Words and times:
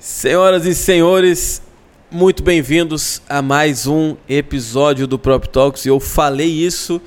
Senhoras 0.00 0.64
e 0.64 0.76
senhores, 0.76 1.60
muito 2.08 2.40
bem-vindos 2.40 3.20
a 3.28 3.42
mais 3.42 3.88
um 3.88 4.14
episódio 4.28 5.08
do 5.08 5.18
Prop 5.18 5.44
Talks. 5.48 5.84
Eu 5.84 5.98
falei 5.98 6.46
isso, 6.46 7.02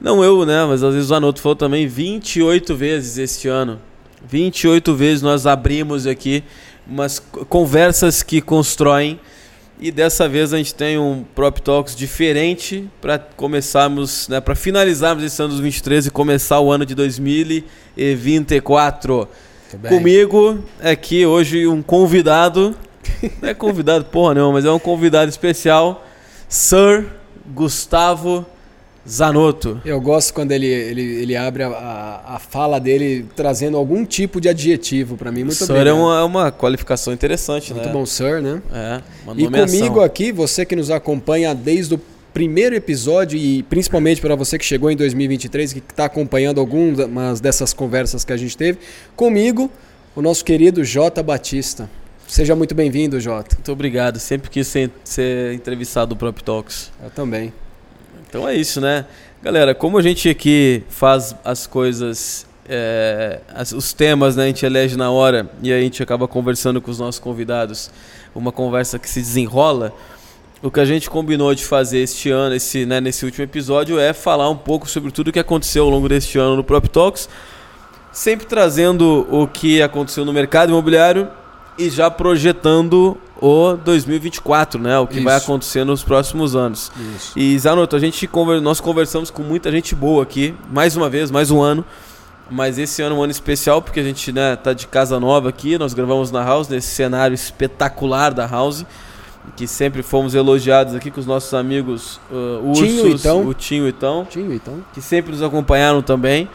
não 0.00 0.22
eu, 0.22 0.46
né, 0.46 0.64
mas 0.64 0.84
às 0.84 0.94
vezes 0.94 1.10
o 1.10 1.16
Anoto 1.16 1.40
falou 1.40 1.56
também 1.56 1.88
28 1.88 2.76
vezes 2.76 3.18
este 3.18 3.48
ano. 3.48 3.80
28 4.24 4.94
vezes 4.94 5.20
nós 5.20 5.48
abrimos 5.48 6.06
aqui 6.06 6.44
umas 6.86 7.18
conversas 7.48 8.22
que 8.22 8.40
constroem 8.40 9.18
e 9.80 9.90
dessa 9.90 10.28
vez 10.28 10.54
a 10.54 10.58
gente 10.58 10.76
tem 10.76 10.96
um 10.96 11.24
Prop 11.34 11.58
Talks 11.58 11.96
diferente 11.96 12.88
para 13.00 13.18
começarmos, 13.18 14.28
né, 14.28 14.40
para 14.40 14.54
finalizarmos 14.54 15.24
esse 15.24 15.42
ano 15.42 15.48
de 15.48 15.56
2023 15.56 16.06
e 16.06 16.10
começar 16.10 16.60
o 16.60 16.70
ano 16.70 16.86
de 16.86 16.94
2024. 16.94 19.28
Comigo 19.88 20.58
aqui 20.80 21.24
hoje 21.26 21.66
um 21.66 21.82
convidado, 21.82 22.74
não 23.40 23.48
é 23.48 23.54
convidado 23.54 24.04
porra 24.04 24.34
não, 24.34 24.52
mas 24.52 24.64
é 24.64 24.70
um 24.70 24.78
convidado 24.78 25.28
especial, 25.30 26.04
Sir 26.48 27.06
Gustavo 27.54 28.44
Zanotto. 29.08 29.80
Eu 29.84 30.00
gosto 30.00 30.32
quando 30.32 30.52
ele, 30.52 30.66
ele, 30.66 31.02
ele 31.02 31.36
abre 31.36 31.64
a, 31.64 32.22
a 32.24 32.38
fala 32.38 32.78
dele 32.78 33.26
trazendo 33.34 33.76
algum 33.76 34.04
tipo 34.04 34.40
de 34.40 34.48
adjetivo 34.48 35.16
para 35.16 35.32
mim. 35.32 35.42
Muito 35.42 35.56
sir 35.56 35.64
obrigado. 35.64 35.88
é 35.88 35.92
uma, 35.92 36.18
é 36.20 36.22
uma 36.22 36.52
qualificação 36.52 37.12
interessante, 37.12 37.72
Muito 37.74 37.86
né? 37.86 37.92
bom, 37.92 38.06
Sir, 38.06 38.40
né? 38.40 38.62
É, 38.72 39.00
uma 39.24 39.34
E 39.40 39.44
nomeação. 39.44 39.76
comigo 39.78 40.00
aqui, 40.00 40.30
você 40.30 40.64
que 40.64 40.76
nos 40.76 40.88
acompanha 40.90 41.52
desde 41.52 41.94
o 41.94 42.00
primeiro 42.32 42.74
episódio 42.74 43.38
e 43.38 43.62
principalmente 43.64 44.20
para 44.20 44.34
você 44.34 44.58
que 44.58 44.64
chegou 44.64 44.90
em 44.90 44.96
2023 44.96 45.72
que 45.72 45.78
está 45.80 46.06
acompanhando 46.06 46.60
algumas 46.60 47.40
dessas 47.40 47.72
conversas 47.72 48.24
que 48.24 48.32
a 48.32 48.36
gente 48.36 48.56
teve, 48.56 48.78
comigo, 49.14 49.70
o 50.16 50.22
nosso 50.22 50.44
querido 50.44 50.82
Jota 50.84 51.22
Batista. 51.22 51.88
Seja 52.26 52.56
muito 52.56 52.74
bem-vindo, 52.74 53.20
Jota. 53.20 53.56
Muito 53.56 53.72
obrigado, 53.72 54.18
sempre 54.18 54.48
quis 54.48 54.66
ser, 54.66 54.90
ser 55.04 55.52
entrevistado 55.54 56.10
do 56.14 56.16
Prop 56.16 56.38
Talks. 56.40 56.90
Eu 57.02 57.10
também. 57.10 57.52
Então 58.28 58.48
é 58.48 58.54
isso, 58.54 58.80
né? 58.80 59.04
Galera, 59.42 59.74
como 59.74 59.98
a 59.98 60.02
gente 60.02 60.28
aqui 60.30 60.82
faz 60.88 61.34
as 61.44 61.66
coisas, 61.66 62.46
é, 62.66 63.40
as- 63.54 63.72
os 63.72 63.92
temas, 63.92 64.36
né? 64.36 64.44
A 64.44 64.46
gente 64.46 64.64
elege 64.64 64.96
na 64.96 65.10
hora 65.10 65.50
e 65.62 65.70
a 65.72 65.78
gente 65.80 66.02
acaba 66.02 66.26
conversando 66.26 66.80
com 66.80 66.90
os 66.90 66.98
nossos 66.98 67.18
convidados, 67.18 67.90
uma 68.34 68.50
conversa 68.52 68.98
que 68.98 69.10
se 69.10 69.20
desenrola. 69.20 69.92
O 70.62 70.70
que 70.70 70.78
a 70.78 70.84
gente 70.84 71.10
combinou 71.10 71.52
de 71.54 71.64
fazer 71.64 71.98
este 71.98 72.30
ano, 72.30 72.54
esse, 72.54 72.86
né, 72.86 73.00
nesse 73.00 73.24
último 73.24 73.42
episódio, 73.42 73.98
é 73.98 74.12
falar 74.12 74.48
um 74.48 74.56
pouco 74.56 74.88
sobre 74.88 75.10
tudo 75.10 75.28
o 75.28 75.32
que 75.32 75.40
aconteceu 75.40 75.84
ao 75.84 75.90
longo 75.90 76.08
deste 76.08 76.38
ano 76.38 76.54
no 76.54 76.62
Prop 76.62 76.86
Talks, 76.86 77.28
sempre 78.12 78.46
trazendo 78.46 79.26
o 79.28 79.48
que 79.48 79.82
aconteceu 79.82 80.24
no 80.24 80.32
mercado 80.32 80.68
imobiliário 80.70 81.28
e 81.76 81.90
já 81.90 82.08
projetando 82.10 83.16
o 83.40 83.74
2024, 83.74 84.80
né? 84.80 84.96
O 85.00 85.06
que 85.06 85.18
vai 85.20 85.36
Isso. 85.36 85.46
acontecer 85.46 85.84
nos 85.84 86.04
próximos 86.04 86.54
anos. 86.54 86.92
Isso. 87.16 87.32
E 87.36 87.58
Zanotto, 87.58 87.96
a 87.96 87.98
gente 87.98 88.24
conver- 88.28 88.60
nós 88.60 88.78
conversamos 88.80 89.30
com 89.32 89.42
muita 89.42 89.72
gente 89.72 89.96
boa 89.96 90.22
aqui, 90.22 90.54
mais 90.70 90.96
uma 90.96 91.10
vez, 91.10 91.28
mais 91.28 91.50
um 91.50 91.60
ano. 91.60 91.84
Mas 92.48 92.78
esse 92.78 93.02
ano 93.02 93.16
é 93.16 93.18
um 93.18 93.22
ano 93.22 93.32
especial 93.32 93.82
porque 93.82 93.98
a 93.98 94.02
gente 94.04 94.30
né, 94.30 94.54
tá 94.54 94.72
de 94.72 94.86
casa 94.86 95.18
nova 95.18 95.48
aqui, 95.48 95.76
nós 95.76 95.92
gravamos 95.92 96.30
na 96.30 96.44
House, 96.44 96.68
nesse 96.68 96.88
cenário 96.94 97.34
espetacular 97.34 98.32
da 98.32 98.46
House, 98.46 98.84
que 99.56 99.66
sempre 99.66 100.02
fomos 100.02 100.34
elogiados 100.34 100.94
aqui 100.94 101.10
com 101.10 101.20
os 101.20 101.26
nossos 101.26 101.52
amigos 101.52 102.20
uh, 102.30 102.68
Ursos, 102.68 102.88
Tinho 102.88 103.08
e 103.08 103.18
Tão. 103.18 103.46
o 103.46 103.54
Tinho 103.54 103.88
e 103.88 103.92
Tão, 103.92 104.24
Tinho, 104.24 104.52
então. 104.52 104.84
que 104.92 105.00
sempre 105.00 105.32
nos 105.32 105.42
acompanharam 105.42 106.00
também. 106.02 106.48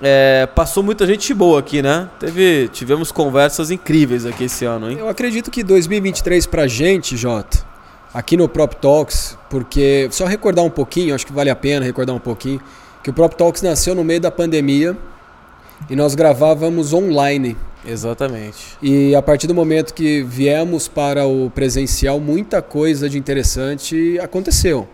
É, 0.00 0.48
passou 0.52 0.82
muita 0.82 1.06
gente 1.06 1.32
boa 1.32 1.60
aqui, 1.60 1.80
né? 1.80 2.08
Teve, 2.18 2.68
tivemos 2.68 3.12
conversas 3.12 3.70
incríveis 3.70 4.26
aqui 4.26 4.44
esse 4.44 4.64
ano, 4.64 4.90
hein? 4.90 4.96
Eu 4.98 5.08
acredito 5.08 5.50
que 5.50 5.62
2023 5.62 6.44
pra 6.46 6.66
gente, 6.66 7.16
Jota, 7.16 7.64
aqui 8.12 8.36
no 8.36 8.48
Prop 8.48 8.74
Talks, 8.74 9.38
porque 9.48 10.08
só 10.10 10.26
recordar 10.26 10.64
um 10.64 10.70
pouquinho, 10.70 11.14
acho 11.14 11.24
que 11.24 11.32
vale 11.32 11.50
a 11.50 11.54
pena 11.54 11.84
recordar 11.84 12.16
um 12.16 12.18
pouquinho, 12.18 12.60
que 13.02 13.10
o 13.10 13.12
Prop 13.12 13.32
Talks 13.32 13.62
nasceu 13.62 13.94
no 13.94 14.02
meio 14.02 14.20
da 14.20 14.30
pandemia 14.30 14.96
e 15.88 15.94
nós 15.94 16.16
gravávamos 16.16 16.92
online. 16.92 17.56
Exatamente. 17.86 18.76
E 18.80 19.14
a 19.14 19.22
partir 19.22 19.46
do 19.46 19.54
momento 19.54 19.92
que 19.92 20.22
viemos 20.22 20.88
para 20.88 21.26
o 21.26 21.50
presencial, 21.50 22.20
muita 22.20 22.62
coisa 22.62 23.08
de 23.08 23.18
interessante 23.18 24.18
aconteceu. 24.20 24.88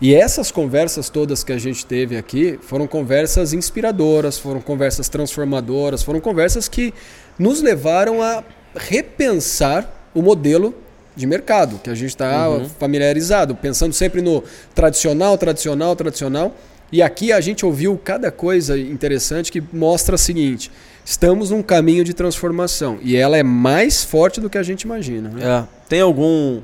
E 0.00 0.14
essas 0.14 0.50
conversas 0.50 1.08
todas 1.08 1.44
que 1.44 1.52
a 1.52 1.58
gente 1.58 1.86
teve 1.86 2.16
aqui 2.16 2.58
foram 2.62 2.86
conversas 2.86 3.52
inspiradoras, 3.52 4.38
foram 4.38 4.60
conversas 4.60 5.08
transformadoras, 5.08 6.02
foram 6.02 6.20
conversas 6.20 6.68
que 6.68 6.92
nos 7.38 7.62
levaram 7.62 8.22
a 8.22 8.42
repensar 8.74 10.08
o 10.14 10.20
modelo 10.20 10.74
de 11.16 11.26
mercado 11.26 11.78
que 11.82 11.88
a 11.88 11.94
gente 11.94 12.10
está 12.10 12.48
Uhum. 12.48 12.68
familiarizado, 12.68 13.54
pensando 13.54 13.92
sempre 13.92 14.20
no 14.20 14.42
tradicional, 14.74 15.38
tradicional, 15.38 15.94
tradicional. 15.94 16.56
E 16.90 17.00
aqui 17.00 17.32
a 17.32 17.40
gente 17.40 17.64
ouviu 17.64 17.98
cada 18.02 18.30
coisa 18.30 18.76
interessante 18.78 19.50
que 19.50 19.62
mostra 19.72 20.16
o 20.16 20.18
seguinte: 20.18 20.70
estamos 21.04 21.50
num 21.50 21.62
caminho 21.62 22.02
de 22.02 22.14
transformação 22.14 22.98
e 23.02 23.16
ela 23.16 23.36
é 23.36 23.42
mais 23.42 24.02
forte 24.02 24.40
do 24.40 24.48
que 24.48 24.58
a 24.58 24.62
gente 24.62 24.82
imagina. 24.82 25.28
né? 25.28 25.42
É. 25.44 25.64
Tem 25.88 26.00
algum. 26.00 26.60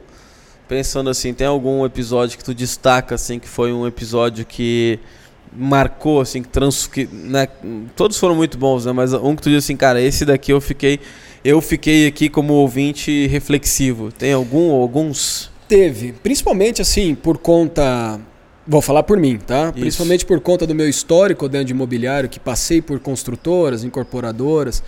Pensando 0.68 1.10
assim, 1.10 1.34
tem 1.34 1.46
algum 1.48 1.84
episódio 1.84 2.38
que 2.38 2.44
tu 2.44 2.54
destaca, 2.54 3.16
assim, 3.16 3.40
que 3.40 3.48
foi 3.48 3.72
um 3.72 3.88
episódio 3.88 4.46
que 4.46 5.00
marcou, 5.52 6.20
assim, 6.20 6.42
que, 6.42 6.48
trans, 6.48 6.86
que 6.86 7.08
né, 7.12 7.48
todos 7.96 8.16
foram 8.16 8.36
muito 8.36 8.56
bons, 8.56 8.86
né? 8.86 8.92
Mas 8.92 9.12
um 9.12 9.34
que 9.34 9.42
tu 9.42 9.50
diz 9.50 9.64
assim, 9.64 9.76
cara, 9.76 10.00
esse 10.00 10.24
daqui 10.24 10.52
eu 10.52 10.60
fiquei. 10.60 11.00
Eu 11.42 11.60
fiquei 11.60 12.06
aqui 12.06 12.28
como 12.28 12.52
ouvinte 12.52 13.26
reflexivo. 13.26 14.12
Tem 14.12 14.32
algum 14.32 14.68
ou 14.68 14.82
alguns? 14.82 15.50
Teve, 15.66 16.12
principalmente 16.12 16.82
assim, 16.82 17.14
por 17.14 17.38
conta. 17.38 18.20
Vou 18.66 18.82
falar 18.82 19.03
por 19.03 19.19
mim, 19.19 19.38
tá? 19.38 19.71
Isso. 19.71 19.81
Principalmente 19.81 20.26
por 20.26 20.41
conta 20.41 20.66
do 20.66 20.75
meu 20.75 20.88
histórico 20.88 21.48
dentro 21.48 21.66
de 21.66 21.72
imobiliário, 21.72 22.28
que 22.28 22.38
passei 22.38 22.81
por 22.81 23.00
construtoras, 23.00 23.82
incorporadoras. 23.84 24.82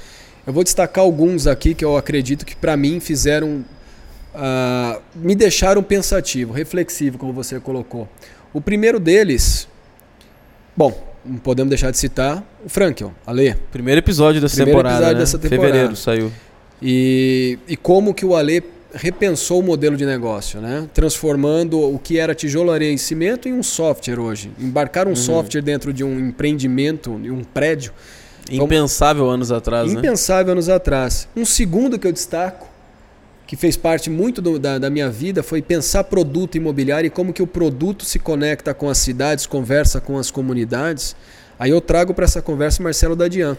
Eu 0.46 0.52
vou 0.52 0.62
destacar 0.62 1.04
alguns 1.04 1.46
aqui 1.46 1.74
que 1.74 1.84
eu 1.84 1.96
acredito 1.96 2.44
que 2.44 2.54
para 2.54 2.76
mim 2.76 3.00
fizeram. 3.00 3.64
ah, 4.34 5.00
me 5.14 5.34
deixaram 5.34 5.82
pensativo, 5.82 6.52
reflexivo, 6.52 7.18
como 7.18 7.32
você 7.32 7.58
colocou. 7.60 8.08
O 8.52 8.60
primeiro 8.60 9.00
deles. 9.00 9.66
Bom, 10.76 10.92
não 11.24 11.38
podemos 11.38 11.68
deixar 11.68 11.90
de 11.90 11.98
citar 11.98 12.44
o 12.64 12.68
Frankel, 12.68 13.12
Ale. 13.26 13.54
Primeiro 13.70 13.98
episódio 14.00 14.40
dessa 14.40 14.56
Primeiro 14.56 14.78
temporada. 14.78 14.96
episódio 14.96 15.14
né? 15.14 15.20
dessa 15.20 15.38
temporada. 15.38 15.66
Fevereiro 15.66 15.96
saiu. 15.96 16.32
E, 16.80 17.58
e 17.68 17.76
como 17.76 18.12
que 18.12 18.24
o 18.26 18.34
Ale 18.34 18.62
repensou 18.94 19.60
o 19.60 19.62
modelo 19.62 19.96
de 19.96 20.04
negócio, 20.06 20.60
né? 20.60 20.88
Transformando 20.92 21.80
o 21.80 21.98
que 21.98 22.18
era 22.18 22.34
tijolo, 22.34 22.70
areia 22.70 22.92
e 22.92 22.98
cimento 22.98 23.48
em 23.48 23.52
um 23.52 23.62
software 23.62 24.18
hoje. 24.18 24.50
Embarcar 24.58 25.06
um 25.08 25.16
software 25.16 25.62
dentro 25.62 25.92
de 25.92 26.02
um 26.04 26.18
empreendimento, 26.28 27.18
de 27.20 27.30
um 27.30 27.42
prédio, 27.42 27.92
Impensável 28.50 29.30
anos 29.30 29.52
atrás, 29.52 29.92
né? 29.92 29.98
impensável 30.00 30.52
anos 30.52 30.68
atrás. 30.68 31.28
Um 31.36 31.44
segundo 31.44 31.96
que 31.98 32.06
eu 32.06 32.12
destaco, 32.12 32.68
que 33.46 33.54
fez 33.56 33.76
parte 33.76 34.10
muito 34.10 34.42
do- 34.42 34.58
da, 34.58 34.78
da 34.78 34.90
minha 34.90 35.08
vida, 35.08 35.42
foi 35.44 35.62
pensar 35.62 36.04
produto 36.04 36.56
imobiliário 36.56 37.06
e 37.06 37.10
como 37.10 37.32
que 37.32 37.42
o 37.42 37.46
produto 37.46 38.04
se 38.04 38.18
conecta 38.18 38.74
com 38.74 38.88
as 38.90 38.98
cidades, 38.98 39.46
conversa 39.46 40.00
com 40.00 40.18
as 40.18 40.30
comunidades. 40.30 41.14
Aí 41.58 41.70
eu 41.70 41.80
trago 41.80 42.12
para 42.12 42.24
essa 42.24 42.42
conversa 42.42 42.82
Marcelo 42.82 43.14
Dadian. 43.14 43.56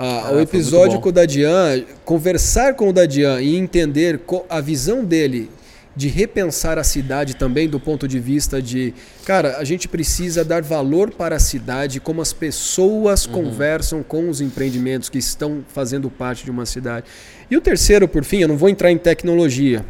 Ah, 0.00 0.26
Ah, 0.26 0.30
o 0.30 0.34
muito 0.36 0.48
episódio 0.48 1.00
com 1.00 1.08
o 1.08 1.12
Dadian, 1.12 1.82
conversar 2.04 2.74
com 2.74 2.88
o 2.88 2.92
Dadian 2.92 3.40
e 3.40 3.56
entender 3.56 4.20
a 4.48 4.60
visão 4.60 5.04
dele 5.04 5.50
de 5.96 6.06
repensar 6.06 6.78
a 6.78 6.84
cidade 6.84 7.34
também 7.34 7.68
do 7.68 7.80
ponto 7.80 8.06
de 8.06 8.20
vista 8.20 8.62
de, 8.62 8.94
cara, 9.24 9.56
a 9.58 9.64
gente 9.64 9.88
precisa 9.88 10.44
dar 10.44 10.62
valor 10.62 11.10
para 11.10 11.34
a 11.34 11.38
cidade, 11.40 11.98
como 11.98 12.22
as 12.22 12.32
pessoas 12.32 13.26
Uhum. 13.26 13.32
conversam 13.32 14.04
com 14.04 14.28
os 14.30 14.40
empreendimentos 14.40 15.08
que 15.08 15.18
estão 15.18 15.64
fazendo 15.66 16.08
parte 16.08 16.44
de 16.44 16.52
uma 16.52 16.64
cidade. 16.64 17.06
E 17.50 17.56
o 17.56 17.60
terceiro, 17.60 18.06
por 18.06 18.22
fim, 18.22 18.38
eu 18.38 18.46
não 18.46 18.56
vou 18.56 18.68
entrar 18.68 18.92
em 18.92 18.98
tecnologia, 18.98 19.84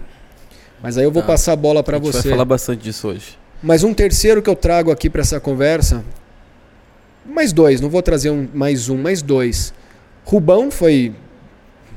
mas 0.83 0.97
aí 0.97 1.05
eu 1.05 1.13
vou 1.13 1.21
Tá. 1.21 1.29
passar 1.29 1.53
a 1.53 1.57
bola 1.57 1.83
para 1.83 1.99
você. 1.99 2.23
vai 2.23 2.31
falar 2.31 2.47
bastante 2.47 2.83
disso 2.83 3.09
hoje. 3.09 3.37
Mas 3.63 3.85
um 3.85 3.93
terceiro 3.93 4.41
que 4.41 4.49
eu 4.49 4.57
trago 4.57 4.91
aqui 4.91 5.11
para 5.11 5.21
essa 5.21 5.39
conversa, 5.39 6.03
mais 7.27 7.53
dois, 7.53 7.83
não 7.83 7.91
vou 7.91 8.01
trazer 8.01 8.31
um, 8.31 8.49
mais 8.55 8.89
um, 8.89 8.97
mais 8.97 9.21
dois. 9.21 9.75
Rubão 10.29 10.71
foi 10.71 11.15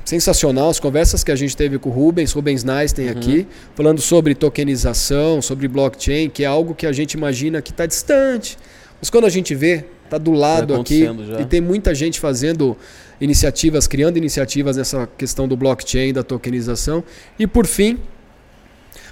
sensacional, 0.06 0.70
as 0.70 0.80
conversas 0.80 1.22
que 1.22 1.30
a 1.30 1.36
gente 1.36 1.54
teve 1.54 1.78
com 1.78 1.90
o 1.90 1.92
Rubens, 1.92 2.32
Rubens 2.32 2.64
Nice 2.64 2.94
tem 2.94 3.10
aqui, 3.10 3.46
falando 3.74 4.00
sobre 4.00 4.34
tokenização, 4.34 5.42
sobre 5.42 5.68
blockchain, 5.68 6.30
que 6.30 6.42
é 6.42 6.46
algo 6.46 6.74
que 6.74 6.86
a 6.86 6.92
gente 6.92 7.12
imagina 7.12 7.60
que 7.60 7.72
está 7.72 7.84
distante, 7.84 8.56
mas 8.98 9.10
quando 9.10 9.26
a 9.26 9.28
gente 9.28 9.54
vê, 9.54 9.84
está 10.04 10.16
do 10.16 10.32
lado 10.32 10.74
aqui 10.74 11.04
acontecendo 11.04 11.26
já. 11.26 11.42
e 11.42 11.44
tem 11.44 11.60
muita 11.60 11.94
gente 11.94 12.18
fazendo 12.18 12.74
iniciativas, 13.20 13.86
criando 13.86 14.16
iniciativas 14.16 14.78
nessa 14.78 15.06
questão 15.18 15.46
do 15.46 15.54
blockchain, 15.54 16.14
da 16.14 16.22
tokenização. 16.22 17.04
E 17.38 17.46
por 17.46 17.66
fim, 17.66 17.98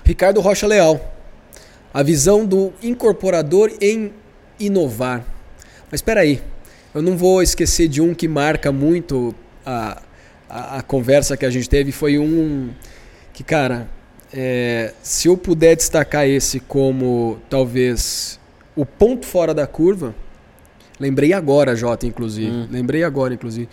Ricardo 0.02 0.40
Rocha 0.40 0.66
Leal, 0.66 1.14
a 1.92 2.02
visão 2.02 2.46
do 2.46 2.72
incorporador 2.82 3.70
em 3.82 4.12
inovar. 4.58 5.26
Mas 5.90 5.98
espera 5.98 6.20
aí, 6.20 6.40
eu 6.94 7.02
não 7.02 7.16
vou 7.16 7.42
esquecer 7.42 7.88
de 7.88 8.00
um 8.00 8.14
que 8.14 8.26
marca 8.26 8.72
muito 8.72 9.34
a, 9.64 10.02
a, 10.48 10.78
a 10.78 10.82
conversa 10.82 11.36
que 11.36 11.46
a 11.46 11.50
gente 11.50 11.68
teve 11.68 11.92
foi 11.92 12.18
um 12.18 12.70
que, 13.32 13.44
cara, 13.44 13.88
é, 14.32 14.92
se 15.02 15.28
eu 15.28 15.36
puder 15.36 15.76
destacar 15.76 16.26
esse 16.26 16.60
como 16.60 17.38
talvez 17.48 18.38
o 18.76 18.84
ponto 18.84 19.26
fora 19.26 19.52
da 19.52 19.66
curva, 19.66 20.14
lembrei 20.98 21.32
agora, 21.32 21.74
Jota, 21.74 22.06
inclusive. 22.06 22.50
Hum. 22.50 22.68
Lembrei 22.70 23.02
agora, 23.04 23.34
inclusive. 23.34 23.68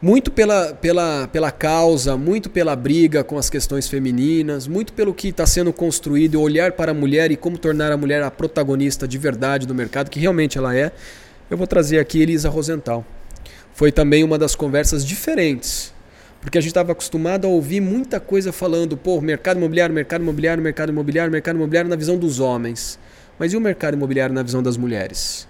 Muito 0.00 0.32
pela, 0.32 0.74
pela, 0.74 1.28
pela 1.28 1.50
causa, 1.52 2.16
muito 2.16 2.50
pela 2.50 2.74
briga 2.74 3.22
com 3.22 3.38
as 3.38 3.48
questões 3.48 3.88
femininas, 3.88 4.66
muito 4.66 4.92
pelo 4.92 5.14
que 5.14 5.28
está 5.28 5.46
sendo 5.46 5.72
construído, 5.72 6.40
olhar 6.40 6.72
para 6.72 6.90
a 6.90 6.94
mulher 6.94 7.30
e 7.30 7.36
como 7.36 7.56
tornar 7.56 7.92
a 7.92 7.96
mulher 7.96 8.20
a 8.22 8.30
protagonista 8.30 9.06
de 9.06 9.16
verdade 9.16 9.64
do 9.64 9.74
mercado, 9.74 10.10
que 10.10 10.18
realmente 10.18 10.58
ela 10.58 10.76
é. 10.76 10.90
Eu 11.50 11.56
vou 11.56 11.66
trazer 11.66 11.98
aqui 11.98 12.20
Elisa 12.20 12.48
Rosenthal. 12.48 13.04
Foi 13.74 13.90
também 13.92 14.24
uma 14.24 14.38
das 14.38 14.54
conversas 14.54 15.04
diferentes 15.04 15.92
porque 16.42 16.58
a 16.58 16.60
gente 16.60 16.70
estava 16.70 16.90
acostumado 16.90 17.46
a 17.46 17.48
ouvir 17.48 17.80
muita 17.80 18.18
coisa 18.18 18.52
falando, 18.52 18.96
pô, 18.96 19.20
mercado 19.20 19.58
imobiliário, 19.58 19.94
mercado 19.94 20.22
imobiliário, 20.22 20.60
mercado 20.60 20.90
imobiliário, 20.90 21.30
mercado 21.30 21.54
imobiliário 21.54 21.88
na 21.88 21.94
visão 21.94 22.18
dos 22.18 22.40
homens. 22.40 22.98
Mas 23.38 23.52
e 23.52 23.56
o 23.56 23.60
mercado 23.60 23.94
imobiliário 23.94 24.34
na 24.34 24.42
visão 24.42 24.60
das 24.60 24.76
mulheres? 24.76 25.46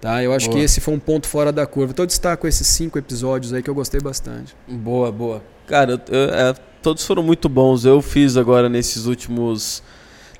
Tá? 0.00 0.22
Eu 0.22 0.32
acho 0.32 0.46
boa. 0.46 0.58
que 0.58 0.64
esse 0.64 0.80
foi 0.80 0.94
um 0.94 1.00
ponto 1.00 1.26
fora 1.26 1.50
da 1.50 1.66
curva. 1.66 1.90
Então 1.90 2.04
eu 2.04 2.06
destaco 2.06 2.46
esses 2.46 2.64
cinco 2.64 2.96
episódios 2.96 3.52
aí 3.52 3.60
que 3.60 3.68
eu 3.68 3.74
gostei 3.74 4.00
bastante. 4.00 4.54
Boa, 4.68 5.10
boa. 5.10 5.42
Cara, 5.66 6.00
eu, 6.08 6.24
é, 6.30 6.54
todos 6.80 7.04
foram 7.04 7.22
muito 7.24 7.48
bons. 7.48 7.84
Eu 7.84 8.00
fiz 8.00 8.36
agora 8.36 8.68
nesses 8.68 9.06
últimos 9.06 9.82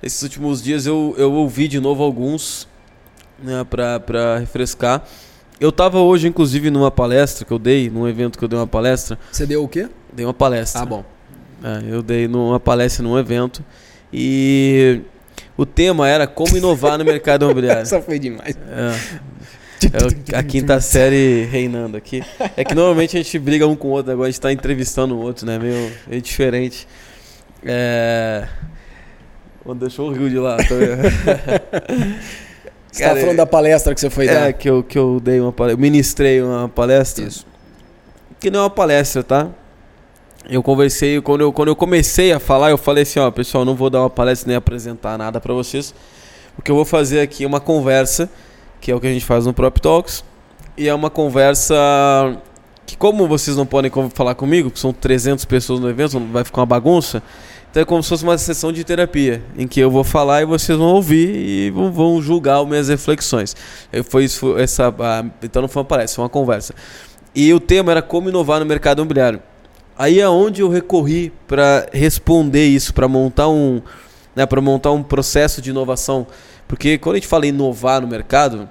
nesses 0.01 0.23
últimos 0.23 0.63
dias 0.63 0.87
eu, 0.87 1.15
eu 1.19 1.33
ouvi 1.33 1.67
de 1.67 1.81
novo 1.81 2.03
alguns 2.03 2.69
né, 3.45 3.65
para 3.65 4.39
refrescar. 4.39 5.05
Eu 5.61 5.69
estava 5.69 6.01
hoje, 6.01 6.27
inclusive, 6.27 6.71
numa 6.71 6.91
palestra 6.91 7.45
que 7.45 7.53
eu 7.53 7.59
dei, 7.59 7.89
num 7.89 8.09
evento 8.09 8.39
que 8.39 8.45
eu 8.45 8.49
dei 8.49 8.59
uma 8.59 8.67
palestra. 8.67 9.19
Você 9.31 9.47
deu 9.47 9.63
o 9.63 9.69
quê? 9.69 9.89
Dei 10.13 10.27
uma 10.27 10.35
palestra. 10.35 10.83
Ah, 10.83 10.87
bom. 10.87 11.05
É, 11.63 11.83
eu 11.89 12.03
dei 12.03 12.27
numa 12.27 12.59
palestra 12.59 13.03
num 13.03 13.19
evento 13.19 13.65
e 14.13 15.01
o 15.57 15.65
tema 15.65 16.09
era 16.09 16.27
como 16.27 16.57
inovar 16.57 16.99
no 16.99 17.05
mercado 17.05 17.45
imobiliário. 17.47 17.83
Essa 17.83 18.03
foi 18.03 18.19
demais. 18.19 18.57
É. 18.69 19.25
é 20.35 20.39
a 20.39 20.43
quinta 20.43 20.81
série 20.81 21.45
reinando 21.45 21.97
aqui. 21.97 22.23
É 22.57 22.65
que 22.65 22.75
normalmente 22.75 23.17
a 23.17 23.23
gente 23.23 23.39
briga 23.39 23.67
um 23.67 23.77
com 23.77 23.89
o 23.89 23.91
outro, 23.93 24.13
agora 24.13 24.27
a 24.27 24.31
gente 24.31 24.39
está 24.39 24.53
entrevistando 24.53 25.15
o 25.15 25.21
outro, 25.21 25.47
né? 25.47 25.59
Meio, 25.59 25.93
meio 26.07 26.21
diferente. 26.21 26.87
É. 27.65 28.47
Deixou 29.77 30.11
o 30.11 30.13
Rio 30.13 30.29
de 30.29 30.39
lá. 30.39 30.59
Tô... 30.59 30.75
Você 32.95 33.03
estava 33.03 33.19
falando 33.19 33.37
da 33.37 33.47
palestra 33.47 33.93
que 33.93 34.01
você 34.01 34.09
foi 34.09 34.29
é, 34.29 34.35
dar? 34.35 34.49
É, 34.49 34.53
que 34.53 34.71
eu, 34.71 34.83
que 34.85 34.97
eu 34.97 35.19
dei 35.21 35.41
uma 35.41 35.53
palestra. 35.53 35.81
Ministrei 35.81 36.41
uma 36.41 36.69
palestra. 36.69 37.25
Isso. 37.25 37.45
Que 38.39 38.53
não 38.53 38.61
é 38.61 38.63
uma 38.63 38.71
palestra, 38.71 39.25
tá? 39.25 39.49
Eu 40.49 40.63
conversei, 40.63 41.21
quando 41.21 41.41
eu, 41.41 41.53
quando 41.53 41.69
eu 41.69 41.77
comecei 41.77 42.31
a 42.33 42.39
falar, 42.39 42.71
eu 42.71 42.79
falei 42.79 43.03
assim, 43.03 43.19
ó, 43.19 43.29
pessoal, 43.33 43.65
não 43.65 43.75
vou 43.75 43.91
dar 43.91 44.01
uma 44.01 44.11
palestra 44.11 44.47
nem 44.47 44.57
apresentar 44.57 45.19
nada 45.19 45.41
para 45.41 45.53
vocês. 45.53 45.93
O 46.57 46.63
que 46.63 46.71
eu 46.71 46.77
vou 46.77 46.85
fazer 46.85 47.21
aqui 47.21 47.43
é 47.43 47.47
uma 47.49 47.61
conversa, 47.61 48.31
que 48.81 48.93
é 48.93 48.95
o 48.95 49.01
que 49.01 49.09
a 49.09 49.13
gente 49.13 49.25
faz 49.25 49.45
no 49.45 49.53
Prop 49.53 49.77
Talks. 49.81 50.23
E 50.77 50.87
é 50.87 50.95
uma 50.95 51.11
conversa 51.11 51.75
que 52.87 52.97
como 52.97 53.27
vocês 53.27 53.57
não 53.57 53.67
podem 53.67 53.91
falar 54.15 54.37
comigo, 54.37 54.71
que 54.71 54.79
são 54.79 54.93
300 54.93 55.45
pessoas 55.47 55.81
no 55.81 55.89
evento, 55.89 56.21
vai 56.31 56.45
ficar 56.45 56.61
uma 56.61 56.67
bagunça, 56.67 57.23
então 57.75 57.83
é 57.83 57.85
como 57.85 58.01
se 58.05 58.09
fosse 58.09 58.23
uma 58.23 58.39
sessão 58.39 58.71
de 58.71 58.85
terapia, 58.85 59.43
em 59.59 59.67
que 59.67 59.81
eu 59.81 59.91
vou 59.91 60.05
falar 60.05 60.43
e 60.43 60.45
vocês 60.45 60.79
vão 60.79 60.95
ouvir 60.95 61.35
e 61.35 61.71
vão, 61.71 61.91
vão 61.91 62.23
julgar 62.23 62.61
as 62.61 62.69
minhas 62.69 62.89
reflexões. 62.89 63.57
Eu, 63.93 64.05
foi 64.05 64.27
isso, 64.27 64.57
essa, 64.57 64.95
a, 64.97 65.25
então 65.43 65.61
não 65.61 65.69
foi 65.69 65.83
uma 65.83 65.85
palestra, 65.85 66.15
foi 66.15 66.23
uma 66.23 66.29
conversa. 66.29 66.73
E 67.35 67.53
o 67.53 67.59
tema 67.59 67.91
era 67.91 68.01
como 68.01 68.29
inovar 68.29 68.61
no 68.61 68.65
mercado 68.65 69.01
imobiliário. 69.01 69.43
Aí 69.99 70.21
é 70.21 70.29
onde 70.29 70.63
eu 70.63 70.69
recorri 70.69 71.33
para 71.49 71.89
responder 71.93 72.65
isso, 72.65 72.95
para 72.95 73.09
montar 73.09 73.49
um, 73.49 73.83
né, 74.37 74.47
para 74.47 74.61
montar 74.61 74.93
um 74.93 75.03
processo 75.03 75.61
de 75.61 75.71
inovação, 75.71 76.29
porque 76.69 76.97
quando 76.97 77.17
a 77.17 77.19
gente 77.19 77.27
fala 77.27 77.45
em 77.45 77.49
inovar 77.49 78.01
no 78.01 78.07
mercado, 78.07 78.69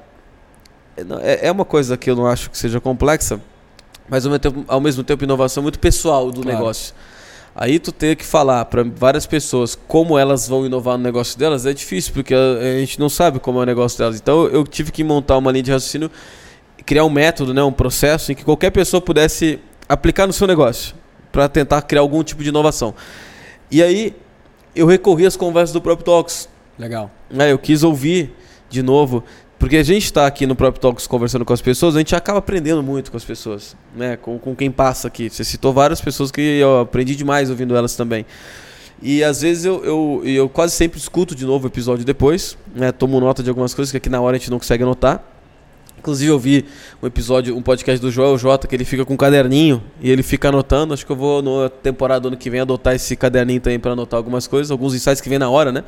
é, 1.21 1.47
é 1.47 1.51
uma 1.51 1.65
coisa 1.65 1.97
que 1.97 2.09
eu 2.09 2.15
não 2.15 2.25
acho 2.25 2.49
que 2.49 2.57
seja 2.57 2.79
complexa, 2.79 3.41
mas 4.07 4.25
ao 4.25 4.31
mesmo 4.31 4.39
tempo, 4.39 4.65
ao 4.65 4.79
mesmo 4.79 5.03
tempo 5.03 5.25
inovação 5.25 5.61
muito 5.61 5.77
pessoal 5.77 6.31
do 6.31 6.41
claro. 6.41 6.57
negócio. 6.57 6.95
Aí 7.55 7.77
tu 7.77 7.91
ter 7.91 8.15
que 8.15 8.25
falar 8.25 8.65
para 8.65 8.83
várias 8.83 9.27
pessoas 9.27 9.77
como 9.87 10.17
elas 10.17 10.47
vão 10.47 10.65
inovar 10.65 10.97
no 10.97 11.03
negócio 11.03 11.37
delas 11.37 11.65
é 11.65 11.73
difícil, 11.73 12.11
porque 12.11 12.33
a, 12.33 12.79
gente 12.79 12.99
não 12.99 13.09
sabe 13.09 13.39
como 13.39 13.59
é 13.59 13.63
o 13.63 13.65
negócio 13.65 13.97
delas. 13.97 14.17
Então 14.17 14.47
eu 14.47 14.65
tive 14.65 14.91
que 14.91 15.03
montar 15.03 15.37
uma 15.37 15.51
linha 15.51 15.63
de 15.63 15.71
raciocínio, 15.71 16.09
criar 16.83 17.05
um 17.05 17.09
método, 17.09 17.53
né, 17.53 17.61
um 17.61 17.71
processo 17.71 18.31
em 18.31 18.35
que 18.35 18.43
qualquer 18.43 18.71
pessoa 18.71 18.99
pudesse 18.99 19.59
aplicar 19.87 20.25
no 20.25 20.33
seu 20.33 20.47
negócio 20.47 20.95
para 21.31 21.47
tentar 21.47 21.81
criar 21.83 22.01
algum 22.01 22.23
tipo 22.23 22.41
de 22.41 22.49
inovação. 22.49 22.95
E 23.69 23.83
aí 23.83 24.15
eu 24.75 24.87
recorri 24.87 25.25
às 25.25 25.37
conversas 25.37 25.73
do 25.73 25.81
próprio 25.81 26.05
Talks. 26.05 26.49
Legal. 26.77 27.11
É, 27.37 27.51
eu 27.51 27.59
quis 27.59 27.83
ouvir 27.83 28.35
de 28.67 28.81
novo 28.81 29.23
porque 29.63 29.77
a 29.77 29.83
gente 29.83 30.03
está 30.03 30.27
aqui 30.27 30.45
no 30.45 30.57
próprio 30.57 30.81
Talks 30.81 31.07
conversando 31.07 31.45
com 31.45 31.53
as 31.53 31.61
pessoas, 31.61 31.95
a 31.95 31.99
gente 31.99 32.13
acaba 32.13 32.39
aprendendo 32.39 32.83
muito 32.83 33.09
com 33.09 33.15
as 33.15 33.23
pessoas, 33.23 33.77
né? 33.95 34.17
Com, 34.17 34.37
com 34.37 34.53
quem 34.53 34.69
passa 34.69 35.07
aqui. 35.07 35.29
Você 35.29 35.45
citou 35.45 35.71
várias 35.71 36.01
pessoas 36.01 36.31
que 36.31 36.41
eu 36.41 36.81
aprendi 36.81 37.15
demais 37.15 37.49
ouvindo 37.49 37.73
elas 37.73 37.95
também. 37.95 38.25
E 39.01 39.23
às 39.23 39.41
vezes 39.41 39.63
eu, 39.63 39.81
eu, 39.85 40.21
eu 40.25 40.49
quase 40.49 40.73
sempre 40.75 40.99
escuto 40.99 41.33
de 41.33 41.45
novo 41.45 41.63
o 41.63 41.69
episódio 41.69 42.03
depois, 42.03 42.57
né? 42.75 42.91
Tomo 42.91 43.17
nota 43.21 43.41
de 43.41 43.47
algumas 43.47 43.73
coisas 43.73 43.89
que 43.89 43.95
aqui 43.95 44.09
na 44.09 44.19
hora 44.19 44.35
a 44.35 44.37
gente 44.37 44.51
não 44.51 44.59
consegue 44.59 44.83
anotar. 44.83 45.23
Inclusive 45.97 46.29
eu 46.29 46.37
vi 46.37 46.65
um 47.01 47.07
episódio, 47.07 47.55
um 47.55 47.61
podcast 47.61 48.01
do 48.01 48.11
Joel 48.11 48.37
J, 48.37 48.67
que 48.67 48.75
ele 48.75 48.83
fica 48.83 49.05
com 49.05 49.13
um 49.13 49.17
caderninho 49.17 49.81
e 50.01 50.11
ele 50.11 50.23
fica 50.23 50.49
anotando. 50.49 50.93
Acho 50.93 51.05
que 51.05 51.11
eu 51.13 51.15
vou 51.15 51.41
na 51.41 51.69
temporada 51.69 52.19
do 52.19 52.27
ano 52.27 52.35
que 52.35 52.49
vem 52.49 52.59
adotar 52.59 52.95
esse 52.95 53.15
caderninho 53.15 53.61
também 53.61 53.79
para 53.79 53.93
anotar 53.93 54.17
algumas 54.17 54.45
coisas, 54.45 54.71
alguns 54.71 54.93
insights 54.93 55.21
que 55.21 55.29
vem 55.29 55.39
na 55.39 55.49
hora, 55.49 55.71
né? 55.71 55.85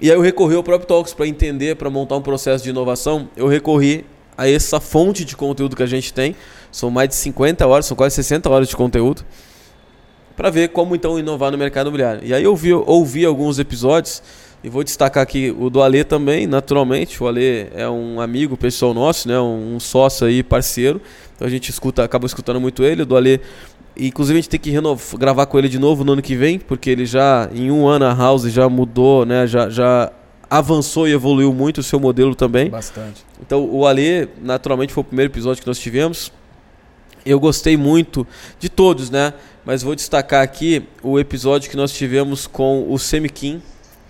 E 0.00 0.10
aí 0.10 0.16
eu 0.16 0.20
recorri 0.20 0.54
ao 0.54 0.62
próprio 0.62 0.86
Talks 0.86 1.12
para 1.12 1.26
entender, 1.26 1.74
para 1.74 1.90
montar 1.90 2.16
um 2.16 2.22
processo 2.22 2.62
de 2.62 2.70
inovação. 2.70 3.28
Eu 3.36 3.48
recorri 3.48 4.04
a 4.36 4.48
essa 4.48 4.78
fonte 4.78 5.24
de 5.24 5.36
conteúdo 5.36 5.74
que 5.74 5.82
a 5.82 5.86
gente 5.86 6.14
tem. 6.14 6.36
São 6.70 6.88
mais 6.88 7.08
de 7.08 7.16
50 7.16 7.66
horas, 7.66 7.86
são 7.86 7.96
quase 7.96 8.14
60 8.14 8.48
horas 8.48 8.68
de 8.68 8.76
conteúdo. 8.76 9.24
Para 10.36 10.50
ver 10.50 10.68
como 10.68 10.94
então 10.94 11.18
inovar 11.18 11.50
no 11.50 11.58
mercado 11.58 11.88
imobiliário. 11.88 12.20
E 12.24 12.32
aí 12.32 12.44
eu 12.44 12.50
ouvi, 12.50 12.72
ouvi 12.72 13.24
alguns 13.24 13.58
episódios. 13.58 14.22
E 14.62 14.68
vou 14.68 14.84
destacar 14.84 15.22
aqui 15.22 15.54
o 15.58 15.68
do 15.68 15.82
Ale 15.82 16.04
também, 16.04 16.46
naturalmente. 16.46 17.20
O 17.20 17.26
Ale 17.26 17.68
é 17.74 17.88
um 17.88 18.20
amigo 18.20 18.56
pessoal 18.56 18.94
nosso, 18.94 19.26
né? 19.26 19.38
um 19.40 19.80
sócio 19.80 20.28
aí, 20.28 20.44
parceiro. 20.44 21.00
Então 21.34 21.46
a 21.46 21.50
gente 21.50 21.70
escuta, 21.70 22.04
acaba 22.04 22.26
escutando 22.26 22.60
muito 22.60 22.84
ele. 22.84 23.02
O 23.02 23.06
do 23.06 23.16
Ale 23.16 23.40
inclusive 23.98 24.38
a 24.38 24.40
gente 24.40 24.50
tem 24.50 24.60
que 24.60 24.70
renovar, 24.70 25.18
gravar 25.18 25.46
com 25.46 25.58
ele 25.58 25.68
de 25.68 25.78
novo 25.78 26.04
no 26.04 26.12
ano 26.12 26.22
que 26.22 26.36
vem, 26.36 26.58
porque 26.58 26.88
ele 26.90 27.04
já, 27.04 27.48
em 27.52 27.70
um 27.70 27.86
ano, 27.86 28.04
a 28.04 28.14
House 28.14 28.44
já 28.44 28.68
mudou, 28.68 29.26
né? 29.26 29.46
Já, 29.46 29.68
já 29.68 30.12
avançou 30.48 31.08
e 31.08 31.12
evoluiu 31.12 31.52
muito 31.52 31.78
o 31.78 31.82
seu 31.82 31.98
modelo 31.98 32.34
também. 32.34 32.70
Bastante. 32.70 33.24
Então 33.40 33.68
o 33.68 33.86
Ale, 33.86 34.28
naturalmente, 34.40 34.92
foi 34.92 35.02
o 35.02 35.04
primeiro 35.04 35.32
episódio 35.32 35.62
que 35.62 35.66
nós 35.66 35.78
tivemos. 35.78 36.32
Eu 37.26 37.38
gostei 37.38 37.76
muito 37.76 38.26
de 38.58 38.68
todos, 38.68 39.10
né? 39.10 39.34
Mas 39.64 39.82
vou 39.82 39.94
destacar 39.94 40.42
aqui 40.42 40.82
o 41.02 41.18
episódio 41.18 41.68
que 41.68 41.76
nós 41.76 41.92
tivemos 41.92 42.46
com 42.46 42.90
o 42.90 42.98
Semikin. 42.98 43.60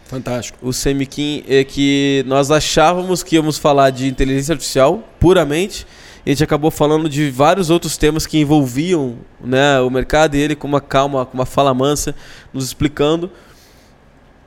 Fantástico. 0.04 0.58
O 0.62 0.72
Semikin 0.72 1.44
é 1.48 1.64
que 1.64 2.24
nós 2.26 2.50
achávamos 2.50 3.22
que 3.22 3.34
íamos 3.34 3.58
falar 3.58 3.90
de 3.90 4.06
inteligência 4.06 4.52
artificial 4.52 5.02
puramente 5.18 5.86
a 6.28 6.34
gente 6.34 6.44
acabou 6.44 6.70
falando 6.70 7.08
de 7.08 7.30
vários 7.30 7.70
outros 7.70 7.96
temas 7.96 8.26
que 8.26 8.38
envolviam 8.38 9.16
né, 9.40 9.80
o 9.80 9.88
mercado 9.88 10.36
e 10.36 10.40
ele 10.40 10.54
com 10.54 10.68
uma 10.68 10.80
calma, 10.80 11.24
com 11.24 11.32
uma 11.32 11.46
fala 11.46 11.72
mansa, 11.72 12.14
nos 12.52 12.66
explicando. 12.66 13.30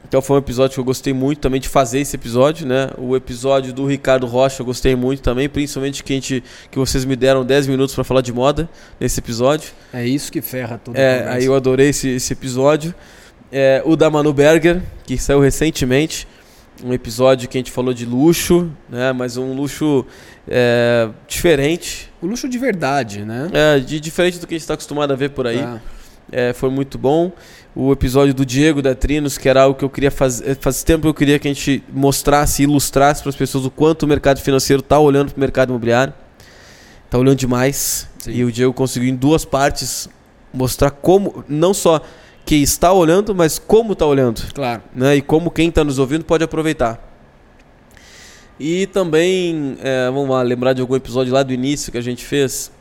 Então 0.08 0.22
foi 0.22 0.36
um 0.36 0.40
episódio 0.40 0.76
que 0.76 0.80
eu 0.80 0.84
gostei 0.84 1.12
muito 1.12 1.40
também 1.40 1.60
de 1.60 1.68
fazer 1.68 2.00
esse 2.00 2.16
episódio, 2.16 2.68
né? 2.68 2.90
O 3.00 3.16
episódio 3.16 3.74
do 3.74 3.88
Ricardo 3.88 4.28
Rocha 4.28 4.62
eu 4.62 4.66
gostei 4.66 4.96
muito 4.96 5.24
também, 5.24 5.50
principalmente 5.50 6.04
que, 6.04 6.14
a 6.14 6.16
gente, 6.18 6.44
que 6.70 6.78
vocês 6.78 7.04
me 7.04 7.16
deram 7.16 7.44
10 7.44 7.66
minutos 7.66 7.96
para 7.96 8.04
falar 8.04 8.22
de 8.22 8.32
moda 8.32 8.70
nesse 9.00 9.20
episódio. 9.20 9.72
É 9.92 10.06
isso 10.06 10.32
que 10.32 10.42
ferra 10.42 10.78
tudo. 10.78 10.96
É, 10.96 11.28
aí 11.30 11.46
eu 11.46 11.56
adorei 11.56 11.90
esse, 11.90 12.10
esse 12.10 12.34
episódio. 12.34 12.94
É, 13.52 13.82
o 13.86 13.96
da 13.96 14.08
Manu 14.08 14.34
Berger, 14.34 14.82
que 15.04 15.18
saiu 15.18 15.40
recentemente 15.40 16.28
um 16.84 16.94
episódio 16.94 17.48
que 17.48 17.58
a 17.58 17.60
gente 17.60 17.72
falou 17.72 17.94
de 17.94 18.06
luxo, 18.06 18.70
né? 18.90 19.12
Mas 19.14 19.38
um 19.38 19.54
luxo 19.54 20.06
é, 20.54 21.10
diferente. 21.30 22.12
O 22.22 22.28
luxo 22.28 22.50
de 22.50 22.58
verdade, 22.58 23.24
né? 23.24 23.50
É, 23.54 23.80
de, 23.80 24.02
diferente 24.02 24.38
do 24.38 24.46
que 24.46 24.54
a 24.54 24.58
gente 24.58 24.64
está 24.64 24.74
acostumado 24.74 25.14
a 25.14 25.16
ver 25.16 25.30
por 25.30 25.48
aí. 25.48 25.60
Ah. 25.60 25.80
É, 26.30 26.54
foi 26.54 26.70
muito 26.70 26.98
bom. 26.98 27.32
O 27.74 27.94
episódio 27.94 28.34
do 28.34 28.46
Diego 28.46 28.82
da 28.82 28.94
Trinos, 28.94 29.38
que 29.38 29.48
era 29.48 29.62
algo 29.62 29.80
que 29.80 29.86
eu 29.86 29.90
queria 29.90 30.12
fazer. 30.12 30.58
Faz 30.60 30.84
tempo 30.84 31.04
que 31.04 31.08
eu 31.08 31.14
queria 31.14 31.40
que 31.40 31.48
a 31.48 31.54
gente 31.54 31.82
mostrasse, 31.90 32.64
ilustrasse 32.64 33.22
para 33.22 33.30
as 33.30 33.36
pessoas 33.36 33.66
o 33.66 33.72
quanto 33.72 34.04
o 34.04 34.08
mercado 34.08 34.42
financeiro 34.42 34.82
está 34.82 35.00
olhando 35.00 35.32
para 35.32 35.38
o 35.38 35.40
mercado 35.40 35.70
imobiliário. 35.70 36.14
Está 37.06 37.18
olhando 37.18 37.38
demais. 37.38 38.10
Sim. 38.20 38.32
E 38.32 38.44
o 38.44 38.52
Diego 38.52 38.74
conseguiu, 38.74 39.10
em 39.10 39.16
duas 39.16 39.46
partes, 39.46 40.10
mostrar 40.54 40.92
como, 40.92 41.46
não 41.48 41.74
só 41.74 42.02
que 42.46 42.56
está 42.56 42.92
olhando, 42.92 43.34
mas 43.34 43.58
como 43.58 43.94
está 43.94 44.06
olhando. 44.06 44.42
Claro. 44.54 44.84
Né? 44.94 45.16
E 45.16 45.22
como 45.22 45.50
quem 45.50 45.70
está 45.70 45.84
nos 45.84 45.98
ouvindo 45.98 46.26
pode 46.26 46.44
aproveitar. 46.44 47.11
E 48.64 48.86
também, 48.86 49.76
é, 49.82 50.06
vamos 50.06 50.30
lá, 50.30 50.44
lembrar 50.44 50.74
de 50.74 50.82
algum 50.82 50.96
episódio 50.96 51.34
lá 51.34 51.42
do 51.42 51.52
início 51.52 51.92
que 51.92 51.98
a 51.98 52.02
gente 52.02 52.24
fez, 52.24 52.72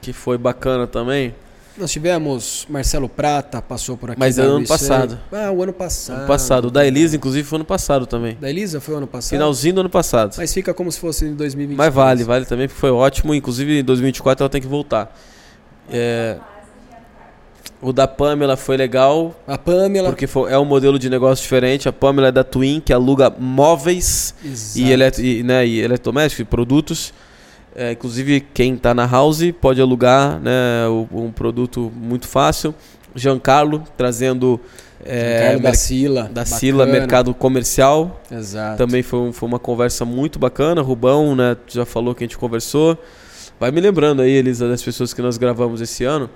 que 0.00 0.14
foi 0.14 0.38
bacana 0.38 0.86
também. 0.86 1.34
Nós 1.76 1.92
tivemos 1.92 2.66
Marcelo 2.70 3.06
Prata, 3.06 3.60
passou 3.60 3.98
por 3.98 4.12
aqui. 4.12 4.18
Mas 4.18 4.38
é 4.38 4.42
ano 4.44 4.66
passado. 4.66 5.20
Ah, 5.30 5.50
o 5.52 5.62
ano 5.62 5.74
passado. 5.74 6.20
Ano 6.20 6.26
passado. 6.26 6.68
O 6.68 6.70
da 6.70 6.86
Elisa, 6.86 7.16
inclusive, 7.16 7.46
foi 7.46 7.56
ano 7.56 7.66
passado 7.66 8.06
também. 8.06 8.34
Da 8.40 8.48
Elisa 8.48 8.80
foi 8.80 8.94
ano 8.94 9.06
passado? 9.06 9.28
Finalzinho 9.28 9.74
do 9.74 9.80
ano 9.80 9.90
passado. 9.90 10.34
Mas 10.38 10.54
fica 10.54 10.72
como 10.72 10.90
se 10.90 10.98
fosse 10.98 11.26
em 11.26 11.34
2023. 11.34 11.76
Mas 11.76 11.94
vale, 11.94 12.24
vale 12.24 12.46
também, 12.46 12.66
porque 12.66 12.80
foi 12.80 12.90
ótimo. 12.90 13.34
Inclusive, 13.34 13.80
em 13.80 13.84
2024 13.84 14.42
ela 14.42 14.48
tem 14.48 14.62
que 14.62 14.66
voltar. 14.66 15.14
É, 15.90 16.38
o 17.82 17.92
da 17.92 18.08
Pamela 18.08 18.56
foi 18.56 18.76
legal, 18.76 19.34
A 19.46 19.56
Pamela. 19.58 20.08
porque 20.08 20.26
foi- 20.26 20.50
é 20.52 20.58
um 20.58 20.64
modelo 20.64 20.98
de 20.98 21.08
negócio 21.10 21.42
diferente. 21.42 21.88
A 21.88 21.92
Pamela 21.92 22.28
é 22.28 22.32
da 22.32 22.42
Twin, 22.44 22.80
que 22.84 22.92
aluga 22.92 23.30
móveis 23.38 24.34
Exato. 24.44 24.78
e, 24.78 24.92
elet 24.92 25.18
e, 25.22 25.42
né, 25.42 25.66
e 25.66 25.80
eletrodomésticos 25.80 26.40
e 26.40 26.44
produtos. 26.44 27.14
É, 27.74 27.92
inclusive, 27.92 28.40
quem 28.54 28.74
está 28.74 28.94
na 28.94 29.04
house 29.06 29.42
pode 29.60 29.80
alugar 29.80 30.40
né, 30.40 30.88
um 31.12 31.30
produto 31.30 31.92
muito 31.94 32.26
fácil. 32.26 32.74
Giancarlo 33.14 33.82
trazendo 33.96 34.58
é, 35.04 35.58
da 35.58 35.72
Sila. 35.74 36.22
da 36.24 36.28
bacana. 36.42 36.44
Sila 36.46 36.86
Mercado 36.86 37.34
Comercial. 37.34 38.20
Exato. 38.30 38.78
Também 38.78 39.02
foi, 39.02 39.18
um- 39.20 39.32
foi 39.32 39.48
uma 39.48 39.58
conversa 39.58 40.04
muito 40.04 40.38
bacana. 40.38 40.80
Rubão, 40.82 41.36
né, 41.36 41.56
já 41.68 41.84
falou 41.84 42.14
que 42.14 42.24
a 42.24 42.26
gente 42.26 42.38
conversou. 42.38 42.98
Vai 43.60 43.70
me 43.70 43.80
lembrando 43.80 44.20
aí, 44.22 44.32
Elisa, 44.32 44.68
das 44.68 44.82
pessoas 44.82 45.12
que 45.14 45.20
nós 45.22 45.36
gravamos 45.38 45.80
esse 45.80 46.02
ano. 46.04 46.28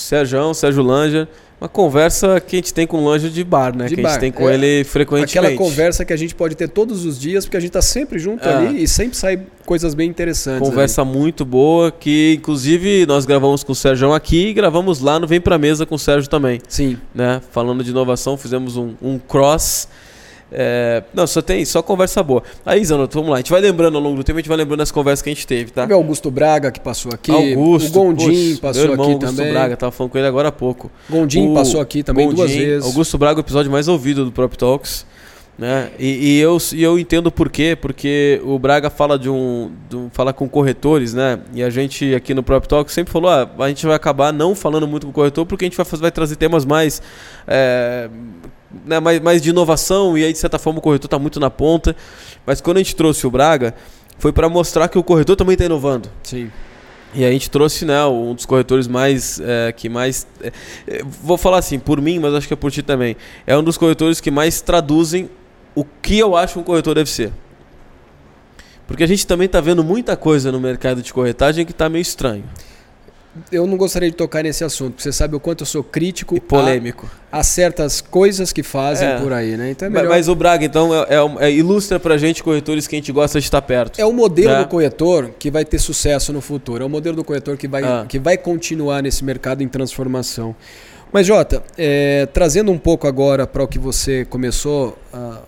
Sérgio, 0.00 0.54
Sérgio 0.54 0.82
Langer. 0.82 1.28
Uma 1.60 1.68
conversa 1.68 2.40
que 2.40 2.56
a 2.56 2.58
gente 2.58 2.72
tem 2.72 2.86
com 2.86 3.04
o 3.04 3.04
Langer 3.06 3.30
de 3.30 3.44
bar, 3.44 3.76
né? 3.76 3.84
De 3.86 3.94
que 3.94 4.00
a 4.00 4.04
gente 4.04 4.12
bar, 4.14 4.18
tem 4.18 4.32
com 4.32 4.48
é. 4.48 4.54
ele 4.54 4.82
frequentemente. 4.82 5.38
Aquela 5.38 5.54
conversa 5.56 6.06
que 6.06 6.12
a 6.12 6.16
gente 6.16 6.34
pode 6.34 6.54
ter 6.54 6.68
todos 6.70 7.04
os 7.04 7.20
dias, 7.20 7.44
porque 7.44 7.56
a 7.58 7.60
gente 7.60 7.72
tá 7.72 7.82
sempre 7.82 8.18
junto 8.18 8.48
É. 8.48 8.54
ali 8.54 8.82
e 8.82 8.88
sempre 8.88 9.14
sai 9.14 9.42
coisas 9.66 9.92
bem 9.92 10.08
interessantes. 10.08 10.66
Conversa 10.66 11.04
muito 11.04 11.44
boa, 11.44 11.92
que 11.92 12.36
inclusive 12.38 13.04
nós 13.04 13.26
gravamos 13.26 13.62
com 13.62 13.72
o 13.72 13.74
Sérgio 13.74 14.10
aqui 14.14 14.48
e 14.48 14.52
gravamos 14.54 15.00
lá 15.00 15.20
no 15.20 15.26
Vem 15.26 15.38
Pra 15.38 15.58
Mesa 15.58 15.84
com 15.84 15.96
o 15.96 15.98
Sérgio 15.98 16.30
também. 16.30 16.62
Sim. 16.66 16.96
né? 17.14 17.42
Falando 17.50 17.84
de 17.84 17.90
inovação, 17.90 18.38
fizemos 18.38 18.78
um, 18.78 18.94
um 19.02 19.18
cross. 19.18 19.86
É, 20.52 21.02
não, 21.14 21.26
só 21.26 21.40
tem 21.40 21.64
só 21.64 21.80
conversa 21.82 22.22
boa. 22.22 22.42
Aí, 22.66 22.84
Zanotto, 22.84 23.14
vamos 23.18 23.30
lá. 23.30 23.36
A 23.36 23.38
gente 23.38 23.50
vai 23.50 23.60
lembrando 23.60 23.96
ao 23.96 24.02
longo 24.02 24.16
do 24.16 24.24
tempo, 24.24 24.38
a 24.38 24.40
gente 24.40 24.48
vai 24.48 24.56
lembrando 24.58 24.78
das 24.80 24.90
conversas 24.90 25.22
que 25.22 25.30
a 25.30 25.32
gente 25.32 25.46
teve, 25.46 25.70
tá? 25.70 25.86
O 25.88 25.94
Augusto 25.94 26.30
Braga 26.30 26.70
que 26.72 26.80
passou 26.80 27.12
aqui. 27.14 27.30
Augusto, 27.30 27.88
o 27.88 27.92
Gondim 27.92 28.26
poxa, 28.56 28.60
passou 28.60 28.82
meu 28.82 28.90
irmão 28.92 29.06
aqui 29.06 29.14
Augusto 29.14 29.36
também. 29.36 29.52
Braga, 29.52 29.76
tava 29.76 29.92
falando 29.92 30.12
com 30.12 30.18
ele 30.18 30.26
agora 30.26 30.48
há 30.48 30.52
pouco. 30.52 30.90
Gondim 31.08 31.50
O 31.50 31.54
passou 31.54 31.80
aqui 31.80 32.02
também 32.02 32.26
duas 32.28 32.50
Gondim, 32.50 32.58
vezes. 32.64 32.84
Augusto 32.84 33.16
Braga, 33.16 33.38
o 33.38 33.42
episódio 33.42 33.70
mais 33.70 33.86
ouvido 33.88 34.24
do 34.24 34.32
Prop 34.32 34.52
Talks. 34.56 35.06
Né? 35.58 35.90
E, 35.98 36.06
e 36.06 36.40
eu, 36.40 36.56
e 36.72 36.82
eu 36.82 36.98
entendo 36.98 37.30
por 37.30 37.50
quê, 37.50 37.76
porque 37.78 38.40
o 38.42 38.58
Braga 38.58 38.88
fala 38.88 39.18
de 39.18 39.28
um, 39.28 39.70
de 39.90 39.94
um- 39.96 40.08
fala 40.10 40.32
com 40.32 40.48
corretores, 40.48 41.12
né? 41.12 41.38
E 41.52 41.62
a 41.62 41.68
gente 41.68 42.14
aqui 42.14 42.32
no 42.32 42.42
Prop 42.42 42.64
Talk 42.66 42.90
sempre 42.90 43.12
falou, 43.12 43.28
ah, 43.30 43.46
a 43.58 43.68
gente 43.68 43.84
vai 43.84 43.94
acabar 43.94 44.32
não 44.32 44.54
falando 44.54 44.88
muito 44.88 45.04
com 45.06 45.10
o 45.10 45.14
corretor 45.14 45.44
porque 45.44 45.66
a 45.66 45.68
gente 45.68 45.76
vai, 45.76 45.84
fazer- 45.84 46.00
vai 46.00 46.10
trazer 46.10 46.36
temas 46.36 46.64
mais, 46.64 47.02
é, 47.46 48.08
né, 48.84 49.00
mais, 49.00 49.20
mais 49.20 49.42
de 49.42 49.50
inovação 49.50 50.16
e 50.16 50.24
aí 50.24 50.32
de 50.32 50.38
certa 50.38 50.58
forma 50.58 50.78
o 50.78 50.82
corretor 50.82 51.06
está 51.06 51.18
muito 51.18 51.40
na 51.40 51.50
ponta. 51.50 51.94
Mas 52.46 52.60
quando 52.60 52.78
a 52.78 52.80
gente 52.80 52.94
trouxe 52.96 53.26
o 53.26 53.30
Braga, 53.30 53.74
foi 54.18 54.32
para 54.32 54.48
mostrar 54.48 54.88
que 54.88 54.98
o 54.98 55.02
corretor 55.02 55.36
também 55.36 55.54
está 55.54 55.64
inovando. 55.64 56.08
Sim. 56.22 56.50
E 57.12 57.24
a 57.24 57.30
gente 57.30 57.50
trouxe, 57.50 57.84
né, 57.84 58.04
um 58.06 58.34
dos 58.34 58.46
corretores 58.46 58.86
mais, 58.86 59.40
é, 59.40 59.72
que 59.72 59.88
mais, 59.88 60.26
é, 60.40 60.52
é, 60.86 61.02
vou 61.04 61.36
falar 61.36 61.58
assim, 61.58 61.78
por 61.78 62.00
mim, 62.00 62.20
mas 62.20 62.32
acho 62.34 62.46
que 62.46 62.54
é 62.54 62.56
por 62.56 62.70
ti 62.70 62.82
também, 62.82 63.16
é 63.44 63.56
um 63.56 63.64
dos 63.64 63.76
corretores 63.76 64.20
que 64.20 64.30
mais 64.30 64.60
traduzem 64.60 65.28
o 65.74 65.84
que 65.84 66.16
eu 66.18 66.36
acho 66.36 66.60
um 66.60 66.62
corretor 66.62 66.94
deve 66.94 67.10
ser. 67.10 67.32
Porque 68.86 69.02
a 69.02 69.08
gente 69.08 69.26
também 69.26 69.46
está 69.46 69.60
vendo 69.60 69.82
muita 69.82 70.16
coisa 70.16 70.52
no 70.52 70.60
mercado 70.60 71.02
de 71.02 71.12
corretagem 71.12 71.66
que 71.66 71.72
está 71.72 71.88
meio 71.88 72.02
estranho 72.02 72.44
Eu 73.52 73.64
não 73.64 73.76
gostaria 73.76 74.10
de 74.10 74.16
tocar 74.16 74.42
nesse 74.42 74.64
assunto, 74.64 74.90
porque 74.94 75.04
você 75.04 75.12
sabe 75.12 75.36
o 75.36 75.40
quanto 75.40 75.60
eu 75.62 75.66
sou 75.66 75.84
crítico 75.84 76.36
e 76.36 76.40
polêmico. 76.40 77.08
a, 77.30 77.38
a 77.38 77.42
certas 77.44 78.00
coisas 78.00 78.52
que 78.52 78.60
fazem 78.64 79.06
É. 79.08 79.20
por 79.20 79.32
aí, 79.32 79.56
né? 79.56 79.70
Então 79.70 79.86
é 79.86 79.88
mas, 79.88 80.02
melhor. 80.02 80.14
mas 80.16 80.28
o 80.28 80.34
Braga, 80.34 80.64
então, 80.64 80.92
é, 80.92 81.06
é 81.08 81.46
é- 81.46 81.52
ilustra 81.52 82.00
pra 82.00 82.18
gente 82.18 82.42
corretores 82.42 82.88
que 82.88 82.96
a 82.96 82.98
gente 82.98 83.12
gosta 83.12 83.38
de 83.38 83.46
estar 83.46 83.62
perto. 83.62 84.00
É 84.00 84.04
o 84.04 84.12
modelo 84.12 84.50
Né? 84.54 84.58
do 84.64 84.68
corretor 84.68 85.30
que 85.38 85.48
vai 85.48 85.64
ter 85.64 85.78
sucesso 85.78 86.32
no 86.32 86.40
futuro. 86.40 86.82
É 86.82 86.86
o 86.86 86.90
modelo 86.90 87.14
do 87.14 87.22
corretor 87.22 87.56
que 87.56 87.68
vai, 87.68 87.84
Ah. 87.84 88.04
que 88.08 88.18
vai 88.18 88.36
continuar 88.36 89.00
nesse 89.00 89.24
mercado 89.24 89.62
em 89.62 89.68
transformação. 89.68 90.56
Mas, 91.12 91.24
Jota, 91.26 91.62
é, 91.78 92.26
trazendo 92.32 92.72
um 92.72 92.78
pouco 92.78 93.06
agora 93.06 93.46
para 93.46 93.62
o 93.62 93.68
que 93.68 93.78
você 93.78 94.24
começou, 94.24 94.98
a, 95.12 95.38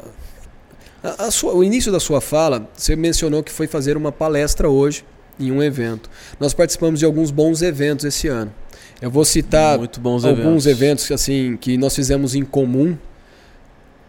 a- 1.03 1.25
a 1.27 1.31
sua- 1.33 1.53
o 1.55 1.65
início 1.65 1.91
da 1.91 1.99
sua 1.99 2.21
fala, 2.21 2.69
você 2.77 2.95
mencionou 2.95 3.43
que 3.43 3.51
foi 3.51 3.67
fazer 3.67 3.97
uma 3.97 4.13
palestra 4.13 4.69
hoje 4.69 5.05
em 5.39 5.51
um 5.51 5.63
evento. 5.63 6.11
Nós 6.39 6.55
participamos 6.55 7.01
de 7.01 7.07
alguns 7.07 7.31
bons 7.31 7.63
eventos 7.63 8.05
esse 8.05 8.29
ano. 8.29 8.53
Eu 9.01 9.11
vou 9.11 9.25
citar 9.25 9.79
Muito 9.79 10.01
bons 10.01 10.25
alguns 10.25 10.67
eventos. 10.67 11.11
eventos 11.11 11.11
assim 11.13 11.57
que 11.57 11.77
nós 11.77 11.95
fizemos 11.95 12.35
em 12.35 12.45
comum. 12.45 12.97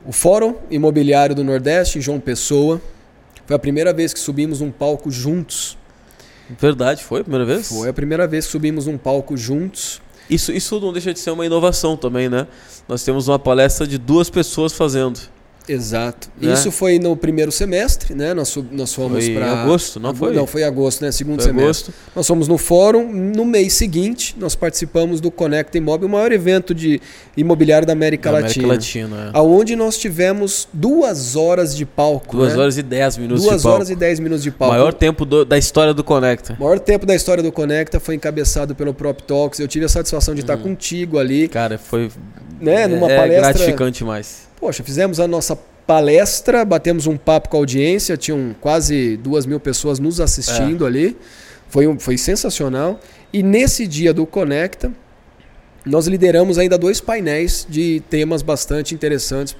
O 0.05 0.11
Fórum 0.11 0.55
Imobiliário 0.69 1.33
do 1.33 1.43
Nordeste, 1.43 1.99
João 1.99 2.19
Pessoa. 2.19 2.81
Foi 3.45 3.55
a 3.55 3.59
primeira 3.59 3.91
vez 3.91 4.13
que 4.13 4.19
subimos 4.19 4.61
num 4.61 4.71
palco 4.71 5.09
juntos. 5.09 5.77
Verdade, 6.59 7.03
foi 7.03 7.21
a 7.21 7.23
primeira 7.23 7.45
vez? 7.45 7.69
Foi 7.69 7.89
a 7.89 7.93
primeira 7.93 8.27
vez 8.27 8.45
que 8.45 8.51
subimos 8.51 8.85
num 8.85 8.97
palco 8.97 9.35
juntos. 9.35 10.01
Isso, 10.29 10.51
isso 10.51 10.79
não 10.79 10.93
deixa 10.93 11.13
de 11.13 11.19
ser 11.19 11.31
uma 11.31 11.45
inovação 11.45 11.97
também, 11.97 12.29
né? 12.29 12.47
Nós 12.87 13.03
temos 13.03 13.27
uma 13.27 13.39
palestra 13.39 13.85
de 13.87 13.97
duas 13.97 14.29
pessoas 14.29 14.73
fazendo. 14.73 15.19
Exato. 15.67 16.29
Né? 16.41 16.53
Isso 16.53 16.71
foi 16.71 16.99
no 16.99 17.15
primeiro 17.15 17.51
semestre, 17.51 18.13
né? 18.13 18.33
Nós, 18.33 18.57
nós 18.71 18.93
fomos 18.93 19.23
Foi 19.23 19.33
em 19.33 19.35
para 19.35 19.61
agosto, 19.61 19.99
não 19.99 20.13
foi? 20.13 20.33
Não, 20.33 20.45
foi 20.45 20.63
agosto, 20.63 21.01
né? 21.03 21.11
Segundo 21.11 21.41
Foi 21.41 21.51
semestre. 21.51 21.91
agosto. 21.91 21.93
Nós 22.15 22.27
fomos 22.27 22.47
no 22.47 22.57
fórum. 22.57 23.11
No 23.13 23.45
mês 23.45 23.73
seguinte, 23.73 24.35
nós 24.37 24.55
participamos 24.55 25.21
do 25.21 25.31
Conecta 25.31 25.77
Imóvel, 25.77 26.07
o 26.07 26.11
maior 26.11 26.31
evento 26.31 26.73
de 26.75 26.99
imobiliário 27.37 27.87
da 27.87 27.93
América 27.93 28.31
Da 28.31 28.39
Latina. 28.39 28.65
América 28.65 28.73
Latina, 29.07 29.31
é. 29.33 29.37
Aonde 29.37 29.75
nós 29.75 29.97
tivemos 29.97 30.67
duas 30.73 31.35
horas 31.35 31.75
de 31.75 31.85
palco. 31.85 32.35
Duas 32.37 32.53
né? 32.55 32.59
horas 32.61 32.77
e 32.77 32.83
dez 32.83 33.17
minutos 33.17 33.43
Duas 33.43 33.57
de 33.57 33.63
palco. 33.63 33.75
horas 33.75 33.89
e 33.89 33.95
dez 33.95 34.19
minutos 34.19 34.43
de 34.43 34.51
palco. 34.51 34.73
maior 34.75 34.93
tempo 34.93 35.23
do- 35.25 35.45
da 35.45 35.57
história 35.57 35.93
do 35.93 36.03
Conecta. 36.03 36.55
O 36.59 36.63
maior 36.63 36.79
tempo 36.79 37.05
da 37.05 37.15
história 37.15 37.41
do 37.41 37.51
Conecta 37.51 37.99
foi 37.99 38.15
encabeçado 38.15 38.75
pelo 38.75 38.93
Prop 38.93 39.19
Talks. 39.21 39.59
Eu 39.59 39.67
tive 39.67 39.85
a 39.85 39.89
satisfação 39.89 40.35
de 40.35 40.41
estar 40.41 40.57
contigo 40.57 41.17
ali, 41.19 41.47
Cara, 41.47 41.77
foi 41.77 42.09
né? 42.59 42.87
Numa 42.87 43.11
é 43.11 43.15
palestra. 43.17 43.41
gratificante 43.53 44.03
mais. 44.03 44.51
Poxa, 44.63 44.81
fizemos 44.81 45.19
a 45.19 45.27
nossa 45.27 45.57
palestra, 45.85 46.63
batemos 46.63 47.05
um 47.05 47.17
papo 47.17 47.49
com 47.49 47.57
a 47.57 47.59
audiência, 47.59 48.15
tinham 48.15 48.55
quase 48.61 49.17
duas 49.17 49.45
mil 49.45 49.59
pessoas 49.59 49.99
nos 49.99 50.21
assistindo 50.21 50.85
ali. 50.85 51.17
Foi, 51.67 51.85
um- 51.85 51.99
foi 51.99 52.17
sensacional. 52.17 52.97
E 53.33 53.43
nesse 53.43 53.85
dia 53.85 54.13
do 54.13 54.25
Conecta, 54.25 54.89
nós 55.85 56.07
lideramos 56.07 56.57
ainda 56.57 56.77
dois 56.77 57.01
painéis 57.01 57.67
de 57.69 58.01
temas 58.09 58.41
bastante 58.41 58.95
interessantes. 58.95 59.53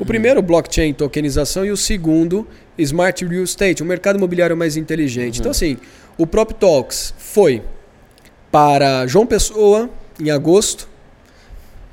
O 0.00 0.06
primeiro, 0.06 0.40
blockchain, 0.40 0.94
tokenização, 0.94 1.62
e 1.62 1.70
o 1.70 1.76
segundo, 1.76 2.48
smart 2.78 3.26
real 3.26 3.42
estate, 3.44 3.82
um 3.82 3.86
mercado 3.86 4.16
imobiliário 4.16 4.56
mais 4.56 4.74
inteligente. 4.78 5.40
Então, 5.40 5.50
assim, 5.50 5.76
o 6.16 6.26
Prop 6.26 6.50
Talks 6.52 7.12
foi 7.18 7.62
para 8.50 9.06
João 9.06 9.26
Pessoa, 9.26 9.90
em 10.18 10.30
agosto. 10.30 10.88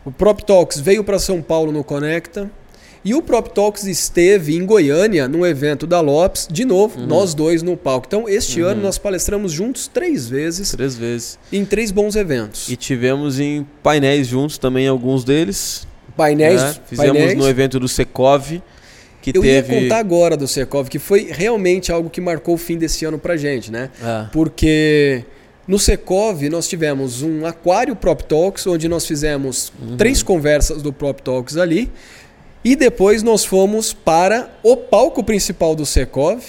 O 0.06 0.12
Prop 0.12 0.40
Talks 0.42 0.80
veio 0.80 1.04
para 1.04 1.18
São 1.20 1.42
Paulo 1.42 1.72
no 1.72 1.84
Conecta. 1.84 2.50
E 3.06 3.14
o 3.14 3.22
Prop 3.22 3.48
Talks 3.50 3.84
esteve 3.86 4.56
em 4.56 4.66
Goiânia, 4.66 5.28
num 5.28 5.46
evento 5.46 5.86
da 5.86 6.00
Lopes, 6.00 6.48
de 6.50 6.64
novo, 6.64 7.00
Uhum. 7.02 7.06
nós 7.06 7.34
dois 7.34 7.62
no 7.62 7.76
palco. 7.76 8.08
Então, 8.08 8.30
este 8.30 8.62
ano 8.62 8.82
nós 8.82 8.98
palestramos 8.98 9.52
juntos 9.52 9.88
três 9.90 10.30
vezes, 10.30 10.72
Três 10.72 10.96
vezes. 10.96 11.38
em 11.52 11.66
três 11.66 11.92
bons 11.92 12.16
eventos. 12.16 12.70
E 12.70 12.78
tivemos 12.78 13.42
em 13.42 13.68
painéis 13.82 14.28
juntos 14.28 14.58
também 14.58 14.88
alguns 14.88 15.26
deles. 15.26 15.86
painéis, 16.16 16.62
né? 16.62 16.76
Fizemos 16.86 17.12
painéis. 17.18 17.38
no 17.38 17.50
evento 17.50 17.78
do 17.80 17.88
Secov, 17.90 18.62
que 19.22 19.32
Eu 19.36 19.44
ia 19.44 19.62
teve. 19.64 19.82
contar 19.82 19.98
agora 19.98 20.38
do 20.38 20.48
Secov, 20.48 20.88
que 20.88 21.00
foi 21.00 21.28
realmente 21.30 21.92
algo 21.92 22.10
que 22.10 22.22
marcou 22.22 22.54
o 22.56 22.58
fim 22.58 22.78
desse 22.78 23.04
ano 23.04 23.18
pra 23.18 23.36
gente, 23.36 23.70
né? 23.72 23.90
Ah, 24.02 24.30
Porque 24.32 25.26
no 25.68 25.80
Secov 25.80 26.42
nós 26.50 26.68
tivemos 26.68 27.22
um 27.22 27.46
aquário 27.46 27.96
Prop 27.96 28.22
Talks, 28.22 28.68
onde 28.68 28.88
nós 28.88 29.06
fizemos 29.06 29.72
Uhum. 29.82 29.98
três 29.98 30.22
conversas 30.22 30.82
do 30.82 30.92
Prop 30.92 31.20
Talks 31.22 31.58
ali. 31.58 31.90
E 32.66 32.76
depois 32.76 33.24
nós 33.24 33.44
fomos 33.44 33.92
para 33.94 34.50
o 34.64 34.76
palco 34.78 35.24
principal 35.24 35.76
do 35.76 35.86
Secov 35.86 36.42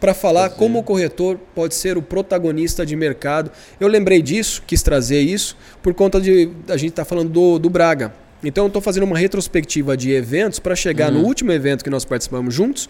para 0.00 0.14
falar 0.14 0.50
como 0.50 0.78
o 0.78 0.82
corretor 0.82 1.38
pode 1.54 1.74
ser 1.74 1.96
o 1.96 2.02
protagonista 2.02 2.84
de 2.84 2.96
mercado. 2.96 3.50
Eu 3.78 3.86
lembrei 3.86 4.20
disso, 4.22 4.62
quis 4.66 4.82
trazer 4.82 5.20
isso, 5.20 5.56
por 5.82 5.94
conta 5.94 6.20
de 6.20 6.50
a 6.68 6.76
gente 6.76 6.90
estar 6.90 7.04
falando 7.04 7.28
do, 7.30 7.58
do 7.58 7.70
Braga. 7.70 8.12
Então 8.42 8.64
eu 8.64 8.68
estou 8.68 8.82
fazendo 8.82 9.04
uma 9.04 9.16
retrospectiva 9.16 9.96
de 9.96 10.10
eventos 10.10 10.58
para 10.58 10.74
chegar 10.74 11.12
Uhum. 11.12 11.20
no 11.20 11.26
último 11.26 11.52
evento 11.52 11.84
que 11.84 11.90
nós 11.90 12.04
participamos 12.04 12.52
juntos, 12.52 12.88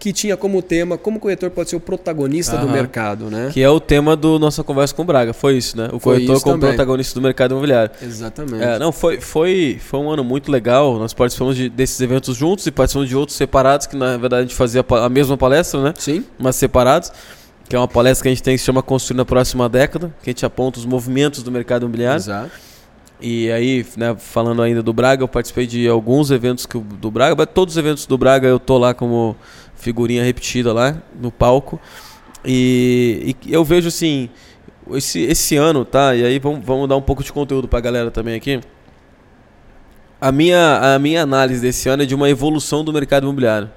que 0.00 0.12
tinha 0.14 0.34
como 0.36 0.60
tema 0.62 0.96
como 0.96 1.18
o 1.18 1.20
corretor 1.20 1.50
pode 1.50 1.68
ser 1.70 1.76
o 1.76 1.80
protagonista 1.80 2.56
do 2.56 2.64
Aham. 2.64 2.72
mercado, 2.72 3.26
né? 3.30 3.50
que 3.52 3.62
é 3.62 3.68
o 3.68 3.78
tema 3.78 4.16
da 4.16 4.38
nossa 4.38 4.64
conversa 4.64 4.94
com 4.94 5.02
o 5.02 5.04
Braga. 5.04 5.34
Foi 5.34 5.56
isso, 5.58 5.76
né? 5.76 5.88
O 5.92 6.00
Foi 6.00 6.14
corretor 6.14 6.40
como 6.42 6.54
também. 6.56 6.70
protagonista 6.74 7.14
do 7.14 7.22
mercado 7.22 7.52
imobiliário. 7.52 7.90
Exatamente. 8.02 8.64
É, 8.64 8.78
não, 8.78 8.90
foi, 8.92 9.20
foi, 9.20 9.78
foi 9.78 10.00
um 10.00 10.10
ano 10.10 10.24
muito 10.24 10.50
legal. 10.50 10.98
Nós 10.98 11.12
participamos 11.12 11.54
de- 11.54 11.68
desses 11.68 12.00
eventos 12.00 12.34
juntos 12.34 12.66
e 12.66 12.70
participamos 12.70 13.10
de 13.10 13.14
outros 13.14 13.36
separados, 13.36 13.86
que 13.86 13.94
na 13.94 14.16
verdade 14.16 14.40
a 14.40 14.42
gente 14.46 14.54
fazia 14.56 14.82
a 14.88 15.08
mesma 15.10 15.36
palestra, 15.36 15.82
né? 15.82 15.92
Sim. 15.98 16.24
Mas 16.38 16.56
separados. 16.56 17.12
que 17.68 17.76
é 17.76 17.78
uma 17.78 17.86
palestra 17.86 18.22
que 18.22 18.28
a 18.28 18.32
gente 18.32 18.42
tem 18.42 18.54
que 18.54 18.58
se 18.58 18.64
chama 18.64 18.82
Construir 18.82 19.16
na 19.18 19.24
Próxima 19.24 19.68
Década, 19.68 20.12
que 20.22 20.30
a 20.30 20.32
gente 20.32 20.44
aponta 20.44 20.78
os 20.80 20.84
movimentos 20.86 21.42
do 21.44 21.52
mercado 21.52 21.82
imobiliário. 21.82 22.16
Exato. 22.18 22.50
E 23.20 23.52
aí, 23.52 23.86
né, 23.98 24.16
falando 24.18 24.62
ainda 24.62 24.82
do 24.82 24.92
Braga, 24.94 25.22
eu 25.22 25.28
participei 25.28 25.66
de 25.66 25.86
alguns 25.86 26.30
eventos 26.30 26.64
que, 26.64 26.78
do 26.78 27.10
Braga, 27.10 27.46
todos 27.46 27.74
os 27.74 27.78
eventos 27.78 28.06
do 28.06 28.16
Braga 28.16 28.48
eu 28.48 28.58
tô 28.58 28.78
lá 28.78 28.94
como 28.94 29.36
figurinha 29.80 30.22
repetida 30.22 30.72
lá 30.72 31.02
no 31.20 31.32
palco. 31.32 31.80
E, 32.44 33.36
e 33.44 33.52
eu 33.52 33.64
vejo 33.64 33.88
assim, 33.88 34.30
esse, 34.92 35.20
esse 35.20 35.56
ano, 35.56 35.84
tá? 35.84 36.14
E 36.14 36.24
aí 36.24 36.38
vamos, 36.38 36.64
vamos 36.64 36.88
dar 36.88 36.96
um 36.96 37.02
pouco 37.02 37.24
de 37.24 37.32
conteúdo 37.32 37.66
pra 37.66 37.80
galera 37.80 38.10
também 38.10 38.34
aqui. 38.34 38.60
A 40.20 40.30
minha, 40.30 40.94
a 40.94 40.98
minha 40.98 41.22
análise 41.22 41.60
desse 41.60 41.88
ano 41.88 42.02
é 42.02 42.06
de 42.06 42.14
uma 42.14 42.28
evolução 42.28 42.84
do 42.84 42.92
mercado 42.92 43.24
imobiliário. 43.24 43.70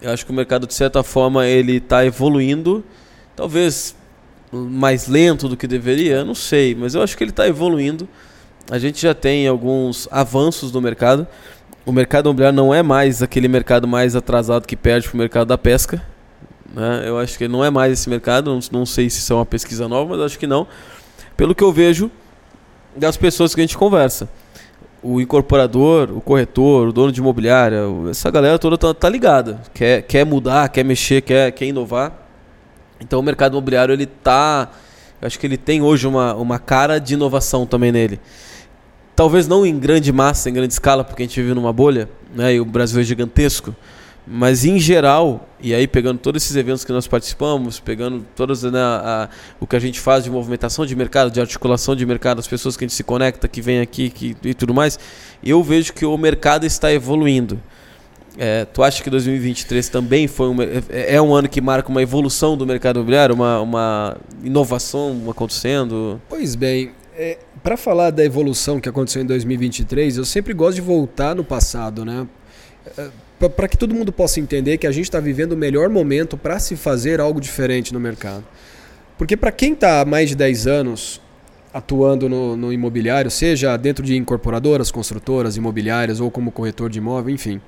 Eu 0.00 0.10
acho 0.10 0.26
que 0.26 0.30
o 0.30 0.34
mercado, 0.34 0.66
de 0.66 0.74
certa 0.74 1.02
forma, 1.02 1.46
ele 1.46 1.76
está 1.76 2.04
evoluindo. 2.04 2.84
Talvez 3.34 3.96
mais 4.52 5.08
lento 5.08 5.48
do 5.48 5.56
que 5.56 5.66
deveria, 5.66 6.24
não 6.24 6.34
sei, 6.34 6.74
mas 6.74 6.94
eu 6.94 7.02
acho 7.02 7.16
que 7.16 7.24
ele 7.24 7.30
está 7.30 7.48
evoluindo. 7.48 8.08
A 8.70 8.78
gente 8.78 9.02
já 9.02 9.14
tem 9.14 9.48
alguns 9.48 10.08
avanços 10.10 10.70
no 10.70 10.80
mercado. 10.80 11.26
O 11.86 11.92
mercado 11.92 12.26
imobiliário 12.26 12.56
não 12.56 12.72
é 12.72 12.82
mais 12.82 13.22
aquele 13.22 13.46
mercado 13.46 13.86
mais 13.86 14.16
atrasado 14.16 14.66
que 14.66 14.76
perde 14.76 15.08
para 15.08 15.14
o 15.14 15.18
mercado 15.18 15.48
da 15.48 15.58
pesca. 15.58 16.02
Né? 16.72 17.04
Eu 17.06 17.18
acho 17.18 17.36
que 17.36 17.46
não 17.46 17.64
é 17.64 17.70
mais 17.70 17.92
esse 17.92 18.08
mercado. 18.08 18.52
Não, 18.52 18.60
não 18.72 18.86
sei 18.86 19.10
se 19.10 19.18
isso 19.18 19.32
é 19.32 19.36
uma 19.36 19.46
pesquisa 19.46 19.86
nova, 19.86 20.16
mas 20.16 20.24
acho 20.24 20.38
que 20.38 20.46
não. 20.46 20.66
Pelo 21.36 21.54
que 21.54 21.62
eu 21.62 21.72
vejo 21.72 22.10
das 22.96 23.16
pessoas 23.16 23.54
que 23.54 23.60
a 23.60 23.64
gente 23.64 23.76
conversa 23.76 24.28
o 25.04 25.20
incorporador, 25.20 26.10
o 26.10 26.20
corretor, 26.22 26.88
o 26.88 26.92
dono 26.92 27.12
de 27.12 27.20
imobiliária, 27.20 27.82
essa 28.10 28.30
galera 28.30 28.58
toda 28.58 28.78
tá, 28.78 28.94
tá, 28.94 29.06
ligada. 29.06 29.60
Quer, 29.74 30.00
quer 30.02 30.24
mudar, 30.24 30.66
quer 30.70 30.82
mexer, 30.82 31.20
quer, 31.20 31.52
quer 31.52 31.66
inovar. 31.66 32.10
Então 32.98 33.20
o 33.20 33.22
mercado 33.22 33.52
imobiliário 33.52 33.92
ele 33.92 34.06
tá. 34.06 34.70
Eu 35.20 35.26
acho 35.26 35.38
que 35.38 35.46
ele 35.46 35.58
tem 35.58 35.82
hoje 35.82 36.06
uma, 36.06 36.34
uma 36.34 36.58
cara 36.58 36.98
de 36.98 37.12
inovação 37.12 37.66
também 37.66 37.92
nele. 37.92 38.18
Talvez 39.16 39.46
não 39.46 39.64
em 39.64 39.78
grande 39.78 40.12
massa, 40.12 40.50
em 40.50 40.52
grande 40.52 40.72
escala, 40.72 41.04
porque 41.04 41.22
a 41.22 41.26
gente 41.26 41.40
vive 41.40 41.54
numa 41.54 41.72
bolha, 41.72 42.08
né? 42.34 42.54
E 42.54 42.60
o 42.60 42.64
Brasil 42.64 43.00
é 43.00 43.04
gigantesco. 43.04 43.74
Mas 44.26 44.64
em 44.64 44.78
geral, 44.78 45.46
e 45.60 45.74
aí 45.74 45.86
pegando 45.86 46.18
todos 46.18 46.42
esses 46.42 46.56
eventos 46.56 46.82
que 46.82 46.92
nós 46.92 47.06
participamos, 47.06 47.78
pegando 47.78 48.24
todas 48.34 48.62
né, 48.62 48.80
a, 48.80 49.28
o 49.60 49.66
que 49.66 49.76
a 49.76 49.78
gente 49.78 50.00
faz 50.00 50.24
de 50.24 50.30
movimentação 50.30 50.86
de 50.86 50.96
mercado, 50.96 51.30
de 51.30 51.40
articulação 51.40 51.94
de 51.94 52.06
mercado, 52.06 52.38
as 52.38 52.48
pessoas 52.48 52.74
que 52.74 52.84
a 52.84 52.88
gente 52.88 52.96
se 52.96 53.04
conecta, 53.04 53.46
que 53.46 53.60
vem 53.60 53.80
aqui 53.80 54.08
que, 54.08 54.34
e 54.42 54.54
tudo 54.54 54.72
mais, 54.72 54.98
eu 55.44 55.62
vejo 55.62 55.92
que 55.92 56.06
o 56.06 56.16
mercado 56.16 56.64
está 56.64 56.90
evoluindo. 56.90 57.60
É, 58.38 58.64
tu 58.64 58.82
acha 58.82 59.02
que 59.02 59.10
2023 59.10 59.90
também 59.90 60.26
foi 60.26 60.48
é, 60.88 61.16
é 61.16 61.22
um 61.22 61.34
ano 61.34 61.48
que 61.48 61.60
marca 61.60 61.88
uma 61.90 62.02
evolução 62.02 62.56
do 62.56 62.66
mercado 62.66 62.96
imobiliário, 62.96 63.34
uma, 63.34 63.60
uma 63.60 64.16
inovação 64.42 65.22
acontecendo? 65.28 66.20
Pois 66.28 66.54
bem, 66.54 66.92
é, 67.14 67.38
para 67.64 67.78
falar 67.78 68.10
da 68.10 68.22
evolução 68.22 68.78
que 68.78 68.90
aconteceu 68.90 69.22
em 69.22 69.24
2023, 69.24 70.18
eu 70.18 70.24
sempre 70.26 70.52
gosto 70.52 70.74
de 70.74 70.82
voltar 70.82 71.34
no 71.34 71.42
passado, 71.42 72.04
né? 72.04 72.26
É, 72.98 73.08
para 73.48 73.66
que 73.66 73.76
todo 73.78 73.94
mundo 73.94 74.12
possa 74.12 74.38
entender 74.38 74.76
que 74.76 74.86
a 74.86 74.92
gente 74.92 75.04
está 75.04 75.18
vivendo 75.18 75.52
o 75.52 75.56
melhor 75.56 75.88
momento 75.88 76.36
para 76.36 76.58
se 76.58 76.76
fazer 76.76 77.20
algo 77.20 77.40
diferente 77.40 77.94
no 77.94 77.98
mercado. 77.98 78.44
Porque 79.16 79.34
para 79.34 79.50
quem 79.50 79.72
está 79.72 80.02
há 80.02 80.04
mais 80.04 80.28
de 80.28 80.34
10 80.34 80.66
anos 80.66 81.22
atuando 81.72 82.28
no, 82.28 82.54
no, 82.54 82.70
imobiliário, 82.70 83.30
seja 83.30 83.76
dentro 83.78 84.04
de 84.04 84.14
incorporadoras, 84.14 84.90
construtoras, 84.90 85.56
imobiliárias 85.56 86.20
ou 86.20 86.30
como 86.30 86.52
corretor 86.52 86.90
de 86.90 86.98
imóvel, 86.98 87.34
enfim, 87.34 87.62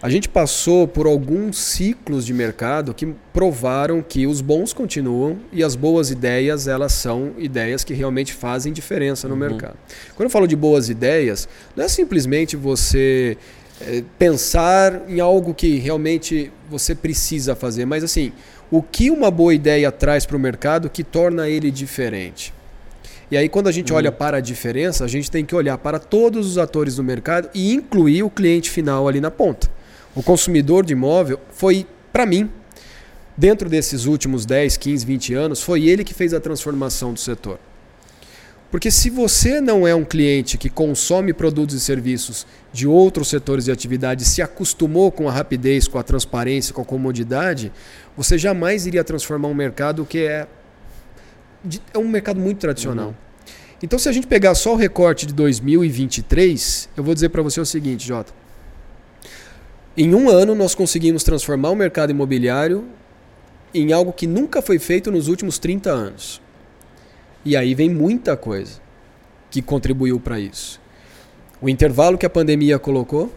a 0.00 0.08
gente 0.08 0.28
passou 0.28 0.86
por 0.86 1.06
alguns 1.06 1.58
ciclos 1.58 2.24
de 2.24 2.32
mercado 2.32 2.94
que 2.94 3.06
provaram 3.32 4.00
que 4.00 4.28
os 4.28 4.40
bons 4.40 4.72
continuam 4.72 5.38
e 5.52 5.64
as 5.64 5.74
boas 5.74 6.10
ideias 6.10 6.68
elas 6.68 6.92
são 6.92 7.32
ideias 7.36 7.82
que 7.82 7.92
realmente 7.94 8.32
fazem 8.32 8.72
diferença 8.72 9.26
no 9.26 9.34
uhum. 9.34 9.40
mercado. 9.40 9.76
Quando 10.14 10.26
eu 10.26 10.30
falo 10.30 10.46
de 10.46 10.54
boas 10.54 10.88
ideias, 10.88 11.48
não 11.74 11.84
é 11.84 11.88
simplesmente 11.88 12.54
você 12.54 13.36
é, 13.80 14.04
pensar 14.16 15.02
em 15.08 15.18
algo 15.18 15.52
que 15.52 15.78
realmente 15.78 16.52
você 16.70 16.94
precisa 16.94 17.56
fazer, 17.56 17.84
mas 17.84 18.04
assim, 18.04 18.32
o 18.70 18.80
que 18.80 19.10
uma 19.10 19.32
boa 19.32 19.52
ideia 19.52 19.90
traz 19.90 20.24
para 20.24 20.36
o 20.36 20.40
mercado 20.40 20.88
que 20.88 21.02
torna 21.02 21.48
ele 21.48 21.72
diferente? 21.72 22.54
E 23.30 23.36
aí, 23.36 23.48
quando 23.48 23.66
a 23.66 23.72
gente 23.72 23.92
uhum. 23.92 23.98
olha 23.98 24.12
para 24.12 24.38
a 24.38 24.40
diferença, 24.40 25.04
a 25.04 25.08
gente 25.08 25.30
tem 25.30 25.44
que 25.44 25.54
olhar 25.54 25.76
para 25.76 25.98
todos 25.98 26.46
os 26.46 26.56
atores 26.56 26.96
do 26.96 27.04
mercado 27.04 27.50
e 27.52 27.74
incluir 27.74 28.22
o 28.22 28.30
cliente 28.30 28.70
final 28.70 29.06
ali 29.06 29.20
na 29.20 29.30
ponta. 29.30 29.68
O 30.18 30.22
consumidor 30.24 30.84
de 30.84 30.94
imóvel 30.94 31.38
foi, 31.52 31.86
para 32.12 32.26
mim, 32.26 32.50
dentro 33.36 33.68
desses 33.68 34.04
últimos 34.04 34.44
10, 34.44 34.76
15, 34.76 35.06
20 35.06 35.34
anos, 35.34 35.62
foi 35.62 35.86
ele 35.86 36.02
que 36.02 36.12
fez 36.12 36.34
a 36.34 36.40
transformação 36.40 37.12
do 37.12 37.20
setor. 37.20 37.60
Porque 38.68 38.90
se 38.90 39.10
você 39.10 39.60
não 39.60 39.86
é 39.86 39.94
um 39.94 40.04
cliente 40.04 40.58
que 40.58 40.68
consome 40.68 41.32
produtos 41.32 41.76
e 41.76 41.80
serviços 41.80 42.48
de 42.72 42.84
outros 42.84 43.28
setores 43.28 43.66
de 43.66 43.70
atividade, 43.70 44.24
se 44.24 44.42
acostumou 44.42 45.12
com 45.12 45.28
a 45.28 45.32
rapidez, 45.32 45.86
com 45.86 46.00
a 46.00 46.02
transparência, 46.02 46.74
com 46.74 46.82
a 46.82 46.84
comodidade, 46.84 47.70
você 48.16 48.36
jamais 48.36 48.88
iria 48.88 49.04
transformar 49.04 49.46
um 49.46 49.54
mercado 49.54 50.04
que 50.04 50.18
é, 50.18 50.48
é 51.94 51.98
um 51.98 52.08
mercado 52.08 52.40
muito 52.40 52.58
tradicional. 52.58 53.10
Uhum. 53.10 53.14
Então, 53.80 53.96
se 53.96 54.08
a 54.08 54.12
gente 54.12 54.26
pegar 54.26 54.56
só 54.56 54.72
o 54.72 54.76
recorte 54.76 55.26
de 55.26 55.32
2023, 55.32 56.88
eu 56.96 57.04
vou 57.04 57.14
dizer 57.14 57.28
para 57.28 57.40
você 57.40 57.60
o 57.60 57.64
seguinte, 57.64 58.04
Jota. 58.04 58.47
Em 60.00 60.14
um 60.14 60.30
ano, 60.30 60.54
nós 60.54 60.76
conseguimos 60.76 61.24
transformar 61.24 61.70
o 61.70 61.74
mercado 61.74 62.10
imobiliário 62.10 62.84
em 63.74 63.92
algo 63.92 64.12
que 64.12 64.28
nunca 64.28 64.62
foi 64.62 64.78
feito 64.78 65.10
nos 65.10 65.26
últimos 65.26 65.58
30 65.58 65.90
anos. 65.90 66.40
E 67.44 67.56
aí 67.56 67.74
vem 67.74 67.90
muita 67.90 68.36
coisa 68.36 68.80
que 69.50 69.60
contribuiu 69.60 70.20
para 70.20 70.38
isso. 70.38 70.80
O 71.60 71.68
intervalo 71.68 72.16
que 72.16 72.24
a 72.24 72.30
pandemia 72.30 72.78
colocou, 72.78 73.34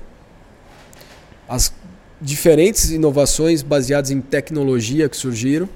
as 1.49 1.73
diferentes 2.21 2.91
inovações 2.91 3.63
baseadas 3.63 4.11
em 4.11 4.21
tecnologia 4.21 5.09
que 5.09 5.17
surgiram. 5.17 5.67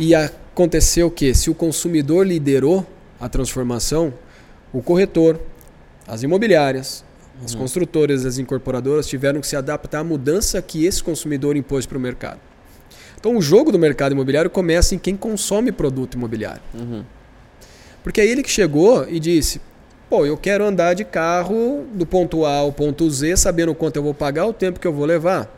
E 0.00 0.16
aconteceu 0.16 1.08
que, 1.08 1.32
se 1.32 1.48
o 1.48 1.54
consumidor 1.54 2.26
liderou 2.26 2.84
a 3.20 3.28
transformação, 3.28 4.12
o 4.72 4.82
corretor, 4.82 5.40
as 6.08 6.24
imobiliárias, 6.24 7.04
as 7.42 7.54
uhum. 7.54 7.60
construtoras, 7.60 8.24
as 8.24 8.38
incorporadoras 8.38 9.06
tiveram 9.06 9.40
que 9.40 9.46
se 9.46 9.56
adaptar 9.56 10.00
à 10.00 10.04
mudança 10.04 10.60
que 10.60 10.84
esse 10.84 11.02
consumidor 11.02 11.56
impôs 11.56 11.86
para 11.86 11.98
o 11.98 12.00
mercado. 12.00 12.40
Então 13.18 13.36
o 13.36 13.42
jogo 13.42 13.72
do 13.72 13.78
mercado 13.78 14.12
imobiliário 14.12 14.50
começa 14.50 14.94
em 14.94 14.98
quem 14.98 15.16
consome 15.16 15.72
produto 15.72 16.14
imobiliário. 16.14 16.62
Uhum. 16.74 17.02
Porque 18.02 18.20
é 18.20 18.26
ele 18.26 18.42
que 18.42 18.50
chegou 18.50 19.08
e 19.08 19.18
disse: 19.18 19.60
pô, 20.10 20.26
eu 20.26 20.36
quero 20.36 20.64
andar 20.64 20.94
de 20.94 21.04
carro 21.04 21.86
do 21.94 22.04
ponto 22.04 22.44
A 22.44 22.56
ao 22.56 22.70
ponto 22.70 23.08
Z, 23.10 23.36
sabendo 23.36 23.74
quanto 23.74 23.96
eu 23.96 24.02
vou 24.02 24.14
pagar, 24.14 24.46
o 24.46 24.52
tempo 24.52 24.78
que 24.78 24.86
eu 24.86 24.92
vou 24.92 25.06
levar. 25.06 25.50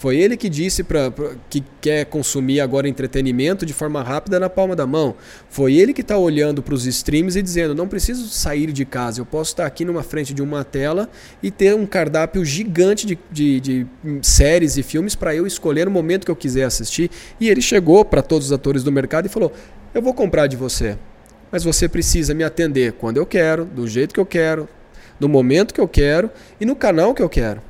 Foi 0.00 0.16
ele 0.16 0.34
que 0.34 0.48
disse 0.48 0.82
pra, 0.82 1.10
pra, 1.10 1.32
que 1.50 1.62
quer 1.78 2.06
consumir 2.06 2.58
agora 2.58 2.88
entretenimento 2.88 3.66
de 3.66 3.74
forma 3.74 4.02
rápida 4.02 4.40
na 4.40 4.48
palma 4.48 4.74
da 4.74 4.86
mão. 4.86 5.14
Foi 5.50 5.74
ele 5.74 5.92
que 5.92 6.00
está 6.00 6.16
olhando 6.16 6.62
para 6.62 6.72
os 6.72 6.86
streams 6.86 7.38
e 7.38 7.42
dizendo: 7.42 7.74
não 7.74 7.86
preciso 7.86 8.26
sair 8.28 8.72
de 8.72 8.86
casa, 8.86 9.20
eu 9.20 9.26
posso 9.26 9.50
estar 9.50 9.66
aqui 9.66 9.84
numa 9.84 10.02
frente 10.02 10.32
de 10.32 10.40
uma 10.40 10.64
tela 10.64 11.06
e 11.42 11.50
ter 11.50 11.74
um 11.74 11.84
cardápio 11.84 12.42
gigante 12.46 13.06
de, 13.06 13.18
de, 13.30 13.60
de 13.60 13.86
séries 14.22 14.78
e 14.78 14.82
filmes 14.82 15.14
para 15.14 15.34
eu 15.34 15.46
escolher 15.46 15.84
no 15.84 15.90
momento 15.90 16.24
que 16.24 16.30
eu 16.30 16.36
quiser 16.36 16.64
assistir. 16.64 17.10
E 17.38 17.50
ele 17.50 17.60
chegou 17.60 18.02
para 18.02 18.22
todos 18.22 18.46
os 18.46 18.52
atores 18.52 18.82
do 18.82 18.90
mercado 18.90 19.26
e 19.26 19.28
falou: 19.28 19.52
eu 19.92 20.00
vou 20.00 20.14
comprar 20.14 20.46
de 20.46 20.56
você, 20.56 20.96
mas 21.52 21.62
você 21.62 21.86
precisa 21.86 22.32
me 22.32 22.42
atender 22.42 22.94
quando 22.94 23.18
eu 23.18 23.26
quero, 23.26 23.66
do 23.66 23.86
jeito 23.86 24.14
que 24.14 24.20
eu 24.20 24.24
quero, 24.24 24.66
no 25.20 25.28
momento 25.28 25.74
que 25.74 25.80
eu 25.80 25.86
quero 25.86 26.30
e 26.58 26.64
no 26.64 26.74
canal 26.74 27.12
que 27.12 27.20
eu 27.20 27.28
quero. 27.28 27.68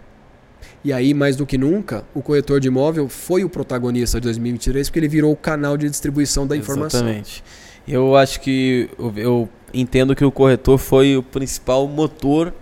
E 0.83 0.93
aí, 0.93 1.12
mais 1.12 1.37
do 1.37 1.45
que 1.45 1.59
nunca, 1.59 2.05
o 2.14 2.23
corretor 2.23 2.59
de 2.59 2.69
imóvel 2.69 3.09
foi 3.09 3.45
o 3.45 3.51
protagonista 3.51 4.19
de 4.19 4.25
2023 4.25 4.88
porque 4.88 4.99
ele 4.99 5.09
virou 5.09 5.33
o 5.33 5.37
canal 5.37 5.77
de 5.77 5.88
distribuição 5.88 6.47
da 6.47 6.57
informação. 6.57 7.01
Exatamente. 7.01 7.45
Eu 7.87 8.16
acho 8.16 8.40
que 8.40 8.88
eu, 9.16 9.49
entendo 9.75 10.14
que 10.14 10.25
o 10.25 10.33
corretor 10.33 10.79
foi 10.79 11.16
o 11.16 11.23
principal 11.23 11.87
motor 11.87 12.55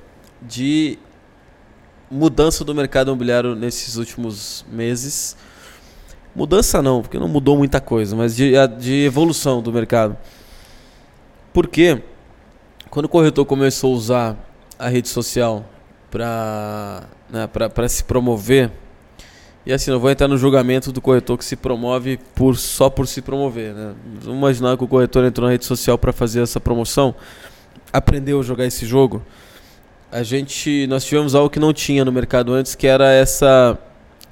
de 0.42 0.98
mudança 2.10 2.64
do 2.64 2.74
mercado 2.74 3.08
imobiliário 3.08 3.54
nesses 3.54 3.96
últimos 3.96 4.64
meses. 4.70 5.36
Mudança 6.34 6.82
não, 6.82 7.02
porque 7.02 7.18
não 7.18 7.28
mudou 7.28 7.56
muita 7.56 7.80
coisa, 7.80 8.16
mas 8.16 8.34
de, 8.34 8.52
de 8.78 9.04
evolução 9.04 9.62
do 9.62 9.72
mercado. 9.72 10.16
Porque 11.52 12.02
quando 12.90 13.06
o 13.06 13.08
corretor 13.08 13.44
começou 13.44 13.92
a 13.92 13.96
usar 13.96 14.50
a 14.78 14.88
rede 14.88 15.08
social 15.08 15.64
para 16.10 17.04
né, 17.30 17.46
para 17.46 17.88
se 17.88 18.02
promover. 18.04 18.70
E 19.66 19.72
assim, 19.72 19.90
não 19.90 20.00
vou 20.00 20.10
entrar 20.10 20.28
no 20.28 20.38
julgamento 20.38 20.90
do 20.90 21.00
corretor 21.00 21.36
que 21.36 21.44
se 21.44 21.54
promove 21.54 22.18
por 22.34 22.56
só 22.56 22.88
por 22.88 23.06
se 23.06 23.20
promover. 23.20 23.74
Né? 23.74 23.94
Vamos 24.22 24.38
imaginar 24.38 24.76
que 24.78 24.84
o 24.84 24.88
corretor 24.88 25.24
entrou 25.24 25.46
na 25.46 25.52
rede 25.52 25.66
social 25.66 25.98
para 25.98 26.12
fazer 26.12 26.40
essa 26.40 26.58
promoção, 26.58 27.14
aprendeu 27.92 28.40
a 28.40 28.42
jogar 28.42 28.64
esse 28.64 28.86
jogo. 28.86 29.22
A 30.10 30.22
gente, 30.22 30.86
nós 30.86 31.04
tivemos 31.04 31.34
algo 31.34 31.50
que 31.50 31.60
não 31.60 31.74
tinha 31.74 32.02
no 32.02 32.10
mercado 32.10 32.54
antes, 32.54 32.74
que 32.74 32.86
era 32.86 33.12
essa 33.12 33.78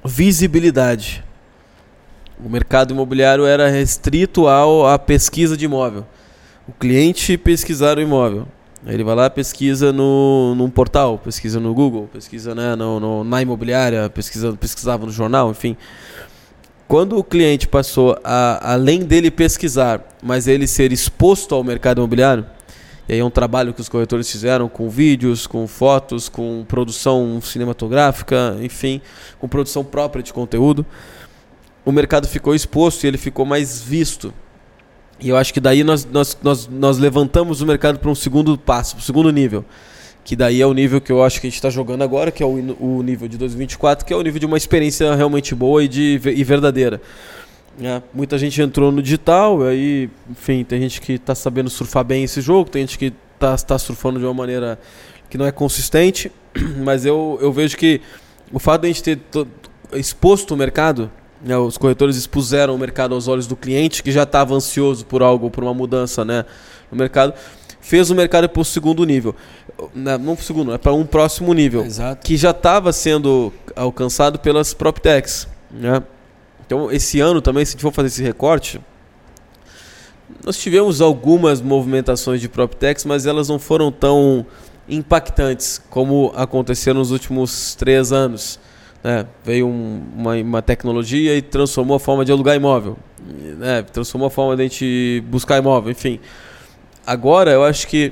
visibilidade. 0.03 1.23
O 2.43 2.49
mercado 2.49 2.93
imobiliário 2.93 3.45
era 3.45 3.69
restrito 3.69 4.47
ao, 4.47 4.87
à 4.87 4.97
pesquisa 4.97 5.55
de 5.55 5.65
imóvel. 5.65 6.03
O 6.67 6.71
cliente 6.71 7.37
pesquisar 7.37 7.97
o 7.99 8.01
imóvel. 8.01 8.47
Ele 8.85 9.03
vai 9.03 9.15
lá, 9.15 9.29
pesquisa 9.29 9.91
no, 9.91 10.53
num 10.55 10.69
portal, 10.69 11.17
pesquisa 11.17 11.59
no 11.59 11.73
Google, 11.73 12.07
pesquisa 12.13 12.53
né, 12.53 12.75
no, 12.75 12.99
no, 12.99 13.23
na 13.23 13.41
imobiliária, 13.41 14.09
pesquisa, 14.09 14.53
pesquisava 14.53 15.05
no 15.05 15.11
jornal, 15.11 15.49
enfim. 15.51 15.75
Quando 16.87 17.17
o 17.17 17.23
cliente 17.23 17.67
passou 17.67 18.17
a, 18.23 18.73
além 18.73 19.03
dele 19.03 19.29
pesquisar, 19.29 20.07
mas 20.21 20.47
ele 20.47 20.67
ser 20.67 20.91
exposto 20.91 21.53
ao 21.53 21.63
mercado 21.63 21.97
imobiliário, 21.97 22.45
e 23.09 23.13
aí 23.13 23.19
é 23.19 23.23
um 23.23 23.29
trabalho 23.29 23.73
que 23.73 23.81
os 23.81 23.89
corretores 23.89 24.29
fizeram 24.31 24.69
com 24.69 24.89
vídeos, 24.89 25.47
com 25.47 25.65
fotos, 25.67 26.29
com 26.29 26.63
produção 26.67 27.39
cinematográfica, 27.41 28.57
enfim, 28.61 29.01
com 29.39 29.47
produção 29.47 29.83
própria 29.83 30.21
de 30.21 30.31
conteúdo, 30.31 30.85
o 31.83 31.91
mercado 31.91 32.27
ficou 32.27 32.53
exposto 32.53 33.05
e 33.05 33.07
ele 33.07 33.17
ficou 33.17 33.45
mais 33.45 33.81
visto. 33.81 34.33
E 35.19 35.29
eu 35.29 35.37
acho 35.37 35.53
que 35.53 35.59
daí 35.59 35.83
nós, 35.83 36.05
nós, 36.05 36.37
nós, 36.41 36.67
nós 36.67 36.97
levantamos 36.97 37.61
o 37.61 37.65
mercado 37.65 37.99
para 37.99 38.09
um 38.09 38.15
segundo 38.15 38.57
passo, 38.57 38.95
para 38.95 39.01
um 39.01 39.05
segundo 39.05 39.31
nível. 39.31 39.65
Que 40.23 40.35
daí 40.35 40.61
é 40.61 40.65
o 40.65 40.73
nível 40.73 40.99
que 40.99 41.11
eu 41.11 41.23
acho 41.23 41.39
que 41.39 41.47
a 41.47 41.49
gente 41.49 41.55
está 41.55 41.69
jogando 41.69 42.03
agora, 42.03 42.31
que 42.31 42.43
é 42.43 42.45
o, 42.45 42.75
o 42.79 43.01
nível 43.01 43.27
de 43.27 43.37
2024, 43.37 44.05
que 44.05 44.13
é 44.13 44.15
o 44.15 44.21
nível 44.21 44.39
de 44.39 44.45
uma 44.45 44.57
experiência 44.57 45.15
realmente 45.15 45.55
boa 45.55 45.83
e, 45.83 45.87
de, 45.87 46.19
e 46.23 46.43
verdadeira. 46.43 47.01
É, 47.81 48.01
muita 48.13 48.37
gente 48.37 48.61
entrou 48.61 48.91
no 48.91 49.01
digital, 49.01 49.63
aí, 49.63 50.09
enfim, 50.29 50.63
tem 50.63 50.81
gente 50.81 50.99
que 50.99 51.13
está 51.13 51.35
sabendo 51.35 51.69
surfar 51.69 52.03
bem 52.03 52.23
esse 52.23 52.41
jogo, 52.41 52.69
tem 52.69 52.81
gente 52.81 52.97
que 52.97 53.13
está 53.35 53.55
tá 53.55 53.77
surfando 53.77 54.19
de 54.19 54.25
uma 54.25 54.33
maneira 54.33 54.79
que 55.29 55.37
não 55.37 55.45
é 55.45 55.51
consistente, 55.51 56.31
mas 56.83 57.05
eu, 57.05 57.37
eu 57.41 57.51
vejo 57.51 57.77
que 57.77 58.01
o 58.51 58.59
fato 58.59 58.81
de 58.81 58.87
a 58.87 58.91
gente 58.91 59.03
ter 59.03 59.19
exposto 59.93 60.53
o 60.53 60.57
mercado 60.57 61.11
os 61.65 61.77
corretores 61.77 62.15
expuseram 62.15 62.75
o 62.75 62.77
mercado 62.77 63.13
aos 63.13 63.27
olhos 63.27 63.47
do 63.47 63.55
cliente 63.55 64.01
que 64.01 64.11
já 64.11 64.23
estava 64.23 64.53
ansioso 64.53 65.05
por 65.05 65.21
algo, 65.21 65.49
por 65.49 65.63
uma 65.63 65.73
mudança 65.73 66.25
né, 66.25 66.45
no 66.91 66.97
mercado. 66.97 67.33
Fez 67.79 68.09
o 68.09 68.15
mercado 68.15 68.49
para 68.49 68.61
o 68.61 68.65
segundo 68.65 69.05
nível. 69.05 69.35
Né, 69.93 70.17
não 70.17 70.35
para 70.35 70.41
o 70.41 70.45
segundo, 70.45 70.73
é 70.73 70.77
para 70.77 70.93
um 70.93 71.05
próximo 71.05 71.53
nível. 71.53 71.85
Exato. 71.85 72.25
Que 72.25 72.35
já 72.35 72.51
estava 72.51 72.91
sendo 72.91 73.53
alcançado 73.75 74.39
pelas 74.39 74.73
PropTechs. 74.73 75.47
Né? 75.71 76.01
Então, 76.65 76.91
esse 76.91 77.19
ano 77.19 77.41
também, 77.41 77.63
se 77.63 77.71
a 77.71 77.73
gente 77.73 77.81
for 77.81 77.93
fazer 77.93 78.07
esse 78.07 78.23
recorte, 78.23 78.81
nós 80.43 80.57
tivemos 80.57 80.99
algumas 80.99 81.61
movimentações 81.61 82.41
de 82.41 82.49
PropTechs, 82.49 83.05
mas 83.05 83.25
elas 83.25 83.47
não 83.47 83.57
foram 83.57 83.91
tão 83.91 84.45
impactantes 84.89 85.81
como 85.89 86.33
aconteceram 86.35 86.99
nos 86.99 87.11
últimos 87.11 87.75
três 87.75 88.11
anos. 88.11 88.59
Né? 89.03 89.25
Veio 89.43 89.67
um, 89.67 90.03
uma, 90.15 90.35
uma, 90.35 90.61
tecnologia 90.61 91.35
e 91.35 91.41
transformou 91.41 91.95
a 91.95 91.99
forma 91.99 92.25
de 92.25 92.31
alugar 92.31 92.55
imóvel, 92.55 92.97
né? 93.57 93.83
transformou 93.83 94.27
a 94.27 94.31
forma 94.31 94.55
de 94.55 94.61
a 94.61 94.65
gente 94.65 95.23
buscar 95.27 95.57
imóvel, 95.57 95.91
enfim. 95.91 96.19
Agora 97.05 97.51
eu 97.51 97.63
acho 97.63 97.87
que 97.87 98.11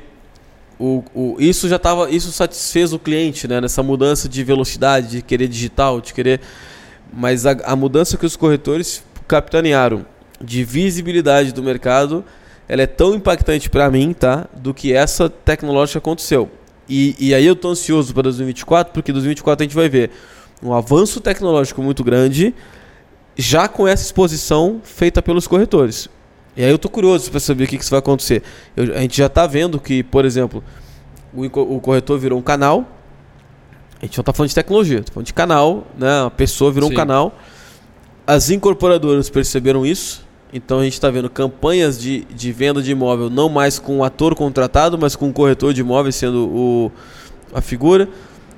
o, 0.79 1.03
o, 1.13 1.35
isso 1.39 1.67
já 1.67 1.77
estava, 1.77 2.09
isso 2.09 2.31
satisfez 2.31 2.93
o 2.93 2.99
cliente, 2.99 3.47
né? 3.47 3.61
Nessa 3.61 3.81
mudança 3.81 4.27
de 4.27 4.43
velocidade, 4.43 5.07
de 5.07 5.21
querer 5.21 5.47
digital, 5.47 6.01
de 6.01 6.13
querer, 6.13 6.41
mas 7.13 7.45
a, 7.45 7.51
a 7.63 7.75
mudança 7.75 8.17
que 8.17 8.25
os 8.25 8.35
corretores 8.35 9.03
capitanearam 9.27 10.05
de 10.39 10.63
visibilidade 10.63 11.53
do 11.53 11.63
mercado, 11.63 12.23
ela 12.67 12.81
é 12.81 12.87
tão 12.87 13.15
impactante 13.15 13.69
para 13.69 13.89
mim, 13.89 14.13
tá? 14.13 14.47
Do 14.55 14.73
que 14.73 14.93
essa 14.93 15.29
tecnológica 15.29 15.99
aconteceu. 15.99 16.49
E, 16.87 17.15
e 17.19 17.33
aí 17.33 17.45
eu 17.45 17.55
tô 17.55 17.69
ansioso 17.69 18.13
para 18.13 18.23
2024, 18.23 18.93
porque 18.93 19.11
2024 19.11 19.63
a 19.63 19.65
gente 19.65 19.75
vai 19.75 19.89
ver 19.89 20.11
um 20.63 20.73
avanço 20.73 21.21
tecnológico 21.21 21.81
muito 21.81 22.03
grande, 22.03 22.53
já 23.35 23.67
com 23.67 23.87
essa 23.87 24.03
exposição 24.03 24.81
feita 24.83 25.21
pelos 25.21 25.47
corretores. 25.47 26.09
E 26.55 26.63
aí 26.63 26.69
eu 26.69 26.77
estou 26.77 26.89
curioso 26.89 27.29
para 27.29 27.39
saber 27.39 27.65
o 27.65 27.67
que, 27.67 27.77
que 27.77 27.83
isso 27.83 27.91
vai 27.91 27.99
acontecer. 27.99 28.41
Eu, 28.75 28.95
a 28.95 28.99
gente 28.99 29.17
já 29.17 29.25
está 29.25 29.45
vendo 29.45 29.79
que, 29.79 30.03
por 30.03 30.23
exemplo, 30.23 30.63
o, 31.33 31.43
o, 31.43 31.81
corretor 31.81 32.17
virou 32.17 32.39
um 32.39 32.41
canal. 32.41 32.87
A 34.01 34.05
gente 34.05 34.17
não 34.17 34.21
está 34.21 34.31
falando 34.31 34.49
de 34.49 34.55
tecnologia, 34.55 34.99
está 34.99 35.13
falando 35.13 35.27
de 35.27 35.33
canal, 35.33 35.87
né? 35.97 36.25
A 36.25 36.31
pessoa 36.31 36.71
virou 36.71 36.87
Sim. 36.87 36.95
um 36.95 36.97
canal. 36.97 37.37
As 38.25 38.49
incorporadoras 38.49 39.29
perceberam 39.29 39.85
isso. 39.85 40.25
Então 40.53 40.79
a 40.79 40.83
gente 40.85 40.93
está 40.93 41.09
vendo 41.09 41.29
campanhas 41.29 41.99
de, 41.99 42.23
de 42.33 42.51
venda 42.53 42.81
de 42.81 42.91
imóvel 42.91 43.29
não 43.29 43.49
mais 43.49 43.77
com 43.77 43.97
o 43.97 44.03
ator 44.05 44.33
contratado, 44.33 44.97
mas 44.97 45.15
com 45.15 45.27
o 45.27 45.33
corretor 45.33 45.73
de 45.73 45.81
imóveis 45.81 46.15
sendo 46.15 46.47
o, 46.47 46.91
a 47.53 47.59
figura. 47.59 48.07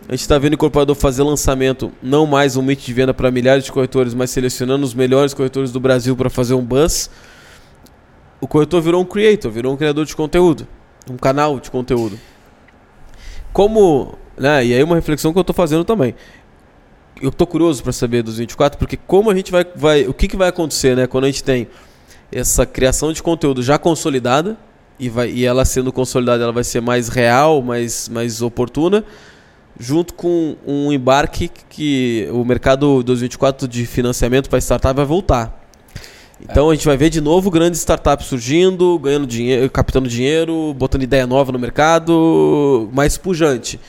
A 0.07 0.13
gente 0.13 0.21
está 0.21 0.37
vendo 0.37 0.53
o 0.53 0.55
incorporador 0.55 0.95
fazer 0.95 1.21
lançamento, 1.21 1.91
não 2.01 2.25
mais 2.25 2.55
um 2.55 2.61
meet 2.61 2.85
de 2.85 2.93
venda 2.93 3.13
para 3.13 3.29
milhares 3.29 3.65
de 3.65 3.71
corretores, 3.73 4.13
mas 4.13 4.29
selecionando 4.29 4.85
os 4.85 4.93
melhores 4.93 5.33
corretores 5.33 5.69
do 5.69 5.81
Brasil 5.81 6.15
para 6.15 6.29
fazer 6.29 6.53
um 6.53 6.63
buzz. 6.63 7.09
O 8.39 8.47
corretor 8.47 8.81
virou 8.81 9.01
um 9.01 9.05
creator, 9.05 9.51
virou 9.51 9.73
um 9.73 9.75
criador 9.75 10.05
de 10.05 10.15
conteúdo, 10.15 10.65
um 11.11 11.17
canal 11.17 11.59
de 11.59 11.69
conteúdo. 11.69 12.17
Como, 13.51 14.17
né, 14.37 14.65
e 14.65 14.73
aí 14.73 14.81
uma 14.81 14.95
reflexão 14.95 15.33
que 15.33 15.39
eu 15.39 15.41
estou 15.41 15.53
fazendo 15.53 15.83
também. 15.83 16.15
Eu 17.21 17.27
estou 17.27 17.45
curioso 17.45 17.83
para 17.83 17.91
saber 17.91 18.23
dos 18.23 18.37
24, 18.37 18.79
porque 18.79 18.95
como 18.95 19.29
a 19.29 19.35
gente 19.35 19.51
vai, 19.51 19.65
vai 19.75 20.07
o 20.07 20.13
que, 20.13 20.29
que 20.29 20.37
vai 20.37 20.47
acontecer, 20.47 20.95
né, 20.95 21.05
quando 21.05 21.25
a 21.25 21.27
gente 21.27 21.43
tem 21.43 21.67
essa 22.31 22.65
criação 22.65 23.11
de 23.11 23.21
conteúdo 23.21 23.61
já 23.61 23.77
consolidada 23.77 24.57
e 24.97 25.09
vai 25.09 25.29
e 25.29 25.43
ela 25.43 25.65
sendo 25.65 25.91
consolidada, 25.91 26.43
ela 26.43 26.53
vai 26.53 26.63
ser 26.63 26.79
mais 26.79 27.09
real, 27.09 27.61
mais 27.61 28.07
mais 28.07 28.41
oportuna 28.41 29.03
junto 29.79 30.13
com 30.13 30.55
um 30.65 30.91
embarque 30.91 31.49
que 31.69 32.27
o 32.31 32.43
mercado 32.43 33.03
2024 33.03 33.67
de 33.67 33.85
financiamento 33.85 34.49
para 34.49 34.59
startup 34.59 34.95
vai 34.95 35.05
voltar. 35.05 35.65
Então 36.41 36.69
é. 36.69 36.73
a 36.73 36.75
gente 36.75 36.85
vai 36.85 36.97
ver 36.97 37.09
de 37.09 37.19
novo 37.19 37.49
grandes 37.49 37.79
startups 37.79 38.27
surgindo, 38.27 38.97
ganhando 38.99 39.25
dinheiro, 39.25 39.69
captando 39.69 40.07
dinheiro, 40.07 40.73
botando 40.73 41.03
ideia 41.03 41.25
nova 41.25 41.51
no 41.51 41.59
mercado, 41.59 42.89
mais 42.93 43.17
pujante. 43.17 43.79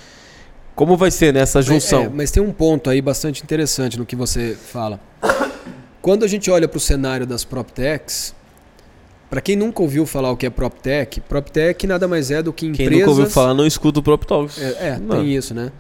Como 0.75 0.97
vai 0.97 1.11
ser 1.11 1.33
nessa 1.33 1.61
junção? 1.61 2.03
É, 2.03 2.05
é, 2.05 2.09
mas 2.09 2.31
tem 2.31 2.43
um 2.43 2.53
ponto 2.53 2.89
aí 2.89 3.03
bastante 3.03 3.43
interessante 3.43 3.99
no 3.99 4.07
que 4.07 4.15
você 4.15 4.57
fala. 4.57 5.01
Quando 6.01 6.25
a 6.25 6.29
gente 6.29 6.51
olha 6.51 6.69
para 6.69 6.79
o 6.79 6.81
cenário 6.81 7.27
das 7.27 7.45
PropTechs, 7.45 8.35
para 9.31 9.41
quem 9.41 9.57
nunca 9.57 9.83
ouviu 9.83 10.07
falar 10.07 10.31
o 10.31 10.37
que 10.37 10.47
é 10.47 10.51
PropTech, 10.51 11.21
PropTech 11.21 11.87
nada 11.87 12.09
mais 12.09 12.31
é 12.31 12.43
do 12.43 12.53
que 12.53 12.67
empresas... 12.67 12.89
Quem 12.89 12.99
nunca 13.01 13.11
ouviu 13.11 13.27
falar 13.27 13.55
não 13.55 13.67
escuta 13.67 14.01
o 14.01 14.03
PropTalks. 14.03 14.61
É, 14.61 14.89
é 14.89 14.99
tem 14.99 15.35
isso, 15.35 15.53
né? 15.55 15.71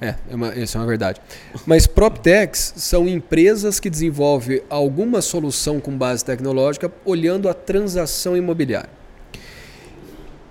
É, 0.00 0.14
é 0.30 0.34
uma, 0.34 0.54
isso 0.54 0.76
é 0.76 0.80
uma 0.80 0.86
verdade. 0.86 1.20
Mas 1.66 1.86
PropTechs 1.86 2.74
são 2.76 3.08
empresas 3.08 3.80
que 3.80 3.90
desenvolvem 3.90 4.62
alguma 4.70 5.20
solução 5.20 5.80
com 5.80 5.96
base 5.96 6.24
tecnológica 6.24 6.92
olhando 7.04 7.48
a 7.48 7.54
transação 7.54 8.36
imobiliária. 8.36 8.90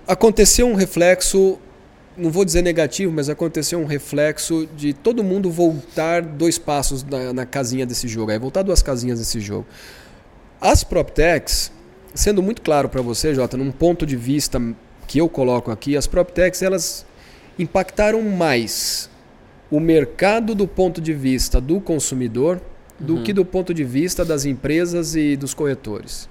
Aconteceu 0.06 0.66
um 0.66 0.74
reflexo, 0.74 1.58
não 2.16 2.30
vou 2.30 2.44
dizer 2.44 2.62
negativo, 2.62 3.12
mas 3.12 3.28
aconteceu 3.28 3.78
um 3.78 3.86
reflexo 3.86 4.68
de 4.76 4.92
todo 4.92 5.22
mundo 5.22 5.50
voltar 5.50 6.22
dois 6.22 6.58
passos 6.58 7.04
na, 7.04 7.32
na 7.32 7.46
casinha 7.46 7.86
desse 7.86 8.08
jogo, 8.08 8.32
aí 8.32 8.38
voltar 8.38 8.62
duas 8.62 8.82
casinhas 8.82 9.18
desse 9.18 9.40
jogo. 9.40 9.66
As 10.60 10.82
PropTechs 10.82 11.70
sendo 12.14 12.42
muito 12.42 12.62
claro 12.62 12.88
para 12.88 13.02
você, 13.02 13.34
Jota, 13.34 13.56
num 13.56 13.70
ponto 13.70 14.04
de 14.04 14.16
vista 14.16 14.60
que 15.06 15.20
eu 15.20 15.28
coloco 15.28 15.70
aqui, 15.70 15.96
as 15.96 16.06
PropTechs 16.06 16.62
elas 16.62 17.06
impactaram 17.58 18.22
mais 18.22 19.08
o 19.70 19.80
mercado 19.80 20.54
do 20.54 20.66
ponto 20.66 21.00
de 21.00 21.12
vista 21.12 21.60
do 21.60 21.80
consumidor 21.80 22.60
do 22.98 23.16
uhum. 23.16 23.22
que 23.22 23.32
do 23.32 23.44
ponto 23.44 23.72
de 23.72 23.84
vista 23.84 24.24
das 24.24 24.44
empresas 24.44 25.14
e 25.14 25.36
dos 25.36 25.54
corretores. 25.54 26.28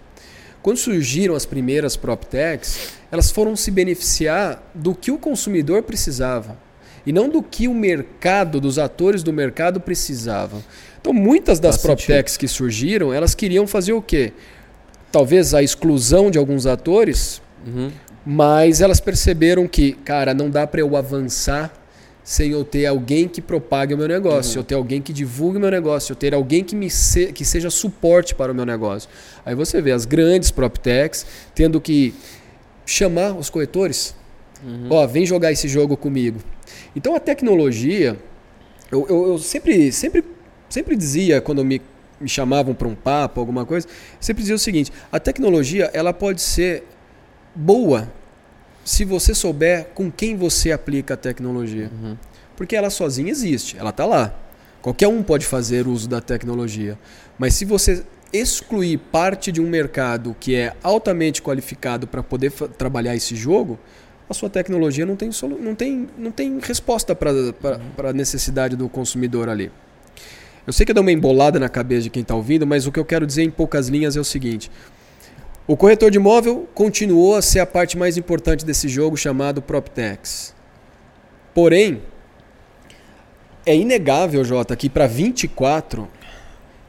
Quando 0.62 0.78
surgiram 0.78 1.36
as 1.36 1.46
primeiras 1.46 1.96
PropTechs, 1.96 2.94
elas 3.12 3.32
foram 3.32 3.56
se 3.56 3.72
beneficiar 3.72 4.62
do 4.74 4.94
que 4.94 5.12
o 5.12 5.18
consumidor 5.18 5.84
precisava 5.84 6.58
e 7.06 7.14
não 7.14 7.30
do 7.30 7.42
que 7.42 7.70
o 7.70 7.74
mercado, 7.74 8.60
dos 8.60 8.78
atores 8.78 9.24
do 9.24 9.32
mercado 9.32 9.80
precisavam. 9.80 10.62
Então, 11.00 11.14
muitas 11.14 11.58
das 11.58 11.78
PropTechs 11.78 12.36
que 12.36 12.50
surgiram, 12.50 13.14
elas 13.14 13.34
queriam 13.34 13.66
fazer 13.66 13.94
o 13.94 14.02
quê? 14.02 14.34
Talvez 15.12 15.54
a 15.54 15.62
exclusão 15.62 16.30
de 16.30 16.38
alguns 16.38 16.66
atores, 16.66 17.42
uhum. 17.66 17.92
mas 18.26 18.82
elas 18.82 19.00
perceberam 19.00 19.68
que, 19.68 19.94
cara, 19.94 20.34
não 20.34 20.50
dá 20.50 20.68
para 20.68 20.82
eu 20.82 20.96
avançar 20.96 21.74
sem 22.24 22.52
eu 22.52 22.66
ter 22.66 22.86
alguém 22.86 23.26
que 23.26 23.42
propague 23.42 23.94
o 23.94 23.98
meu 23.98 24.08
negócio, 24.08 24.56
uhum. 24.56 24.60
eu 24.60 24.64
ter 24.66 24.76
alguém 24.76 25.02
que 25.02 25.14
divulgue 25.14 25.58
o 25.58 25.62
meu 25.62 25.72
negócio, 25.72 26.12
eu 26.12 26.16
ter 26.16 26.34
alguém 26.34 26.62
que 26.62 26.76
me 26.76 26.90
se, 26.90 27.32
que 27.32 27.46
seja 27.46 27.70
suporte 27.70 28.36
para 28.36 28.52
o 28.52 28.56
meu 28.56 28.66
negócio. 28.66 29.10
Aí 29.46 29.56
você 29.56 29.82
vê 29.82 29.94
as 29.94 30.04
grandes 30.04 30.52
PropTechs 30.52 31.26
tendo 31.56 31.80
que 31.80 32.14
chamar 32.86 33.32
os 33.32 33.50
corretores. 33.50 34.14
Uhum. 34.62 34.88
Ó, 34.90 35.08
vem 35.08 35.26
jogar 35.26 35.54
esse 35.54 35.70
jogo 35.70 35.96
comigo. 35.96 36.40
Então 36.94 37.16
a 37.16 37.20
tecnologia, 37.20 38.18
eu, 38.92 39.08
eu, 39.08 39.28
eu 39.28 39.38
sempre, 39.38 39.90
sempre, 39.94 40.22
sempre 40.68 40.98
dizia 40.98 41.40
quando 41.40 41.60
eu 41.60 41.66
me 41.66 41.82
me 42.20 42.28
chamavam 42.28 42.74
para 42.74 42.88
um 42.88 42.96
papo, 42.96 43.40
alguma 43.40 43.66
coisa, 43.66 43.88
sempre 44.20 44.42
dizia 44.42 44.56
o 44.56 44.60
seguinte: 44.60 44.92
a 45.12 45.20
tecnologia 45.20 45.90
ela 45.94 46.14
pode 46.14 46.42
ser 46.42 46.84
boa 47.56 48.12
se 48.84 49.04
você 49.04 49.34
souber 49.34 49.88
com 49.94 50.10
quem 50.10 50.36
você 50.36 50.72
aplica 50.72 51.16
a 51.16 51.18
tecnologia. 51.18 51.92
Uhum. 51.92 52.18
Porque 52.56 52.76
ela 52.76 52.90
sozinha 52.90 53.30
existe, 53.30 53.78
ela 53.78 53.90
está 53.90 54.06
lá. 54.06 54.34
Qualquer 54.82 55.08
um 55.08 55.22
pode 55.22 55.46
fazer 55.46 55.88
uso 55.88 56.08
da 56.08 56.22
tecnologia. 56.22 56.98
Mas 57.38 57.54
se 57.54 57.66
você 57.66 58.04
excluir 58.32 58.98
parte 58.98 59.52
de 59.52 59.62
um 59.62 59.70
mercado 59.70 60.36
que 60.40 60.56
é 60.56 60.74
altamente 60.82 61.42
qualificado 61.42 62.08
para 62.08 62.24
poder 62.24 62.52
trabalhar 62.52 63.16
esse 63.16 63.36
jogo, 63.36 63.78
a 64.30 64.34
sua 64.34 64.50
tecnologia 64.50 65.06
não 65.06 65.16
tem, 65.16 65.30
não 65.60 65.76
tem, 65.76 66.10
não 66.18 66.32
tem 66.32 66.60
resposta 66.60 67.16
para 67.16 68.10
a 68.10 68.14
necessidade 68.14 68.76
do 68.76 68.90
consumidor 68.90 69.50
ali. 69.50 69.72
Eu 70.68 70.74
sei 70.74 70.86
que 70.86 70.94
dou 70.94 71.02
uma 71.02 71.14
embolada 71.14 71.58
na 71.58 71.70
cabeça 71.70 72.04
de 72.04 72.10
quem 72.10 72.22
está 72.22 72.36
ouvindo, 72.36 72.68
mas 72.68 72.86
o 72.86 72.92
que 72.92 73.00
eu 73.00 73.06
quero 73.06 73.26
dizer 73.26 73.44
em 73.44 73.50
poucas 73.50 73.88
linhas 73.88 74.18
é 74.18 74.20
o 74.20 74.24
seguinte: 74.26 74.70
o 75.66 75.78
corretor 75.78 76.12
de 76.12 76.18
imóvel 76.18 76.68
continuou 76.74 77.36
a 77.36 77.42
ser 77.42 77.60
a 77.60 77.66
parte 77.66 77.98
mais 77.98 78.18
importante 78.18 78.66
desse 78.66 78.90
jogo 78.90 79.16
chamado 79.16 79.62
PropTex. 79.62 80.54
Porém, 81.56 82.02
é 83.66 83.74
inegável, 83.74 84.44
Jota, 84.44 84.76
que 84.76 84.90
para 84.90 85.08
24, 85.08 86.06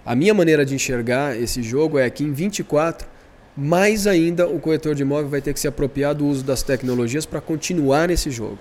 a 0.05 0.15
minha 0.17 0.35
maneira 0.35 0.67
de 0.67 0.75
enxergar 0.75 1.41
esse 1.41 1.63
jogo 1.63 1.99
é 1.99 2.11
que 2.11 2.25
em 2.25 2.33
24 2.33 3.09
mais 3.57 4.07
ainda 4.07 4.49
o 4.49 4.61
corretor 4.61 4.95
de 4.95 5.03
imóvel 5.03 5.29
vai 5.29 5.41
ter 5.41 5.53
que 5.53 5.59
se 5.59 5.67
apropriar 5.67 6.15
do 6.15 6.27
uso 6.27 6.45
das 6.45 6.63
tecnologias 6.63 7.27
para 7.27 7.41
continuar 7.41 8.09
nesse 8.09 8.31
jogo. 8.31 8.59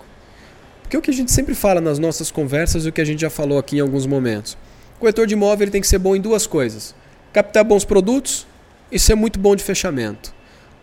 Porque 0.82 0.98
o 0.98 1.02
que 1.02 1.12
a 1.12 1.14
gente 1.14 1.32
sempre 1.32 1.54
fala 1.54 1.82
nas 1.82 2.00
nossas 2.00 2.32
conversas 2.32 2.86
e 2.86 2.90
o 2.90 2.92
que 2.92 3.02
a 3.02 3.06
gente 3.06 3.22
já 3.22 3.30
falou 3.30 3.60
aqui 3.60 3.78
em 3.78 3.80
alguns 3.80 4.06
momentos. 4.06 4.58
O 4.98 5.00
corretor 5.02 5.26
de 5.26 5.34
imóvel 5.34 5.66
ele 5.66 5.72
tem 5.72 5.82
que 5.82 5.88
ser 5.88 6.00
bom 6.00 6.16
em 6.16 6.22
duas 6.22 6.46
coisas: 6.46 6.94
captar 7.32 7.64
bons 7.64 7.86
produtos 7.86 8.46
e 8.92 9.00
ser 9.00 9.16
muito 9.16 9.40
bom 9.40 9.56
de 9.56 9.64
fechamento. 9.64 10.34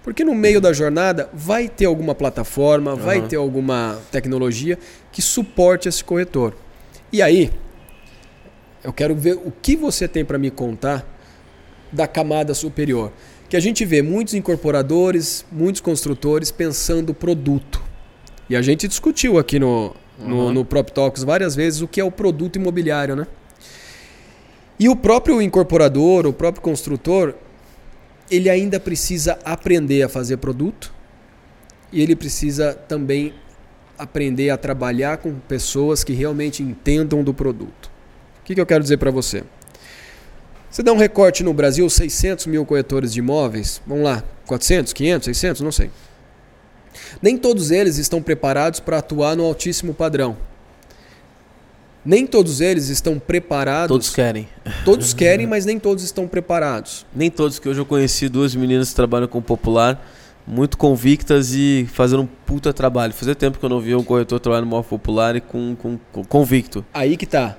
Porque 0.03 0.25
no 0.25 0.35
meio 0.35 0.61
da 0.61 0.73
jornada 0.73 1.31
vai 1.33 1.69
ter 1.69 1.87
alguma 1.87 2.15
plataforma, 2.15 2.93
uhum. 2.93 2.99
vai 2.99 3.23
ter 3.23 3.37
alguma 3.37 3.99
tecnologia 4.11 4.79
que 5.11 5.23
suporte 5.23 5.89
esse 5.89 6.05
corretor. 6.05 6.55
E 7.11 7.23
aí, 7.23 7.51
eu 8.83 8.93
quero 8.93 9.15
ver 9.15 9.35
o 9.35 9.51
que 9.63 9.75
você 9.77 10.07
tem 10.07 10.25
para 10.25 10.37
me 10.37 10.51
contar 10.51 11.07
da 11.91 12.07
camada 12.07 12.53
superior 12.53 13.13
que 13.55 13.57
a 13.57 13.61
gente 13.61 13.85
vê 13.85 14.03
muitos 14.03 14.35
incorporadores, 14.35 15.45
muitos 15.53 15.81
construtores 15.81 16.51
pensando 16.51 17.15
produto. 17.15 17.81
E 18.51 18.57
a 18.57 18.61
gente 18.61 18.89
discutiu 18.89 19.39
aqui 19.39 19.61
no, 19.61 19.95
no, 20.19 20.47
uhum. 20.47 20.53
no 20.53 20.65
Prop 20.65 20.91
Talks 20.91 21.23
várias 21.23 21.55
vezes 21.55 21.81
o 21.81 21.87
que 21.87 22.01
é 22.01 22.05
o 22.05 22.11
produto 22.11 22.57
imobiliário, 22.57 23.15
né? 23.15 23.29
E 24.79 24.89
o 24.89 24.97
próprio 24.97 25.41
incorporador, 25.41 26.27
o 26.27 26.33
próprio 26.33 26.63
construtor, 26.63 27.35
ele 28.31 28.51
ainda 28.51 28.81
precisa 28.81 29.39
aprender 29.45 30.03
a 30.03 30.09
fazer 30.09 30.39
produto 30.39 30.93
e 31.93 32.03
ele 32.03 32.17
precisa 32.17 32.75
também 32.75 33.35
aprender 33.97 34.51
a 34.51 34.57
trabalhar 34.57 35.19
com 35.19 35.33
pessoas 35.35 36.03
que 36.03 36.13
realmente 36.13 36.63
entendam 36.63 37.23
do 37.23 37.33
produto. 37.33 37.91
O 38.41 38.45
que, 38.45 38.55
que 38.55 38.61
eu 38.61 38.67
quero 38.67 38.83
dizer 38.83 38.97
para 38.97 39.11
você? 39.11 39.45
Você 40.71 40.83
dá 40.83 40.93
um 40.93 40.99
recorte 40.99 41.45
no 41.45 41.55
Brasil, 41.55 41.89
600 41.89 42.47
mil 42.47 42.67
corretores 42.67 43.13
de 43.13 43.21
imóveis, 43.21 43.81
vamos 43.87 44.03
lá, 44.03 44.25
400, 44.47 44.93
500, 44.93 45.25
600, 45.27 45.61
não 45.61 45.71
sei. 45.71 45.91
Nem 47.23 47.39
todos 47.39 47.71
eles 47.71 47.97
estão 47.97 48.21
preparados 48.21 48.81
para 48.81 48.99
atuar 48.99 49.37
no 49.37 49.45
altíssimo 49.45 49.95
padrão. 49.95 50.37
Nem 52.05 52.27
todos 52.27 52.61
eles 52.61 52.89
estão 52.89 53.19
preparados. 53.19 53.89
Todos 53.89 54.11
querem. 54.11 54.49
Todos 54.85 55.15
querem, 55.15 55.47
mas 55.47 55.65
nem 55.65 55.79
todos 55.79 56.05
estão 56.05 56.29
preparados. 56.29 57.07
Nem 57.15 57.31
todos, 57.31 57.59
que 57.59 57.69
hoje 57.69 57.81
eu 57.81 57.87
conheci 57.87 58.29
duas 58.29 58.55
meninas 58.55 58.91
que 58.91 58.95
trabalham 58.95 59.27
com 59.27 59.41
popular, 59.41 60.07
muito 60.47 60.77
convictas 60.77 61.53
e 61.55 61.89
fazendo 61.93 62.23
um 62.23 62.27
puta 62.27 62.73
trabalho. 62.73 63.15
Fazia 63.15 63.35
tempo 63.35 63.59
que 63.59 63.65
eu 63.65 63.71
não 63.71 63.81
via 63.81 63.97
um 63.97 64.05
corretor 64.05 64.39
trabalhando 64.39 64.69
no 64.69 64.85
popular 64.85 65.37
e 65.37 65.41
com, 65.41 65.75
com, 65.77 65.99
com 66.13 66.25
convicto. 66.25 66.85
Aí 66.93 67.17
que 67.17 67.27
tá 67.27 67.57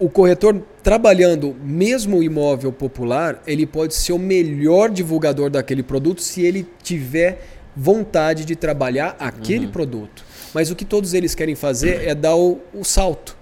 o 0.00 0.08
corretor 0.08 0.62
trabalhando 0.82 1.54
mesmo 1.62 2.18
o 2.18 2.22
imóvel 2.22 2.72
popular, 2.72 3.42
ele 3.46 3.66
pode 3.66 3.94
ser 3.94 4.14
o 4.14 4.18
melhor 4.18 4.88
divulgador 4.88 5.50
daquele 5.50 5.82
produto 5.82 6.22
se 6.22 6.40
ele 6.40 6.66
tiver 6.82 7.46
vontade 7.76 8.46
de 8.46 8.56
trabalhar 8.56 9.14
aquele 9.18 9.66
uhum. 9.66 9.72
produto. 9.72 10.24
Mas 10.54 10.70
o 10.70 10.74
que 10.74 10.86
todos 10.86 11.12
eles 11.12 11.34
querem 11.34 11.54
fazer 11.54 12.08
é 12.08 12.14
dar 12.14 12.34
o, 12.34 12.58
o, 12.72 12.82
salto. 12.82 13.36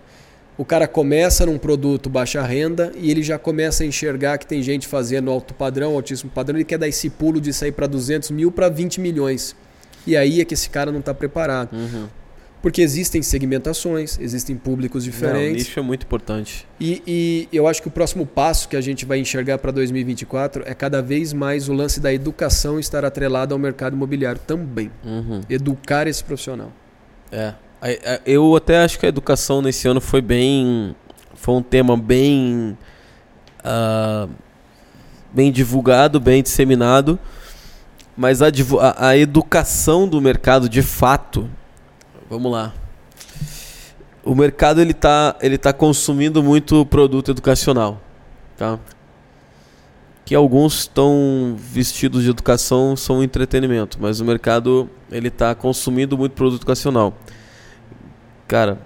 O 0.59 0.65
cara 0.65 0.89
começa 0.89 1.47
num 1.47 1.57
produto 1.57 2.11
baixa 2.11 2.43
renda 2.43 2.93
e 2.97 3.13
ele 3.13 3.23
já 3.23 3.39
começa 3.39 3.85
a 3.85 3.87
enxergar 3.87 4.39
que 4.39 4.47
tem 4.47 4.61
gente 4.61 4.89
fazendo 4.89 5.31
alto 5.31 5.55
padrão, 5.55 5.95
altíssimo 5.95 6.33
padrão, 6.33 6.59
ele 6.59 6.65
quer 6.65 6.79
dar 6.79 6.89
esse 6.89 7.09
pulo 7.09 7.41
de 7.41 7.53
sair 7.53 7.71
para 7.71 7.87
200 7.87 8.33
mil 8.33 8.51
para 8.51 8.69
20 8.69 9.01
milhões. 9.01 9.55
E 10.05 10.17
aí 10.17 10.41
é 10.41 10.45
que 10.45 10.55
esse 10.55 10.69
cara 10.69 10.91
não 10.91 10.99
está 10.99 11.15
preparado. 11.15 11.73
Uhum. 11.73 12.09
Porque 12.61 12.83
existem 12.83 13.23
segmentações, 13.23 14.19
existem 14.19 14.57
públicos 14.57 15.05
diferentes. 15.05 15.63
Não, 15.63 15.71
isso 15.71 15.79
é 15.79 15.83
muito 15.83 16.03
importante. 16.03 16.67
E, 16.81 17.03
e, 17.07 17.49
eu 17.53 17.69
acho 17.69 17.81
que 17.81 17.87
o 17.87 17.91
próximo 17.91 18.27
passo 18.27 18.69
que 18.69 18.77
a 18.77 18.81
gente 18.81 19.07
vai 19.07 19.21
enxergar 19.21 19.59
para 19.59 19.71
2024 19.71 20.65
é 20.67 20.75
cada 20.75 21.01
vez 21.01 21.33
mais 21.33 21.69
o 21.69 21.73
lance 21.73 22.01
da 22.01 22.13
educação 22.13 22.81
estar 22.81 23.05
atrelado 23.05 23.55
ao 23.55 23.61
mercado 23.61 23.95
imobiliário 23.95 24.41
também. 24.45 24.91
Uhum. 25.05 25.41
Educar 25.49 26.09
esse 26.09 26.25
profissional. 26.25 26.73
É. 27.31 27.55
Eu 28.27 28.57
até 28.57 28.83
acho 28.85 28.99
que 28.99 29.07
a 29.07 29.09
educação 29.09 29.63
nesse 29.63 29.87
ano 29.87 30.01
foi 30.01 30.21
bem. 30.21 30.95
Foi 31.35 31.55
um 31.55 31.63
tema 31.63 31.97
bem. 31.97 32.77
Uh, 33.61 34.29
bem 35.33 35.53
divulgado, 35.53 36.19
bem 36.19 36.43
disseminado. 36.43 37.19
Mas 38.17 38.43
a, 38.43 38.49
a, 38.97 39.17
educação 39.17 40.09
do 40.09 40.21
mercado 40.21 40.69
de 40.69 40.83
fato 40.83 41.49
vamos 42.29 42.53
lá. 42.53 42.75
O 44.25 44.35
mercado 44.35 44.81
ele 44.81 44.93
tá, 44.93 45.37
ele 45.41 45.57
tá 45.57 45.73
consumindo 45.73 46.43
muito 46.43 46.85
produto 46.85 47.31
educacional, 47.31 48.01
tá? 48.57 48.79
Que 50.25 50.35
alguns 50.35 50.81
estão 50.81 51.57
vestidos 51.57 52.23
de 52.23 52.31
educação 52.31 52.95
são 52.95 53.23
entretenimento, 53.23 53.97
mas 53.99 54.21
o 54.21 54.25
mercado 54.25 54.91
ele 55.11 55.31
tá 55.31 55.55
consumindo 55.55 56.19
muito 56.19 56.33
produto 56.33 56.61
educacional. 56.61 57.15
Cara, 58.49 58.79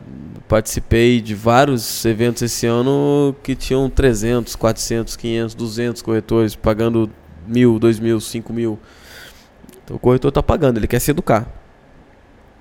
participei 0.48 1.20
de 1.20 1.36
vários 1.36 2.04
eventos 2.04 2.42
esse 2.42 2.66
ano 2.66 3.34
que 3.44 3.54
tinham 3.54 3.88
300, 3.88 4.56
400, 4.56 5.16
500, 5.16 5.54
200 5.54 6.02
corretores 6.02 6.56
pagando 6.56 7.08
mil, 7.46 7.78
dois 7.78 8.00
mil, 8.00 8.20
cinco 8.20 8.52
mil. 8.52 8.78
Então 9.84 9.96
o 9.96 9.98
corretor 10.00 10.30
está 10.30 10.42
pagando, 10.42 10.78
ele 10.78 10.88
quer 10.88 10.98
se 10.98 11.12
educar. 11.12 11.46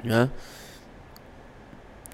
Né? 0.04 0.30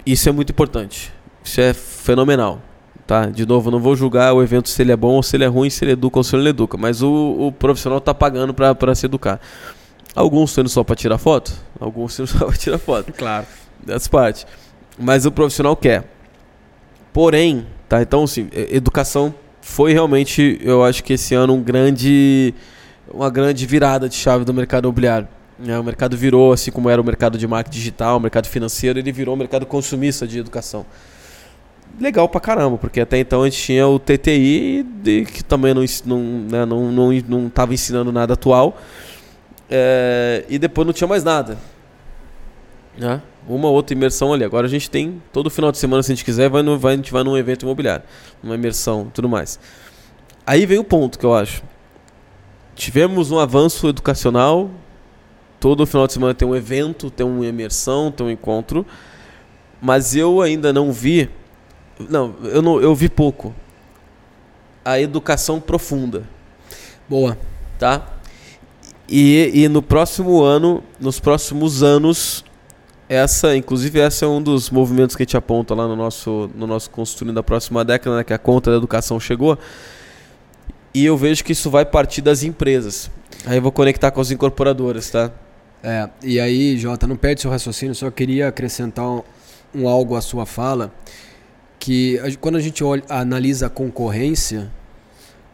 Isso 0.06 0.26
é 0.28 0.32
muito 0.32 0.50
importante. 0.50 1.12
Isso 1.44 1.60
é 1.60 1.74
fenomenal. 1.74 2.60
Tá? 3.06 3.26
De 3.26 3.46
novo, 3.46 3.70
não 3.70 3.80
vou 3.80 3.94
julgar 3.94 4.32
o 4.32 4.42
evento 4.42 4.70
se 4.70 4.80
ele 4.80 4.92
é 4.92 4.96
bom 4.96 5.14
ou 5.14 5.22
se 5.22 5.36
ele 5.36 5.44
é 5.44 5.48
ruim, 5.48 5.68
se 5.70 5.84
ele 5.84 5.92
educa 5.92 6.18
ou 6.18 6.24
se 6.24 6.34
ele 6.34 6.44
não 6.44 6.50
educa. 6.50 6.78
Mas 6.78 7.02
o, 7.02 7.36
o 7.38 7.52
profissional 7.52 7.98
está 7.98 8.14
pagando 8.14 8.54
para 8.54 8.94
se 8.94 9.04
educar. 9.04 9.38
Alguns 10.14 10.50
sendo 10.50 10.68
só 10.68 10.82
para 10.82 10.96
tirar 10.96 11.18
foto, 11.18 11.52
alguns 11.78 12.14
sendo 12.14 12.26
só 12.28 12.46
para 12.46 12.56
tirar 12.56 12.78
foto. 12.78 13.12
Claro. 13.12 13.46
Dessa 13.84 14.10
parte. 14.10 14.46
Mas 14.98 15.24
o 15.24 15.32
profissional 15.32 15.76
quer. 15.76 16.04
Porém, 17.12 17.66
tá? 17.88 18.02
Então, 18.02 18.24
assim, 18.24 18.48
educação 18.52 19.34
foi 19.60 19.92
realmente, 19.92 20.58
eu 20.62 20.84
acho 20.84 21.04
que 21.04 21.12
esse 21.12 21.34
ano 21.34 21.54
um 21.54 21.62
grande, 21.62 22.54
uma 23.12 23.30
grande 23.30 23.66
virada 23.66 24.08
de 24.08 24.14
chave 24.14 24.44
do 24.44 24.54
mercado 24.54 24.84
imobiliário. 24.86 25.28
É, 25.66 25.78
o 25.78 25.82
mercado 25.82 26.16
virou, 26.16 26.52
assim 26.52 26.70
como 26.70 26.88
era 26.88 27.00
o 27.00 27.04
mercado 27.04 27.36
de 27.36 27.46
marketing 27.46 27.78
digital, 27.78 28.16
o 28.16 28.20
mercado 28.20 28.46
financeiro, 28.46 28.98
ele 28.98 29.10
virou 29.10 29.34
o 29.34 29.38
mercado 29.38 29.66
consumista 29.66 30.26
de 30.26 30.38
educação. 30.38 30.86
Legal 32.00 32.28
pra 32.28 32.40
caramba, 32.40 32.78
porque 32.78 33.00
até 33.00 33.18
então 33.18 33.42
a 33.42 33.44
gente 33.50 33.60
tinha 33.60 33.86
o 33.86 33.98
TTI, 33.98 34.86
de, 35.02 35.24
que 35.24 35.42
também 35.42 35.74
não 35.74 35.84
não, 36.04 36.20
né, 36.22 36.64
não, 36.64 36.92
não, 36.92 37.10
não 37.10 37.72
ensinando 37.72 38.12
nada 38.12 38.34
atual, 38.34 38.78
é, 39.68 40.44
e 40.48 40.58
depois 40.58 40.86
não 40.86 40.92
tinha 40.92 41.08
mais 41.08 41.24
nada. 41.24 41.58
Né? 42.98 43.22
Uma 43.48 43.68
outra 43.68 43.94
imersão 43.94 44.32
ali. 44.32 44.44
Agora 44.44 44.66
a 44.66 44.70
gente 44.70 44.90
tem, 44.90 45.22
todo 45.32 45.48
final 45.48 45.70
de 45.72 45.78
semana, 45.78 46.02
se 46.02 46.12
a 46.12 46.14
gente 46.14 46.24
quiser, 46.24 46.50
vai 46.50 46.62
no, 46.62 46.78
vai, 46.78 46.94
a 46.94 46.96
gente 46.96 47.12
vai 47.12 47.22
num 47.22 47.36
evento 47.36 47.62
imobiliário, 47.62 48.04
uma 48.42 48.54
imersão 48.54 49.10
tudo 49.14 49.28
mais. 49.28 49.58
Aí 50.46 50.66
vem 50.66 50.78
o 50.78 50.84
ponto 50.84 51.18
que 51.18 51.24
eu 51.24 51.34
acho. 51.34 51.62
Tivemos 52.74 53.30
um 53.30 53.38
avanço 53.38 53.88
educacional 53.88 54.70
Todo 55.60 55.84
final 55.86 56.06
de 56.06 56.12
semana 56.12 56.34
tem 56.34 56.46
um 56.46 56.54
evento, 56.54 57.10
tem 57.10 57.26
uma 57.26 57.44
imersão, 57.44 58.12
tem 58.12 58.26
um 58.26 58.30
encontro. 58.30 58.86
Mas 59.80 60.14
eu 60.14 60.40
ainda 60.40 60.72
não 60.72 60.92
vi. 60.92 61.28
Não, 61.98 62.34
eu, 62.44 62.62
não, 62.62 62.80
eu 62.80 62.94
vi 62.94 63.08
pouco. 63.08 63.52
A 64.84 65.00
educação 65.00 65.60
profunda. 65.60 66.22
Boa. 67.08 67.36
Tá? 67.76 68.06
E, 69.08 69.50
e 69.52 69.68
no 69.68 69.82
próximo 69.82 70.42
ano, 70.42 70.82
nos 71.00 71.18
próximos 71.18 71.82
anos, 71.82 72.44
essa, 73.08 73.56
inclusive, 73.56 73.98
essa 73.98 74.26
é 74.26 74.28
um 74.28 74.42
dos 74.42 74.68
movimentos 74.68 75.16
que 75.16 75.22
a 75.22 75.24
gente 75.24 75.36
aponta 75.36 75.74
lá 75.74 75.88
no 75.88 75.96
nosso, 75.96 76.50
no 76.54 76.66
nosso 76.66 76.90
Construindo 76.90 77.34
da 77.34 77.42
próxima 77.42 77.84
década, 77.84 78.16
né, 78.16 78.24
que 78.24 78.34
a 78.34 78.38
conta 78.38 78.70
da 78.70 78.76
educação 78.76 79.18
chegou. 79.18 79.58
E 80.92 81.04
eu 81.04 81.16
vejo 81.16 81.42
que 81.42 81.52
isso 81.52 81.70
vai 81.70 81.86
partir 81.86 82.20
das 82.20 82.42
empresas. 82.42 83.10
Aí 83.46 83.56
eu 83.56 83.62
vou 83.62 83.72
conectar 83.72 84.10
com 84.10 84.20
as 84.20 84.30
incorporadoras, 84.30 85.10
tá? 85.10 85.30
É, 85.82 86.08
e 86.22 86.40
aí, 86.40 86.76
Jota, 86.76 87.06
não 87.06 87.16
perde 87.16 87.40
seu 87.40 87.50
raciocínio, 87.50 87.94
só 87.94 88.10
queria 88.10 88.48
acrescentar 88.48 89.06
um, 89.06 89.22
um 89.74 89.88
algo 89.88 90.16
à 90.16 90.20
sua 90.20 90.44
fala, 90.44 90.92
que 91.78 92.18
quando 92.40 92.56
a 92.56 92.60
gente 92.60 92.82
olha, 92.82 93.02
analisa 93.08 93.68
a 93.68 93.70
concorrência, 93.70 94.70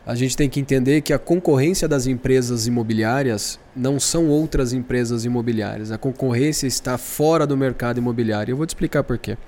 a 0.07 0.15
gente 0.15 0.37
tem 0.37 0.51
que 0.51 0.61
entender 0.61 1.01
que 1.01 1.13
a 1.13 1.19
concorrência 1.19 1.89
das 1.89 2.07
empresas 2.07 2.67
imobiliárias 2.67 3.59
não 3.75 3.99
são 3.99 4.29
outras 4.29 4.73
empresas 4.75 5.25
imobiliárias. 5.25 5.91
A 5.91 5.97
concorrência 5.97 6.67
está 6.67 6.99
fora 6.99 7.47
do 7.47 7.57
mercado 7.57 7.99
imobiliário. 7.99 8.53
Eu 8.53 8.57
vou 8.57 8.67
te 8.67 8.71
explicar 8.71 9.03
por 9.03 9.17
quê. 9.17 9.39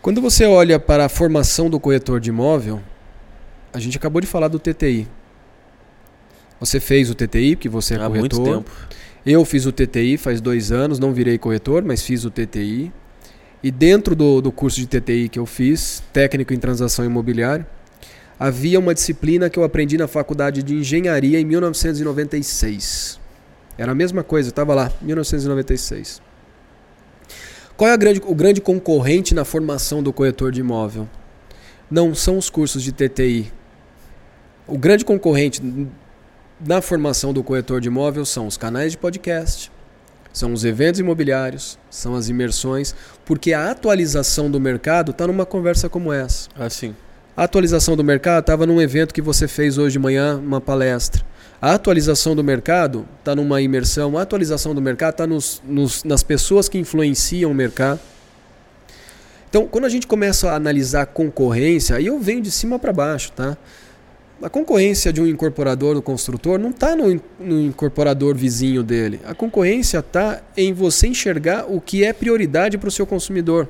Quando 0.00 0.22
você 0.22 0.46
olha 0.46 0.80
para 0.80 1.04
a 1.04 1.08
formação 1.10 1.68
do 1.68 1.78
corretor 1.78 2.20
de 2.20 2.30
imóvel, 2.30 2.80
a 3.70 3.78
gente 3.78 3.98
acabou 3.98 4.18
de 4.18 4.26
falar 4.26 4.48
do 4.48 4.58
TTI. 4.58 5.06
Você 6.58 6.80
fez 6.80 7.10
o 7.10 7.14
TTI, 7.14 7.56
que 7.56 7.68
você 7.68 7.94
é 7.94 7.96
Há 7.98 8.06
corretor. 8.06 8.40
muito 8.40 8.64
tempo. 8.64 8.70
Eu 9.26 9.44
fiz 9.44 9.66
o 9.66 9.72
TTI 9.72 10.16
faz 10.16 10.40
dois 10.40 10.72
anos, 10.72 10.98
não 10.98 11.12
virei 11.12 11.36
corretor, 11.36 11.84
mas 11.84 12.02
fiz 12.02 12.24
o 12.24 12.30
TTI. 12.30 12.90
E 13.62 13.70
dentro 13.70 14.16
do, 14.16 14.40
do 14.40 14.50
curso 14.50 14.80
de 14.80 14.86
TTI 14.86 15.28
que 15.28 15.38
eu 15.38 15.44
fiz, 15.44 16.02
técnico 16.14 16.54
em 16.54 16.58
transação 16.58 17.04
imobiliária, 17.04 17.66
havia 18.40 18.78
uma 18.78 18.94
disciplina 18.94 19.50
que 19.50 19.58
eu 19.58 19.64
aprendi 19.64 19.98
na 19.98 20.08
faculdade 20.08 20.62
de 20.62 20.74
engenharia 20.74 21.38
em 21.38 21.44
1996. 21.44 23.20
Era 23.76 23.92
a 23.92 23.94
mesma 23.94 24.24
coisa, 24.24 24.48
estava 24.48 24.74
lá, 24.74 24.90
1996. 25.02 26.22
Qual 27.76 27.90
é 27.90 27.96
grande, 27.98 28.22
o 28.24 28.34
grande 28.34 28.62
concorrente 28.62 29.34
na 29.34 29.44
formação 29.44 30.02
do 30.02 30.10
corretor 30.10 30.52
de 30.52 30.60
imóvel? 30.60 31.06
Não 31.90 32.14
são 32.14 32.38
os 32.38 32.48
cursos 32.48 32.82
de 32.82 32.92
TTI. 32.92 33.52
O 34.66 34.78
grande 34.78 35.04
concorrente 35.04 35.62
na 36.58 36.80
formação 36.80 37.34
do 37.34 37.44
corretor 37.44 37.78
de 37.78 37.88
imóvel 37.88 38.24
são 38.24 38.46
os 38.46 38.56
canais 38.56 38.92
de 38.92 38.98
podcast, 38.98 39.70
são 40.32 40.54
os 40.54 40.64
eventos 40.64 41.00
imobiliários, 41.00 41.78
são 41.90 42.14
as 42.14 42.28
imersões, 42.30 42.94
porque 43.24 43.52
a 43.52 43.70
atualização 43.70 44.50
do 44.50 44.60
mercado 44.60 45.10
está 45.10 45.26
numa 45.26 45.44
conversa 45.44 45.90
como 45.90 46.10
essa. 46.10 46.48
Assim. 46.54 46.94
A 47.40 47.44
atualização 47.44 47.96
do 47.96 48.04
mercado 48.04 48.42
estava 48.42 48.66
num 48.66 48.82
evento 48.82 49.14
que 49.14 49.22
você 49.22 49.48
fez 49.48 49.78
hoje 49.78 49.94
de 49.94 49.98
manhã, 49.98 50.36
uma 50.36 50.60
palestra. 50.60 51.24
A 51.58 51.72
atualização 51.72 52.36
do 52.36 52.44
mercado 52.44 53.08
está 53.18 53.34
numa 53.34 53.62
imersão. 53.62 54.18
A 54.18 54.20
atualização 54.20 54.74
do 54.74 54.82
mercado 54.82 55.12
está 55.12 55.26
nos, 55.26 55.62
nos, 55.64 56.04
nas 56.04 56.22
pessoas 56.22 56.68
que 56.68 56.76
influenciam 56.76 57.50
o 57.50 57.54
mercado. 57.54 57.98
Então, 59.48 59.66
quando 59.66 59.86
a 59.86 59.88
gente 59.88 60.06
começa 60.06 60.50
a 60.50 60.54
analisar 60.54 61.06
concorrência, 61.06 61.96
aí 61.96 62.08
eu 62.08 62.20
venho 62.20 62.42
de 62.42 62.50
cima 62.50 62.78
para 62.78 62.92
baixo, 62.92 63.32
tá? 63.32 63.56
A 64.42 64.50
concorrência 64.50 65.10
de 65.10 65.22
um 65.22 65.26
incorporador 65.26 65.94
do 65.94 66.02
construtor 66.02 66.58
não 66.58 66.68
está 66.68 66.94
no, 66.94 67.18
no, 67.40 67.58
incorporador 67.58 68.36
vizinho 68.36 68.82
dele. 68.82 69.18
A 69.24 69.32
concorrência 69.34 70.00
está 70.00 70.42
em 70.54 70.74
você 70.74 71.06
enxergar 71.06 71.64
o 71.66 71.80
que 71.80 72.04
é 72.04 72.12
prioridade 72.12 72.76
para 72.76 72.88
o 72.90 72.92
seu 72.92 73.06
consumidor. 73.06 73.66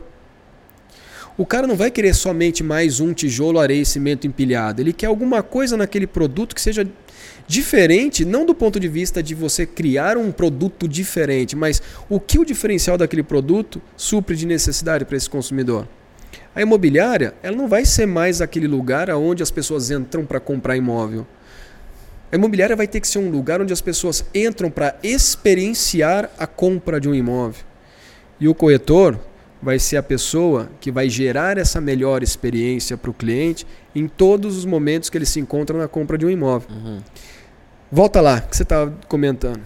O 1.39 1.47
cara 1.47 1.67
não 1.67 1.77
vai 1.77 1.91
querer 1.91 2.15
somente 2.15 2.63
mais 2.63 3.01
um 3.01 3.15
tijolo, 3.15 3.59
areia 3.59 3.83
e 3.83 3.87
cimento 3.87 4.27
empilhado. 4.27 4.83
Ele 4.83 4.93
quer 4.93 5.07
alguma 5.07 5.43
coisa 5.43 5.77
naquele 5.77 6.07
produto 6.07 6.55
que 6.55 6.61
seja 6.61 6.87
diferente, 7.47 8.25
não 8.25 8.45
do 8.45 8.55
ponto 8.55 8.79
de 8.79 8.89
vista 8.89 9.23
de 9.23 9.35
você 9.35 9.65
criar 9.65 10.17
um 10.17 10.31
produto 10.31 10.87
diferente, 10.87 11.57
mas 11.57 11.83
o 12.09 12.21
que 12.21 12.39
o 12.39 12.45
diferencial 12.45 12.99
daquele 12.99 13.23
produto 13.23 13.81
supre 13.97 14.37
de 14.37 14.47
necessidade 14.47 15.05
para 15.05 15.17
esse 15.17 15.31
consumidor. 15.31 15.89
A 16.55 16.61
imobiliária, 16.61 17.35
ela 17.43 17.57
não 17.57 17.69
vai 17.69 17.85
ser 17.85 18.07
mais 18.07 18.41
aquele 18.41 18.67
lugar 18.67 19.09
onde 19.11 19.43
as 19.43 19.51
pessoas 19.51 19.91
entram 19.91 20.27
para 20.27 20.41
comprar 20.41 20.77
imóvel. 20.77 21.27
A 22.31 22.37
imobiliária 22.37 22.77
vai 22.77 22.87
ter 22.87 23.01
que 23.01 23.09
ser 23.09 23.19
um 23.19 23.31
lugar 23.31 23.61
onde 23.61 23.73
as 23.73 23.81
pessoas 23.81 24.25
entram 24.35 24.71
para 24.71 24.97
experienciar 25.03 26.31
a 26.39 26.47
compra 26.47 27.01
de 27.01 27.09
um 27.09 27.15
imóvel. 27.15 27.65
E 28.39 28.47
o 28.47 28.55
corretor 28.55 29.19
vai 29.63 29.79
ser 29.79 29.97
a 29.97 30.03
pessoa 30.03 30.71
que 30.81 30.91
vai 30.91 31.09
gerar 31.09 31.59
essa 31.59 31.81
melhor 31.81 32.23
experiência 32.23 32.97
para 32.97 33.11
o 33.11 33.15
cliente 33.15 33.67
em 33.95 34.09
todos 34.09 34.57
os 34.57 34.65
momentos 34.65 35.11
que 35.11 35.19
ele 35.19 35.27
se 35.27 35.39
encontra 35.41 35.77
na 35.77 35.89
compra 35.89 36.17
de 36.17 36.25
um 36.25 36.31
imóvel. 36.31 36.69
Uhum. 36.71 37.01
Volta 37.93 38.21
lá, 38.21 38.41
que 38.41 38.57
você 38.57 38.63
estava 38.63 38.93
comentando 39.09 39.61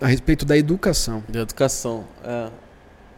a 0.00 0.06
respeito 0.06 0.44
da 0.44 0.56
educação. 0.56 1.22
Da 1.28 1.40
educação, 1.40 2.04
é. 2.24 2.48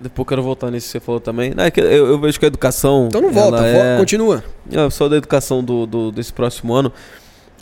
Depois 0.01 0.25
eu 0.25 0.29
quero 0.29 0.43
voltar 0.43 0.71
nisso 0.71 0.87
que 0.87 0.93
você 0.93 1.01
falou 1.01 1.21
também. 1.21 1.53
Não, 1.55 1.63
é 1.63 1.73
eu, 1.77 2.07
eu, 2.07 2.19
vejo 2.19 2.39
que 2.39 2.47
a 2.47 2.49
educação. 2.49 3.09
Então 3.09 3.21
não 3.21 3.31
volta, 3.31 3.67
é... 3.67 3.99
continua. 3.99 4.43
É, 4.73 4.89
só 4.89 5.11
da 5.11 5.17
educação 5.17 5.63
do, 5.63 5.87
do, 5.87 6.11
desse 6.11 6.33
próximo 6.33 6.73
ano. 6.73 6.91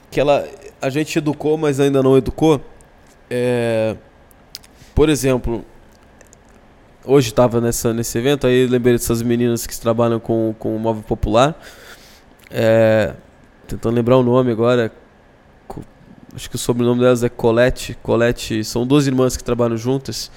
Que 0.09 0.21
ela. 0.21 0.47
A 0.81 0.89
gente 0.89 1.19
educou, 1.19 1.59
mas 1.59 1.81
ainda 1.81 2.01
não 2.01 2.17
educou. 2.17 2.61
É, 3.29 3.97
por 4.95 5.09
exemplo, 5.09 5.65
hoje 7.05 7.29
estava 7.29 7.61
nesse 7.61 8.19
evento, 8.19 8.47
aí 8.47 8.67
lembrei 8.67 8.95
dessas 8.95 9.23
meninas 9.23 9.67
que 9.67 9.79
trabalham 9.79 10.21
com, 10.21 10.55
com 10.59 10.77
o 10.77 10.79
móvel 10.79 11.03
popular. 11.03 11.59
É, 12.51 13.15
tentando 13.67 13.95
lembrar 13.95 14.17
o 14.17 14.23
nome 14.23 14.53
agora. 14.53 14.93
Acho 16.35 16.49
que 16.51 16.57
o 16.57 16.59
sobrenome 16.59 17.01
delas 17.01 17.23
é 17.23 17.29
Colette. 17.29 17.97
Colette, 18.03 18.63
são 18.63 18.87
duas 18.87 19.07
irmãs 19.07 19.37
que 19.37 19.43
trabalham 19.43 19.77
juntas 19.77 20.31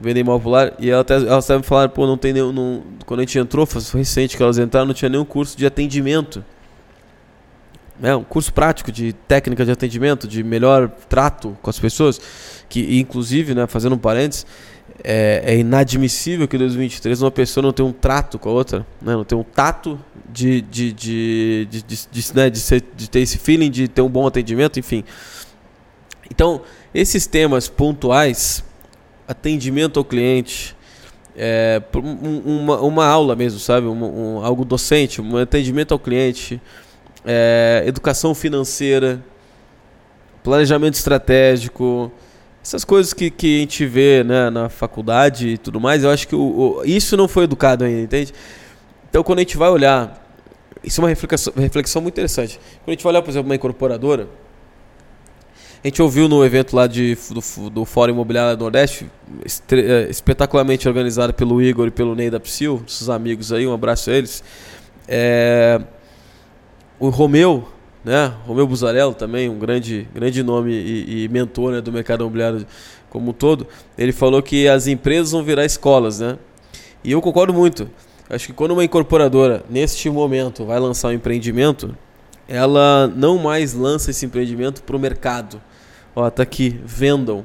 vendem 0.00 0.22
mal 0.22 0.38
popular. 0.38 0.74
E 0.78 0.90
ela 0.90 1.02
até, 1.02 1.14
elas 1.14 1.44
até 1.44 1.56
me 1.56 1.64
falaram, 1.64 1.90
pô, 1.90 2.06
não 2.06 2.16
tem 2.16 2.32
nenhum. 2.32 2.52
Não, 2.52 2.82
quando 3.04 3.20
a 3.20 3.22
gente 3.24 3.38
entrou, 3.38 3.66
foi 3.66 4.00
recente 4.00 4.36
que 4.36 4.42
elas 4.42 4.58
entraram, 4.58 4.86
não 4.86 4.94
tinha 4.94 5.08
nenhum 5.08 5.24
curso 5.24 5.56
de 5.58 5.66
atendimento. 5.66 6.44
É, 8.00 8.14
um 8.14 8.22
curso 8.22 8.52
prático 8.52 8.92
de 8.92 9.12
técnica 9.12 9.64
de 9.64 9.72
atendimento, 9.72 10.28
de 10.28 10.44
melhor 10.44 10.88
trato 11.08 11.58
com 11.60 11.68
as 11.68 11.78
pessoas. 11.78 12.20
Que, 12.68 12.98
inclusive, 13.00 13.54
né, 13.54 13.66
fazendo 13.66 13.96
um 13.96 13.98
parênteses, 13.98 14.46
é, 15.02 15.42
é 15.44 15.58
inadmissível 15.58 16.48
que 16.48 16.56
em 16.56 16.58
2023 16.58 17.22
uma 17.22 17.30
pessoa 17.30 17.62
não 17.62 17.72
tenha 17.72 17.88
um 17.88 17.92
trato 17.92 18.38
com 18.38 18.48
a 18.48 18.52
outra, 18.52 18.86
né, 19.00 19.12
não 19.12 19.24
tenha 19.24 19.40
um 19.40 19.44
tato 19.44 19.98
de, 20.30 20.60
de, 20.62 20.92
de, 20.92 21.66
de, 21.70 21.82
de, 21.82 22.08
de, 22.10 22.34
né, 22.34 22.50
de, 22.50 22.60
ser, 22.60 22.84
de 22.96 23.08
ter 23.08 23.20
esse 23.20 23.38
feeling, 23.38 23.70
de 23.70 23.88
ter 23.88 24.02
um 24.02 24.08
bom 24.08 24.26
atendimento, 24.26 24.78
enfim. 24.78 25.04
Então, 26.30 26.62
esses 26.92 27.26
temas 27.26 27.68
pontuais 27.68 28.64
atendimento 29.28 29.98
ao 29.98 30.04
cliente, 30.04 30.74
é, 31.36 31.82
uma, 31.94 32.80
uma 32.80 33.06
aula 33.06 33.36
mesmo, 33.36 33.60
sabe? 33.60 33.86
Um, 33.86 34.38
um, 34.38 34.44
algo 34.44 34.64
docente, 34.64 35.20
um 35.20 35.36
atendimento 35.36 35.92
ao 35.92 35.98
cliente, 35.98 36.60
é, 37.24 37.84
educação 37.86 38.34
financeira, 38.34 39.22
planejamento 40.42 40.94
estratégico, 40.94 42.10
essas 42.68 42.84
coisas 42.84 43.14
que, 43.14 43.30
que 43.30 43.56
a 43.56 43.60
gente 43.60 43.86
vê 43.86 44.22
né, 44.22 44.50
na 44.50 44.68
faculdade 44.68 45.48
e 45.48 45.58
tudo 45.58 45.80
mais, 45.80 46.04
eu 46.04 46.10
acho 46.10 46.28
que 46.28 46.34
o, 46.34 46.40
o, 46.40 46.84
isso 46.84 47.16
não 47.16 47.26
foi 47.26 47.44
educado 47.44 47.82
ainda, 47.82 48.02
entende? 48.02 48.34
Então, 49.08 49.24
quando 49.24 49.38
a 49.38 49.40
gente 49.40 49.56
vai 49.56 49.70
olhar, 49.70 50.22
isso 50.84 51.00
é 51.00 51.04
uma 51.04 51.08
reflexão, 51.08 51.52
reflexão 51.56 52.02
muito 52.02 52.12
interessante. 52.12 52.60
Quando 52.84 52.88
a 52.88 52.90
gente 52.90 53.02
vai 53.02 53.12
olhar, 53.12 53.22
por 53.22 53.30
exemplo, 53.30 53.48
uma 53.48 53.54
incorporadora, 53.54 54.28
a 55.82 55.88
gente 55.88 56.02
ouviu 56.02 56.28
no 56.28 56.44
evento 56.44 56.76
lá 56.76 56.86
de, 56.86 57.16
do, 57.30 57.70
do 57.70 57.84
Fórum 57.86 58.12
Imobiliário 58.12 58.54
do 58.54 58.60
Nordeste, 58.60 59.10
é, 59.72 60.10
espetacularmente 60.10 60.86
organizado 60.86 61.32
pelo 61.32 61.62
Igor 61.62 61.86
e 61.86 61.90
pelo 61.90 62.14
Ney 62.14 62.28
da 62.28 62.38
Psyu, 62.38 62.82
seus 62.86 63.08
amigos 63.08 63.50
aí, 63.50 63.66
um 63.66 63.72
abraço 63.72 64.10
a 64.10 64.12
eles. 64.12 64.44
É, 65.08 65.80
o 67.00 67.08
Romeu, 67.08 67.66
né? 68.04 68.32
Romeu 68.46 68.66
Buzarello 68.66 69.14
também, 69.14 69.48
um 69.48 69.58
grande, 69.58 70.08
grande 70.14 70.42
nome 70.42 70.72
e, 70.72 71.24
e 71.24 71.28
mentor 71.28 71.72
né, 71.72 71.80
do 71.80 71.92
mercado 71.92 72.22
imobiliário 72.22 72.66
como 73.10 73.30
um 73.30 73.32
todo, 73.32 73.66
ele 73.96 74.12
falou 74.12 74.42
que 74.42 74.68
as 74.68 74.86
empresas 74.86 75.32
vão 75.32 75.42
virar 75.42 75.64
escolas, 75.64 76.20
né? 76.20 76.38
E 77.02 77.12
eu 77.12 77.20
concordo 77.20 77.54
muito. 77.54 77.88
Acho 78.28 78.48
que 78.48 78.52
quando 78.52 78.72
uma 78.72 78.84
incorporadora, 78.84 79.64
neste 79.70 80.10
momento, 80.10 80.66
vai 80.66 80.78
lançar 80.78 81.08
um 81.08 81.12
empreendimento, 81.12 81.96
ela 82.46 83.06
não 83.06 83.38
mais 83.38 83.72
lança 83.72 84.10
esse 84.10 84.26
empreendimento 84.26 84.82
para 84.82 84.96
o 84.96 84.98
mercado 84.98 85.60
ó, 86.18 86.30
tá 86.30 86.42
aqui, 86.42 86.80
vendam. 86.84 87.44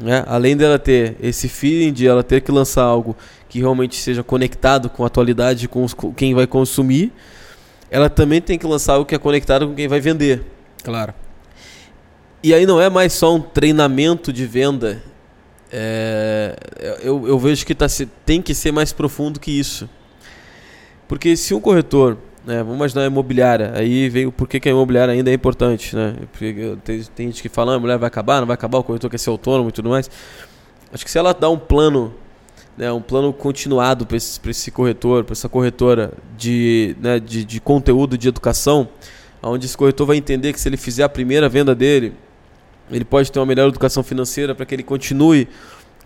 Né? 0.00 0.22
Além 0.26 0.56
dela 0.56 0.78
ter 0.78 1.16
esse 1.20 1.48
feeling 1.48 1.92
de 1.92 2.06
ela 2.06 2.22
ter 2.22 2.40
que 2.42 2.52
lançar 2.52 2.82
algo 2.82 3.16
que 3.48 3.58
realmente 3.58 3.96
seja 3.96 4.22
conectado 4.22 4.88
com 4.90 5.04
a 5.04 5.06
atualidade, 5.06 5.66
com, 5.66 5.82
os, 5.82 5.94
quem 6.16 6.34
vai 6.34 6.46
consumir, 6.46 7.12
ela 7.90 8.08
também 8.08 8.40
tem 8.40 8.58
que 8.58 8.66
lançar 8.66 8.94
algo 8.94 9.06
que 9.06 9.14
é 9.14 9.18
conectado 9.18 9.66
com 9.66 9.74
quem 9.74 9.88
vai 9.88 10.00
vender. 10.00 10.44
Claro. 10.82 11.14
E 12.42 12.54
aí 12.54 12.66
não 12.66 12.80
é 12.80 12.88
mais 12.88 13.12
só 13.12 13.34
um 13.34 13.40
treinamento 13.40 14.32
de 14.32 14.46
venda. 14.46 15.02
É, 15.70 16.56
eu, 17.02 17.26
eu 17.26 17.38
vejo 17.38 17.66
que 17.66 17.74
tá, 17.74 17.86
tem 18.24 18.40
que 18.40 18.54
ser 18.54 18.72
mais 18.72 18.92
profundo 18.92 19.40
que 19.40 19.50
isso. 19.50 19.88
Porque 21.06 21.36
se 21.36 21.54
um 21.54 21.60
corretor 21.60 22.18
né? 22.48 22.62
Vamos 22.62 22.76
imaginar 22.76 23.02
a 23.02 23.06
imobiliária. 23.06 23.72
Aí 23.74 24.08
veio 24.08 24.32
por 24.32 24.48
que, 24.48 24.58
que 24.58 24.70
a 24.70 24.72
imobiliária 24.72 25.12
ainda 25.12 25.30
é 25.30 25.34
importante, 25.34 25.94
né? 25.94 26.16
Porque 26.32 26.78
tem, 26.82 27.02
tem 27.14 27.26
gente 27.26 27.42
que 27.42 27.48
fala, 27.50 27.72
ah, 27.72 27.76
a 27.76 27.78
mulher 27.78 27.98
vai 27.98 28.06
acabar, 28.06 28.40
não 28.40 28.46
vai 28.46 28.54
acabar, 28.54 28.78
o 28.78 28.82
corretor 28.82 29.10
quer 29.10 29.18
ser 29.18 29.28
autônomo 29.28 29.68
e 29.68 29.72
tudo 29.72 29.90
mais. 29.90 30.10
Acho 30.90 31.04
que 31.04 31.10
se 31.10 31.18
ela 31.18 31.34
dá 31.34 31.50
um 31.50 31.58
plano, 31.58 32.14
né, 32.78 32.92
um 32.92 33.02
plano 33.02 33.32
continuado 33.32 34.06
para 34.06 34.16
esse, 34.16 34.40
esse 34.48 34.70
corretor, 34.70 35.24
para 35.24 35.32
essa 35.32 35.48
corretora 35.48 36.12
de, 36.36 36.94
né, 37.00 37.18
de, 37.18 37.44
de 37.44 37.60
conteúdo 37.60 38.16
de 38.16 38.28
educação, 38.28 38.88
onde 39.42 39.66
esse 39.66 39.76
corretor 39.76 40.06
vai 40.06 40.16
entender 40.16 40.52
que 40.52 40.60
se 40.60 40.68
ele 40.68 40.76
fizer 40.76 41.02
a 41.02 41.08
primeira 41.08 41.48
venda 41.48 41.74
dele, 41.74 42.12
ele 42.88 43.04
pode 43.04 43.32
ter 43.32 43.40
uma 43.40 43.46
melhor 43.46 43.68
educação 43.68 44.04
financeira 44.04 44.54
para 44.54 44.64
que 44.64 44.76
ele 44.76 44.84
continue 44.84 45.48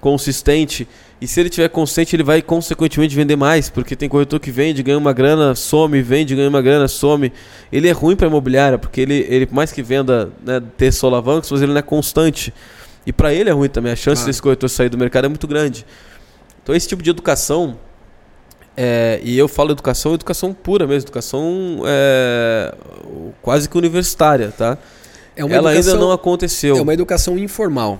consistente. 0.01 0.89
E 1.21 1.29
se 1.29 1.39
ele 1.39 1.51
tiver 1.51 1.69
consistente, 1.69 2.17
ele 2.17 2.25
vai 2.25 2.41
consequentemente 2.41 3.15
vender 3.15 3.37
mais, 3.37 3.69
porque 3.69 3.95
tem 3.95 4.09
corretor 4.09 4.41
que 4.41 4.51
vende, 4.51 4.83
ganha 4.83 4.99
uma 4.99 5.13
grana, 5.13 5.55
some, 5.55 6.01
vende, 6.01 6.35
ganha 6.35 6.49
uma 6.49 6.63
grana, 6.63 6.89
some. 6.89 7.31
Ele 7.71 7.87
é 7.87 7.93
ruim 7.93 8.17
para 8.17 8.27
imobiliária, 8.27 8.79
porque 8.79 9.03
ele, 9.03 9.27
ele, 9.29 9.47
por 9.47 9.55
mais 9.55 9.71
que 9.71 9.83
venda, 9.83 10.33
né, 10.45 10.61
ter 10.77 10.91
solavancos, 10.91 11.53
mas 11.53 11.63
ele 11.63 11.73
não 11.73 11.79
é 11.79 11.83
constante. 11.83 12.53
E 13.07 13.13
para 13.13 13.33
ele 13.33 13.51
é 13.51 13.53
ruim 13.53 13.69
também, 13.69 13.93
a 13.93 13.97
chance 13.97 14.25
desse 14.25 14.41
corretor 14.41 14.69
sair 14.69 14.89
do 14.89 14.97
mercado 14.99 15.27
é 15.27 15.29
muito 15.29 15.47
grande. 15.47 15.85
Então 16.63 16.75
esse 16.75 16.89
tipo 16.89 17.03
de 17.03 17.11
educação, 17.11 17.79
é, 18.77 19.21
e 19.23 19.37
eu 19.37 19.49
falo 19.49 19.73
educação, 19.73 20.15
educação 20.15 20.53
pura 20.53 20.87
mesmo, 20.87 21.07
educação 21.09 21.83
é, 21.87 22.75
quase 23.41 23.69
que 23.69 23.77
universitária, 23.77 24.53
tá? 24.57 24.79
É 25.35 25.41
Ela 25.41 25.73
educação, 25.73 25.95
ainda 25.95 25.95
não 25.97 26.13
aconteceu. 26.13 26.77
É 26.77 26.83
uma 26.83 26.95
educação 26.95 27.39
informal. 27.39 27.99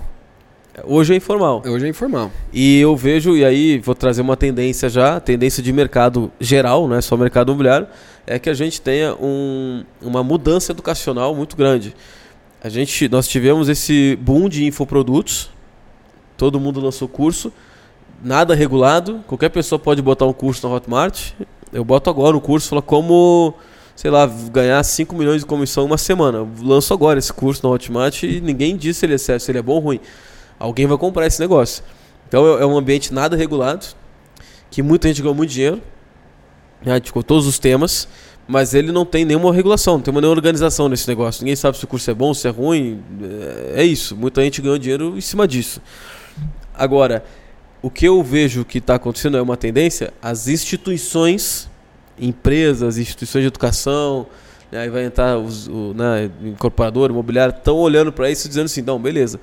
Hoje 0.83 1.13
é 1.13 1.17
informal. 1.17 1.61
Hoje 1.65 1.85
é 1.85 1.89
informal. 1.89 2.31
E 2.51 2.79
eu 2.79 2.95
vejo, 2.95 3.37
e 3.37 3.45
aí 3.45 3.77
vou 3.79 3.93
trazer 3.93 4.21
uma 4.21 4.35
tendência 4.35 4.89
já, 4.89 5.19
tendência 5.19 5.61
de 5.61 5.71
mercado 5.71 6.31
geral, 6.39 6.87
não 6.87 6.95
é 6.95 7.01
só 7.01 7.15
mercado 7.15 7.49
imobiliário, 7.49 7.87
é 8.25 8.39
que 8.39 8.49
a 8.49 8.53
gente 8.55 8.81
tenha 8.81 9.13
um, 9.15 9.83
uma 10.01 10.23
mudança 10.23 10.71
educacional 10.71 11.35
muito 11.35 11.55
grande. 11.55 11.95
A 12.63 12.69
gente, 12.69 13.07
nós 13.07 13.27
tivemos 13.27 13.69
esse 13.69 14.17
boom 14.21 14.49
de 14.49 14.65
infoprodutos, 14.65 15.51
todo 16.35 16.59
mundo 16.59 16.79
lançou 16.79 17.07
curso, 17.07 17.53
nada 18.23 18.55
regulado, 18.55 19.23
qualquer 19.27 19.49
pessoa 19.49 19.77
pode 19.77 20.01
botar 20.01 20.25
um 20.25 20.33
curso 20.33 20.67
na 20.67 20.73
Hotmart. 20.73 21.33
Eu 21.71 21.83
boto 21.83 22.09
agora 22.09 22.35
um 22.35 22.39
curso, 22.39 22.69
fala 22.69 22.81
como, 22.81 23.53
sei 23.95 24.09
lá, 24.09 24.25
ganhar 24.51 24.81
5 24.81 25.13
milhões 25.15 25.41
de 25.41 25.45
comissão 25.45 25.83
em 25.83 25.87
uma 25.87 25.97
semana. 25.97 26.37
Eu 26.39 26.49
lanço 26.61 26.93
agora 26.93 27.19
esse 27.19 27.33
curso 27.33 27.67
na 27.67 27.73
Hotmart 27.73 28.23
e 28.23 28.39
ninguém 28.39 28.77
diz 28.77 28.97
se 28.97 29.05
ele 29.05 29.15
é 29.15 29.17
certo, 29.17 29.41
se 29.41 29.51
ele 29.51 29.59
é 29.59 29.61
bom 29.61 29.73
ou 29.73 29.79
ruim. 29.79 29.99
Alguém 30.57 30.87
vai 30.87 30.97
comprar 30.97 31.27
esse 31.27 31.39
negócio. 31.39 31.83
Então 32.27 32.57
é, 32.57 32.63
é 32.63 32.65
um 32.65 32.77
ambiente 32.77 33.13
nada 33.13 33.35
regulado, 33.35 33.85
que 34.71 34.81
muita 34.81 35.07
gente 35.07 35.21
ganhou 35.21 35.35
muito 35.35 35.49
dinheiro, 35.49 35.81
né, 36.83 36.99
tipo, 36.99 37.21
todos 37.21 37.45
os 37.45 37.59
temas, 37.59 38.07
mas 38.47 38.73
ele 38.73 38.91
não 38.91 39.05
tem 39.05 39.25
nenhuma 39.25 39.53
regulação, 39.53 39.95
não 39.95 40.01
tem 40.01 40.13
nenhuma 40.13 40.29
organização 40.29 40.89
nesse 40.89 41.07
negócio. 41.07 41.43
Ninguém 41.43 41.55
sabe 41.55 41.77
se 41.77 41.83
o 41.83 41.87
curso 41.87 42.09
é 42.09 42.13
bom, 42.13 42.33
se 42.33 42.47
é 42.47 42.51
ruim. 42.51 43.01
É, 43.75 43.81
é 43.81 43.83
isso. 43.83 44.15
Muita 44.15 44.43
gente 44.43 44.61
ganhou 44.61 44.77
dinheiro 44.77 45.17
em 45.17 45.21
cima 45.21 45.47
disso. 45.47 45.81
Agora, 46.73 47.23
o 47.83 47.89
que 47.89 48.07
eu 48.07 48.23
vejo 48.23 48.63
que 48.63 48.77
está 48.77 48.95
acontecendo 48.95 49.35
é 49.35 49.41
uma 49.41 49.57
tendência, 49.57 50.13
as 50.21 50.47
instituições, 50.47 51.69
empresas, 52.17 52.97
instituições 52.97 53.41
de 53.41 53.47
educação, 53.47 54.25
né, 54.71 54.79
aí 54.79 54.89
vai 54.89 55.03
entrar 55.03 55.37
os, 55.37 55.67
o 55.67 55.93
né, 55.93 56.31
incorporador, 56.41 57.09
imobiliário, 57.09 57.53
estão 57.53 57.75
olhando 57.75 58.09
para 58.13 58.31
isso 58.31 58.47
dizendo 58.47 58.65
assim, 58.65 58.81
não, 58.81 58.97
beleza. 58.97 59.37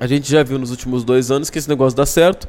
A 0.00 0.06
gente 0.06 0.30
já 0.30 0.42
viu 0.42 0.58
nos 0.58 0.70
últimos 0.70 1.04
dois 1.04 1.30
anos 1.30 1.50
que 1.50 1.58
esse 1.58 1.68
negócio 1.68 1.94
dá 1.94 2.06
certo. 2.06 2.48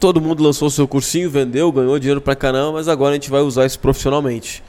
Todo 0.00 0.20
mundo 0.20 0.42
lançou 0.42 0.68
seu 0.68 0.88
cursinho, 0.88 1.30
vendeu, 1.30 1.70
ganhou 1.70 1.96
dinheiro 1.96 2.20
para 2.20 2.34
caramba, 2.34 2.72
mas 2.72 2.88
agora 2.88 3.12
a 3.12 3.14
gente 3.14 3.30
vai 3.30 3.40
usar 3.40 3.66
isso 3.66 3.78
profissionalmente. 3.78 4.64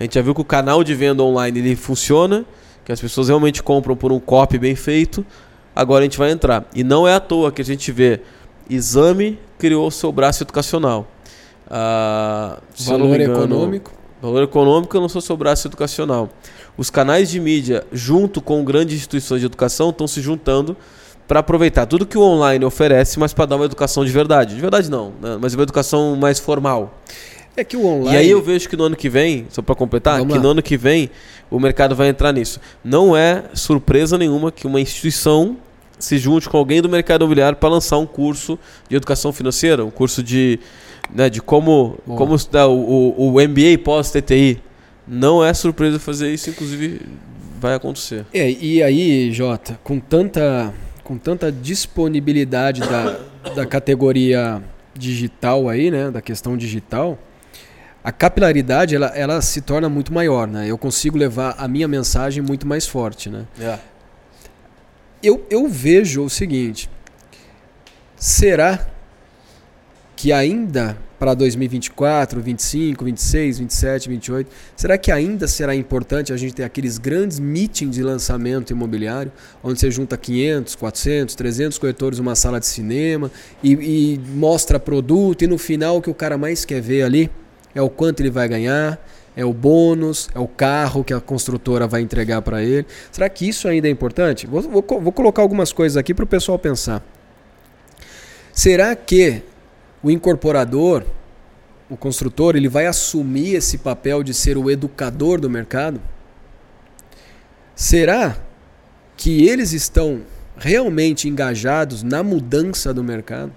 A 0.00 0.04
gente 0.04 0.14
já 0.14 0.22
viu 0.22 0.34
que 0.34 0.40
o 0.40 0.44
canal 0.44 0.82
de 0.82 0.94
venda 0.94 1.22
online 1.22 1.58
ele 1.58 1.76
funciona, 1.76 2.46
que 2.82 2.92
as 2.92 3.00
pessoas 3.00 3.28
realmente 3.28 3.62
compram 3.62 3.94
por 3.94 4.10
um 4.10 4.18
copy 4.18 4.58
bem 4.58 4.74
feito. 4.74 5.24
Agora 5.74 6.00
a 6.00 6.04
gente 6.04 6.16
vai 6.16 6.30
entrar. 6.30 6.64
E 6.74 6.82
não 6.82 7.06
é 7.06 7.14
à 7.14 7.20
toa 7.20 7.52
que 7.52 7.60
a 7.60 7.64
gente 7.64 7.92
vê 7.92 8.22
Exame 8.68 9.38
criou 9.58 9.90
seu 9.90 10.10
braço 10.12 10.42
educacional. 10.42 11.06
Ah, 11.68 12.58
valor 12.80 13.20
engano, 13.20 13.34
econômico. 13.34 13.92
Valor 14.20 14.42
econômico 14.42 14.98
lançou 14.98 15.20
seu 15.20 15.36
braço 15.36 15.68
educacional. 15.68 16.28
Os 16.76 16.90
canais 16.90 17.30
de 17.30 17.40
mídia, 17.40 17.84
junto 17.92 18.40
com 18.40 18.64
grandes 18.64 18.96
instituições 18.96 19.40
de 19.40 19.46
educação, 19.46 19.90
estão 19.90 20.06
se 20.06 20.20
juntando 20.20 20.76
para 21.26 21.40
aproveitar 21.40 21.86
tudo 21.86 22.06
que 22.06 22.16
o 22.16 22.22
online 22.22 22.64
oferece, 22.64 23.18
mas 23.18 23.32
para 23.32 23.46
dar 23.46 23.56
uma 23.56 23.64
educação 23.64 24.04
de 24.04 24.12
verdade. 24.12 24.54
De 24.54 24.60
verdade 24.60 24.90
não, 24.90 25.12
né? 25.20 25.38
mas 25.40 25.54
uma 25.54 25.62
educação 25.62 26.16
mais 26.16 26.38
formal. 26.38 27.00
É 27.56 27.64
que 27.64 27.76
o 27.76 27.86
online. 27.86 28.14
E 28.14 28.18
aí 28.18 28.30
eu 28.30 28.42
vejo 28.42 28.68
que 28.68 28.76
no 28.76 28.84
ano 28.84 28.96
que 28.96 29.08
vem, 29.08 29.46
só 29.50 29.62
para 29.62 29.74
completar, 29.74 30.18
Vamos 30.18 30.32
que 30.32 30.38
lá. 30.38 30.42
no 30.44 30.50
ano 30.50 30.62
que 30.62 30.76
vem 30.76 31.10
o 31.50 31.58
mercado 31.58 31.96
vai 31.96 32.08
entrar 32.08 32.32
nisso. 32.32 32.60
Não 32.84 33.16
é 33.16 33.44
surpresa 33.54 34.18
nenhuma 34.18 34.52
que 34.52 34.66
uma 34.66 34.80
instituição 34.80 35.56
se 35.98 36.18
junte 36.18 36.48
com 36.48 36.56
alguém 36.56 36.82
do 36.82 36.88
mercado 36.88 37.22
imobiliário 37.22 37.56
para 37.56 37.68
lançar 37.68 37.98
um 37.98 38.06
curso 38.06 38.58
de 38.88 38.96
educação 38.96 39.32
financeira, 39.32 39.84
um 39.84 39.90
curso 39.90 40.22
de, 40.22 40.58
né, 41.12 41.30
de 41.30 41.40
como, 41.40 41.98
como 42.04 42.34
estudar 42.34 42.66
o, 42.68 43.14
o, 43.16 43.34
o 43.34 43.48
MBA 43.48 43.78
pós-TTI. 43.82 44.60
Não 45.06 45.44
é 45.44 45.54
surpresa 45.54 45.98
fazer 45.98 46.32
isso, 46.32 46.50
inclusive 46.50 47.00
vai 47.60 47.74
acontecer. 47.74 48.26
É, 48.34 48.50
e 48.50 48.82
aí, 48.82 49.32
Jota, 49.32 49.78
com 49.82 49.98
tanta 49.98 50.74
com 51.02 51.16
tanta 51.16 51.52
disponibilidade 51.52 52.80
da, 52.80 53.20
da 53.54 53.64
categoria 53.64 54.60
digital 54.92 55.68
aí, 55.68 55.88
né, 55.88 56.10
da 56.10 56.20
questão 56.20 56.56
digital, 56.56 57.16
a 58.02 58.10
capilaridade 58.10 58.96
ela, 58.96 59.06
ela 59.08 59.40
se 59.40 59.60
torna 59.60 59.88
muito 59.88 60.12
maior, 60.12 60.48
né? 60.48 60.68
Eu 60.68 60.76
consigo 60.76 61.16
levar 61.16 61.54
a 61.58 61.68
minha 61.68 61.86
mensagem 61.86 62.42
muito 62.42 62.66
mais 62.66 62.86
forte, 62.86 63.30
né? 63.30 63.44
É. 63.60 63.78
Eu, 65.26 65.44
eu 65.50 65.66
vejo 65.66 66.22
o 66.22 66.30
seguinte: 66.30 66.88
será 68.14 68.86
que 70.14 70.32
ainda 70.32 70.96
para 71.18 71.34
2024, 71.34 72.40
25, 72.40 73.04
26, 73.04 73.58
27, 73.58 74.08
28, 74.08 74.50
será 74.76 74.96
que 74.96 75.10
ainda 75.10 75.48
será 75.48 75.74
importante 75.74 76.32
a 76.32 76.36
gente 76.36 76.54
ter 76.54 76.62
aqueles 76.62 76.96
grandes 76.96 77.40
meetings 77.40 77.96
de 77.96 78.04
lançamento 78.04 78.70
imobiliário, 78.70 79.32
onde 79.64 79.80
você 79.80 79.90
junta 79.90 80.16
500, 80.16 80.76
400, 80.76 81.34
300 81.34 81.78
corretores 81.78 82.18
numa 82.20 82.36
sala 82.36 82.60
de 82.60 82.66
cinema 82.66 83.28
e, 83.62 83.72
e 83.72 84.20
mostra 84.28 84.78
produto 84.78 85.42
e 85.42 85.48
no 85.48 85.58
final 85.58 85.96
o 85.96 86.02
que 86.02 86.10
o 86.10 86.14
cara 86.14 86.38
mais 86.38 86.64
quer 86.64 86.80
ver 86.80 87.02
ali 87.02 87.30
é 87.74 87.82
o 87.82 87.90
quanto 87.90 88.20
ele 88.20 88.30
vai 88.30 88.48
ganhar, 88.48 88.98
é 89.36 89.44
o 89.44 89.52
bônus, 89.52 90.30
é 90.34 90.38
o 90.38 90.48
carro 90.48 91.04
que 91.04 91.12
a 91.12 91.20
construtora 91.20 91.86
vai 91.86 92.00
entregar 92.00 92.40
para 92.40 92.62
ele. 92.62 92.86
Será 93.12 93.28
que 93.28 93.46
isso 93.46 93.68
ainda 93.68 93.86
é 93.86 93.90
importante? 93.90 94.46
Vou, 94.46 94.62
vou, 94.62 94.82
vou 94.82 95.12
colocar 95.12 95.42
algumas 95.42 95.72
coisas 95.72 95.98
aqui 95.98 96.14
para 96.14 96.24
o 96.24 96.26
pessoal 96.26 96.58
pensar. 96.58 97.04
Será 98.50 98.96
que 98.96 99.42
o 100.02 100.10
incorporador, 100.10 101.04
o 101.90 101.96
construtor, 101.96 102.56
ele 102.56 102.68
vai 102.68 102.86
assumir 102.86 103.54
esse 103.54 103.76
papel 103.76 104.22
de 104.22 104.32
ser 104.32 104.56
o 104.56 104.70
educador 104.70 105.38
do 105.38 105.50
mercado? 105.50 106.00
Será 107.74 108.38
que 109.18 109.46
eles 109.46 109.72
estão 109.72 110.22
realmente 110.56 111.28
engajados 111.28 112.02
na 112.02 112.22
mudança 112.22 112.94
do 112.94 113.04
mercado? 113.04 113.52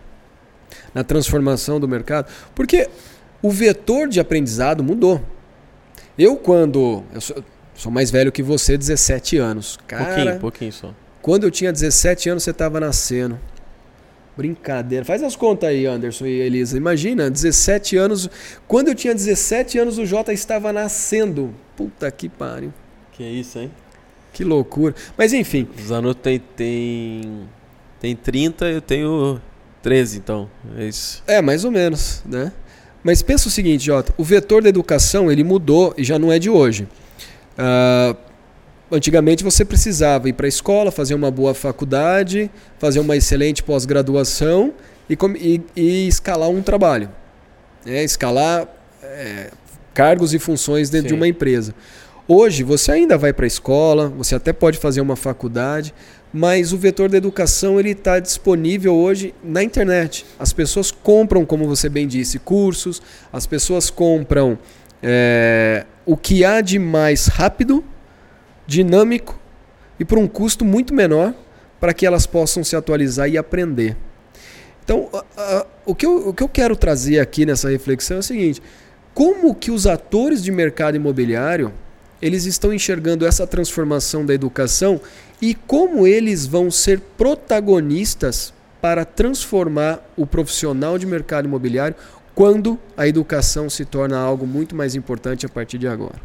Na 0.93 1.05
transformação 1.05 1.79
do 1.79 1.87
mercado? 1.87 2.29
Porque 2.53 2.89
o 3.41 3.49
vetor 3.49 4.09
de 4.09 4.19
aprendizado 4.19 4.83
mudou. 4.83 5.23
Eu, 6.19 6.35
quando. 6.35 7.01
Eu 7.13 7.21
sou, 7.21 7.43
sou 7.73 7.89
mais 7.89 8.11
velho 8.11 8.29
que 8.29 8.43
você, 8.43 8.77
17 8.77 9.37
anos. 9.37 9.79
Cara, 9.87 10.03
pouquinho, 10.03 10.39
pouquinho 10.39 10.73
só. 10.73 10.93
Quando 11.21 11.45
eu 11.45 11.51
tinha 11.51 11.71
17 11.71 12.29
anos, 12.29 12.43
você 12.43 12.51
estava 12.51 12.77
nascendo. 12.77 13.39
Brincadeira. 14.35 15.05
Faz 15.05 15.23
as 15.23 15.37
contas 15.37 15.69
aí, 15.69 15.85
Anderson 15.85 16.25
e 16.25 16.41
Elisa. 16.41 16.77
Imagina, 16.77 17.29
17 17.29 17.95
anos. 17.95 18.29
Quando 18.67 18.89
eu 18.89 18.95
tinha 18.95 19.15
17 19.15 19.79
anos, 19.79 19.97
o 19.97 20.05
Jota 20.05 20.33
estava 20.33 20.73
nascendo. 20.73 21.55
Puta 21.77 22.11
que 22.11 22.27
pariu. 22.27 22.73
Que 23.13 23.23
isso, 23.23 23.57
hein? 23.59 23.71
Que 24.33 24.43
loucura. 24.43 24.93
Mas 25.17 25.31
enfim. 25.31 25.67
Zanotto 25.81 26.21
tem, 26.21 26.39
tem, 26.39 27.49
tem 27.99 28.15
30, 28.15 28.65
eu 28.65 28.81
tenho 28.81 29.41
13, 29.81 30.17
então. 30.17 30.49
É 30.77 30.85
isso. 30.85 31.23
É, 31.25 31.41
mais 31.41 31.63
ou 31.63 31.71
menos, 31.71 32.23
né? 32.25 32.51
Mas 33.03 33.21
pensa 33.21 33.47
o 33.47 33.51
seguinte, 33.51 33.85
Jota. 33.85 34.13
O 34.17 34.23
vetor 34.23 34.61
da 34.61 34.69
educação, 34.69 35.31
ele 35.31 35.43
mudou 35.43 35.93
e 35.97 36.03
já 36.03 36.19
não 36.19 36.31
é 36.31 36.39
de 36.39 36.49
hoje. 36.49 36.87
Uh, 37.57 38.29
Antigamente 38.91 39.43
você 39.43 39.63
precisava 39.63 40.29
ir 40.29 40.33
para 40.33 40.47
a 40.47 40.49
escola, 40.49 40.91
fazer 40.91 41.13
uma 41.13 41.29
boa 41.29 41.53
faculdade, 41.53 42.49
fazer 42.79 42.99
uma 42.99 43.15
excelente 43.15 43.61
pós-graduação 43.61 44.73
e, 45.07 45.15
e, 45.39 45.61
e, 45.75 46.07
escalar 46.07 46.49
um 46.49 46.61
trabalho. 46.61 47.09
É, 47.85 48.03
escalar 48.03 48.67
é, 49.03 49.51
cargos 49.93 50.33
e 50.33 50.39
funções 50.39 50.89
dentro 50.89 51.09
Sim. 51.09 51.15
de 51.15 51.19
uma 51.19 51.27
empresa. 51.27 51.75
Hoje 52.27 52.63
você 52.63 52.91
ainda 52.91 53.15
vai 53.15 53.31
para 53.31 53.45
a 53.45 53.47
escola, 53.47 54.07
você 54.09 54.33
até 54.33 54.51
pode 54.51 54.79
fazer 54.79 55.01
uma 55.01 55.15
faculdade, 55.15 55.93
mas 56.31 56.71
o 56.71 56.77
vetor 56.77 57.09
da 57.09 57.17
educação 57.17 57.79
ele 57.79 57.91
está 57.91 58.19
disponível 58.19 58.95
hoje 58.95 59.33
na 59.43 59.63
internet. 59.63 60.25
As 60.37 60.53
pessoas 60.53 60.91
compram, 60.91 61.45
como 61.45 61.67
você 61.67 61.89
bem 61.89 62.07
disse, 62.07 62.37
cursos, 62.37 63.01
as 63.33 63.47
pessoas 63.47 63.89
compram 63.89 64.57
é, 65.01 65.85
o 66.05 66.15
que 66.15 66.45
há 66.45 66.61
de 66.61 66.77
mais 66.77 67.27
rápido 67.27 67.83
dinâmico 68.67 69.39
e 69.99 70.05
por 70.05 70.17
um 70.17 70.27
custo 70.27 70.63
muito 70.63 70.93
menor 70.93 71.33
para 71.79 71.93
que 71.93 72.05
elas 72.05 72.27
possam 72.27 72.63
se 72.63 72.75
atualizar 72.75 73.27
e 73.27 73.37
aprender. 73.37 73.97
Então, 74.83 75.09
o, 75.85 75.95
que 75.95 76.05
eu, 76.05 76.29
o 76.29 76.33
que 76.33 76.43
eu 76.43 76.49
quero 76.49 76.75
trazer 76.75 77.19
aqui 77.19 77.45
nessa 77.45 77.69
reflexão 77.69 78.17
é 78.17 78.19
o 78.19 78.23
seguinte: 78.23 78.61
como 79.13 79.53
que 79.53 79.71
os 79.71 79.87
atores 79.87 80.43
de 80.43 80.51
mercado 80.51 80.95
imobiliário 80.95 81.71
eles 82.21 82.45
estão 82.45 82.73
enxergando 82.73 83.25
essa 83.25 83.47
transformação 83.47 84.25
da 84.25 84.33
educação 84.33 84.99
e 85.41 85.53
como 85.53 86.05
eles 86.05 86.45
vão 86.45 86.69
ser 86.69 86.99
protagonistas 87.17 88.53
para 88.81 89.05
transformar 89.05 89.99
o 90.15 90.25
profissional 90.25 90.97
de 90.97 91.05
mercado 91.05 91.45
imobiliário 91.45 91.95
quando 92.33 92.79
a 92.95 93.07
educação 93.07 93.69
se 93.69 93.83
torna 93.83 94.17
algo 94.17 94.47
muito 94.47 94.75
mais 94.75 94.95
importante 94.95 95.45
a 95.45 95.49
partir 95.49 95.77
de 95.77 95.87
agora? 95.87 96.21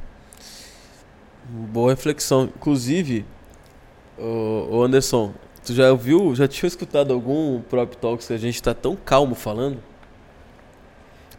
Boa 1.48 1.90
reflexão. 1.90 2.44
Inclusive, 2.44 3.24
o 4.16 4.82
Anderson, 4.82 5.34
tu 5.64 5.74
já 5.74 5.90
ouviu, 5.90 6.34
já 6.34 6.46
tinha 6.46 6.68
escutado 6.68 7.12
algum 7.12 7.60
Prop 7.62 7.94
Talks 7.96 8.28
que 8.28 8.32
a 8.32 8.38
gente 8.38 8.54
está 8.54 8.72
tão 8.72 8.96
calmo 8.96 9.34
falando? 9.34 9.78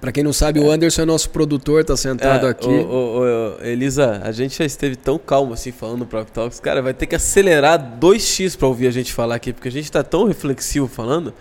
Para 0.06 0.12
quem 0.12 0.24
não 0.24 0.32
sabe, 0.32 0.60
é. 0.60 0.64
o 0.64 0.70
Anderson 0.70 1.01
é 1.01 1.06
nosso 1.06 1.32
produtor, 1.32 1.84
tá 1.84 1.97
sentado 1.97 2.45
é, 2.45 2.49
aqui. 2.51 2.68
O, 2.68 2.70
o, 2.70 3.58
o, 3.58 3.66
Elisa, 3.66 4.22
a 4.24 4.32
gente 4.32 4.56
já 4.56 4.64
esteve 4.64 4.95
tão 4.95 5.18
calmo 5.18 5.51
assim 5.51 5.72
falando 5.72 5.97
no 6.01 6.06
Prop 6.06 6.30
Talks. 6.30 6.60
Cara, 6.60 6.80
vai 6.80 6.93
ter 6.93 7.08
que 7.08 7.16
acelerar 7.16 7.97
2x 7.99 8.56
para 8.56 8.68
ouvir 8.68 8.86
a 8.86 8.91
gente 8.91 9.12
falar 9.12 9.34
aqui, 9.34 9.51
porque 9.51 9.68
a 9.68 9.72
gente 9.72 9.91
tá 9.91 10.03
tão 10.03 10.26
reflexivo 10.26 10.88
falando. 10.88 11.34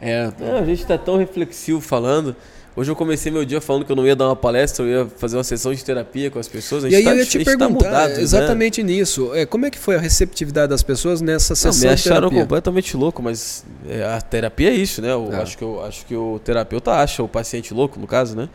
É, 0.00 0.32
é, 0.40 0.58
a 0.58 0.64
gente 0.64 0.84
tá 0.84 0.98
tão 0.98 1.16
reflexivo 1.16 1.80
falando. 1.80 2.34
Hoje 2.74 2.90
eu 2.90 2.96
comecei 2.96 3.30
meu 3.30 3.44
dia 3.44 3.60
falando 3.60 3.84
que 3.84 3.92
eu 3.92 3.96
não 3.96 4.06
ia 4.06 4.16
dar 4.16 4.28
uma 4.28 4.36
palestra, 4.36 4.84
eu 4.86 4.88
ia 4.88 5.10
fazer 5.18 5.36
uma 5.36 5.44
sessão 5.44 5.74
de 5.74 5.84
terapia 5.84 6.30
com 6.30 6.38
as 6.38 6.48
pessoas. 6.48 6.84
A 6.84 6.88
e 6.88 6.94
aí 6.94 7.04
tá, 7.04 7.10
eu 7.10 7.16
ia 7.18 7.26
te 7.26 7.38
tá 7.38 7.44
perguntar 7.44 7.66
tá 7.66 7.72
mudado, 7.72 8.14
né? 8.14 8.22
exatamente 8.22 8.82
né? 8.82 8.92
nisso. 8.92 9.30
É, 9.34 9.44
como 9.44 9.66
é 9.66 9.70
que 9.70 9.78
foi 9.78 9.96
a 9.96 9.98
receptividade 9.98 10.70
das 10.70 10.82
pessoas 10.82 11.20
nessa 11.20 11.54
sessão 11.54 11.72
não, 11.72 11.80
me 11.80 11.88
acharam 11.88 12.30
completamente 12.30 12.96
louco, 12.96 13.22
mas 13.22 13.62
é, 13.86 14.04
a 14.04 14.20
terapia 14.22 14.70
é 14.70 14.74
isso, 14.74 15.02
né? 15.02 15.12
Eu 15.12 15.30
é. 15.32 15.42
acho, 15.42 15.58
que 15.58 15.64
eu, 15.64 15.84
acho 15.84 16.06
que 16.06 16.16
o 16.16 16.40
terapeuta 16.42 16.92
acha 16.92 17.22
o 17.22 17.28
paciente 17.28 17.74
louco, 17.74 18.00
no 18.00 18.06
caso, 18.06 18.34
né? 18.34 18.48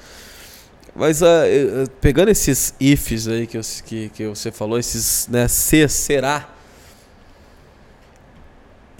Mas 0.96 1.22
uh, 1.22 1.26
pegando 2.02 2.30
esses 2.30 2.74
ifs 2.80 3.28
aí 3.28 3.46
que, 3.46 3.56
eu, 3.56 3.62
que, 3.86 4.10
que 4.10 4.28
você 4.28 4.52
falou, 4.52 4.80
esses 4.80 5.28
né, 5.28 5.48
ser, 5.48 5.92
será, 5.92 6.50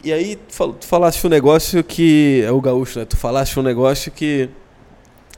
e 0.04 0.14
aí 0.14 0.36
tu 0.36 0.86
falaste 0.86 1.26
um 1.26 1.30
negócio 1.30 1.84
que. 1.84 2.44
É 2.46 2.52
o 2.52 2.62
gaúcho, 2.62 3.00
né? 3.00 3.06
Tu 3.06 3.18
falaste 3.18 3.60
um 3.60 3.64
negócio 3.64 4.12
que. 4.12 4.50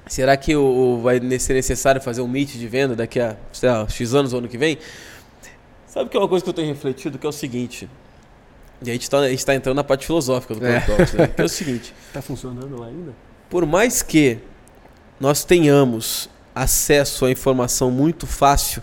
Será 0.10 0.36
que 0.36 0.56
o, 0.56 1.00
vai 1.02 1.22
ser 1.40 1.54
necessário 1.54 2.02
fazer 2.02 2.22
um 2.22 2.28
meet 2.28 2.54
de 2.54 2.68
venda 2.68 2.96
daqui 2.96 3.20
a 3.20 3.38
sei 3.54 3.70
lá, 3.70 3.88
X 3.88 4.14
anos 4.14 4.34
ou 4.34 4.40
ano 4.40 4.48
que 4.48 4.58
vem? 4.58 4.78
Sabe 5.86 6.10
que 6.10 6.18
é 6.18 6.20
uma 6.20 6.28
coisa 6.28 6.44
que 6.44 6.50
eu 6.50 6.54
tenho 6.54 6.68
refletido, 6.68 7.18
que 7.18 7.26
é 7.26 7.30
o 7.30 7.32
seguinte. 7.32 7.88
E 8.84 8.90
a 8.90 8.94
gente 8.94 9.04
está 9.04 9.20
tá 9.46 9.56
entrando 9.56 9.76
na 9.76 9.84
parte 9.84 10.06
filosófica 10.06 10.56
do 10.56 10.66
é. 10.66 10.80
Talks, 10.82 11.14
né? 11.14 11.28
Que 11.28 11.42
é 11.42 11.46
o 11.46 11.50
seguinte. 11.50 11.94
Está 12.08 12.22
funcionando 12.24 12.80
lá 12.80 12.88
ainda? 12.88 13.14
Por 13.50 13.66
mais 13.66 14.02
que 14.02 14.40
nós 15.20 15.44
tenhamos 15.44 16.30
acesso 16.56 17.26
à 17.26 17.32
informação 17.32 17.92
muito 17.92 18.26
fácil 18.26 18.82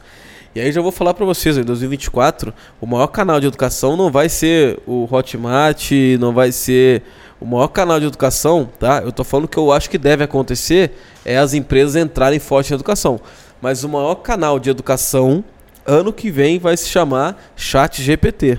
e 0.56 0.60
aí 0.60 0.72
já 0.72 0.80
vou 0.80 0.90
falar 0.90 1.12
para 1.12 1.26
vocês, 1.26 1.58
em 1.58 1.62
2024, 1.62 2.50
o 2.80 2.86
maior 2.86 3.08
canal 3.08 3.38
de 3.38 3.46
educação 3.46 3.94
não 3.94 4.10
vai 4.10 4.26
ser 4.30 4.78
o 4.86 5.06
Hotmart, 5.10 5.90
não 6.18 6.32
vai 6.32 6.50
ser 6.50 7.02
o 7.40 7.44
maior 7.44 7.68
canal 7.68 8.00
de 8.00 8.06
educação, 8.06 8.68
tá? 8.78 9.02
Eu 9.04 9.12
tô 9.12 9.22
falando 9.22 9.48
que 9.48 9.58
eu 9.58 9.70
acho 9.70 9.90
que 9.90 9.98
deve 9.98 10.24
acontecer 10.24 10.92
é 11.24 11.36
as 11.36 11.54
empresas 11.54 11.96
entrarem 11.96 12.38
forte 12.38 12.70
na 12.70 12.76
educação. 12.76 13.20
Mas 13.60 13.84
o 13.84 13.88
maior 13.88 14.16
canal 14.16 14.58
de 14.58 14.70
educação 14.70 15.44
ano 15.84 16.12
que 16.12 16.30
vem 16.30 16.58
vai 16.58 16.76
se 16.76 16.88
chamar 16.88 17.52
Chat 17.54 18.02
GPT. 18.02 18.58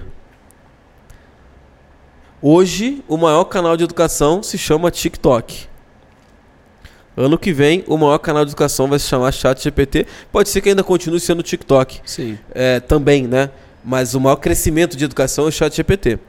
Hoje, 2.42 3.04
o 3.08 3.18
maior 3.18 3.46
canal 3.46 3.76
de 3.76 3.84
educação 3.84 4.44
se 4.44 4.58
chama 4.58 4.92
TikTok. 4.92 5.68
Ano 7.16 7.38
que 7.38 7.52
vem, 7.52 7.84
o 7.88 7.98
maior 7.98 8.20
canal 8.20 8.46
de 8.46 8.52
educação 8.52 8.88
vai 8.88 9.00
se 9.00 9.08
chamar 9.08 9.32
Chat 9.32 9.64
GPT. 9.64 10.06
Pode 10.32 10.50
ser 10.50 10.62
que 10.62 10.70
ainda 10.70 10.84
continue 10.84 11.20
sendo 11.20 11.42
TikTok. 11.42 12.00
Sim. 12.06 12.38
É, 12.54 12.80
também, 12.80 13.28
né? 13.28 13.50
Mas 13.84 14.14
o 14.14 14.20
maior 14.20 14.36
crescimento 14.36 14.96
de 14.96 15.04
educação 15.04 15.46
é 15.46 15.48
o 15.48 15.52
Chat 15.52 15.76
GPT. 15.76 16.20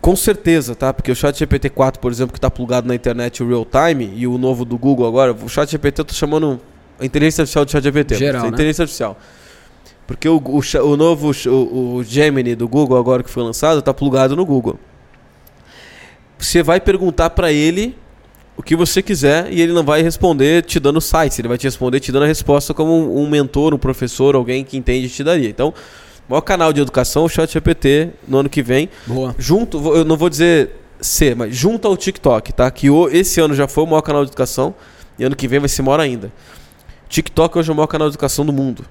Com 0.00 0.14
certeza, 0.14 0.74
tá? 0.74 0.92
Porque 0.92 1.10
o 1.10 1.16
Chat 1.16 1.38
GPT 1.38 1.70
4, 1.70 2.00
por 2.00 2.12
exemplo, 2.12 2.32
que 2.32 2.38
está 2.38 2.50
plugado 2.50 2.86
na 2.86 2.94
internet 2.94 3.42
real 3.42 3.66
time, 3.66 4.12
e 4.14 4.26
o 4.26 4.38
novo 4.38 4.64
do 4.64 4.78
Google 4.78 5.06
agora, 5.06 5.32
o 5.32 5.48
Chat 5.48 5.70
GPT 5.70 6.00
eu 6.00 6.04
tô 6.04 6.14
chamando 6.14 6.60
a 6.98 7.04
inteligência 7.04 7.42
artificial 7.42 7.64
do 7.64 7.70
Chat 7.70 7.82
GPT. 7.82 8.14
Geral, 8.14 8.44
a 8.44 8.48
inteligência 8.48 8.82
né? 8.82 8.84
artificial. 8.84 9.18
Porque 10.06 10.28
o, 10.28 10.36
o, 10.36 10.60
o 10.84 10.96
novo 10.96 11.32
o, 11.46 11.96
o, 11.96 12.04
Gemini 12.04 12.54
do 12.54 12.66
Google, 12.66 12.96
agora 12.96 13.22
que 13.22 13.30
foi 13.30 13.42
lançado, 13.42 13.80
está 13.80 13.92
plugado 13.92 14.34
no 14.34 14.46
Google. 14.46 14.78
Você 16.38 16.62
vai 16.62 16.80
perguntar 16.80 17.30
para 17.30 17.52
ele 17.52 17.94
o 18.56 18.62
que 18.62 18.74
você 18.74 19.02
quiser 19.02 19.52
e 19.52 19.60
ele 19.60 19.72
não 19.72 19.84
vai 19.84 20.02
responder 20.02 20.62
te 20.62 20.80
dando 20.80 21.00
sites, 21.00 21.38
ele 21.38 21.48
vai 21.48 21.58
te 21.58 21.64
responder 21.64 22.00
te 22.00 22.10
dando 22.10 22.22
a 22.22 22.26
resposta 22.26 22.72
como 22.72 22.92
um, 22.92 23.22
um 23.22 23.28
mentor, 23.28 23.74
um 23.74 23.78
professor, 23.78 24.34
alguém 24.34 24.64
que 24.64 24.76
entende 24.76 25.08
te 25.10 25.22
daria. 25.22 25.48
Então, 25.48 25.74
maior 26.28 26.42
canal 26.42 26.72
de 26.72 26.80
educação, 26.80 27.24
o 27.24 27.28
ChatGPT, 27.28 28.10
no 28.26 28.38
ano 28.38 28.48
que 28.48 28.62
vem. 28.62 28.88
Boa. 29.06 29.34
Junto, 29.38 29.78
eu 29.96 30.04
não 30.04 30.16
vou 30.16 30.28
dizer 30.28 30.70
ser, 31.00 31.34
mas 31.34 31.54
junto 31.54 31.86
ao 31.86 31.96
TikTok, 31.96 32.52
tá? 32.52 32.70
Que 32.70 32.88
esse 33.12 33.40
ano 33.40 33.54
já 33.54 33.66
foi 33.66 33.84
o 33.84 33.86
maior 33.86 34.02
canal 34.02 34.24
de 34.24 34.30
educação 34.30 34.74
e 35.18 35.24
ano 35.24 35.34
que 35.34 35.48
vem 35.48 35.58
vai 35.58 35.68
ser 35.68 35.82
maior 35.82 36.00
ainda. 36.00 36.32
TikTok 37.08 37.58
hoje 37.58 37.70
é 37.70 37.72
o 37.72 37.76
maior 37.76 37.86
canal 37.86 38.08
de 38.08 38.14
educação 38.14 38.44
do 38.44 38.52
mundo. 38.52 38.84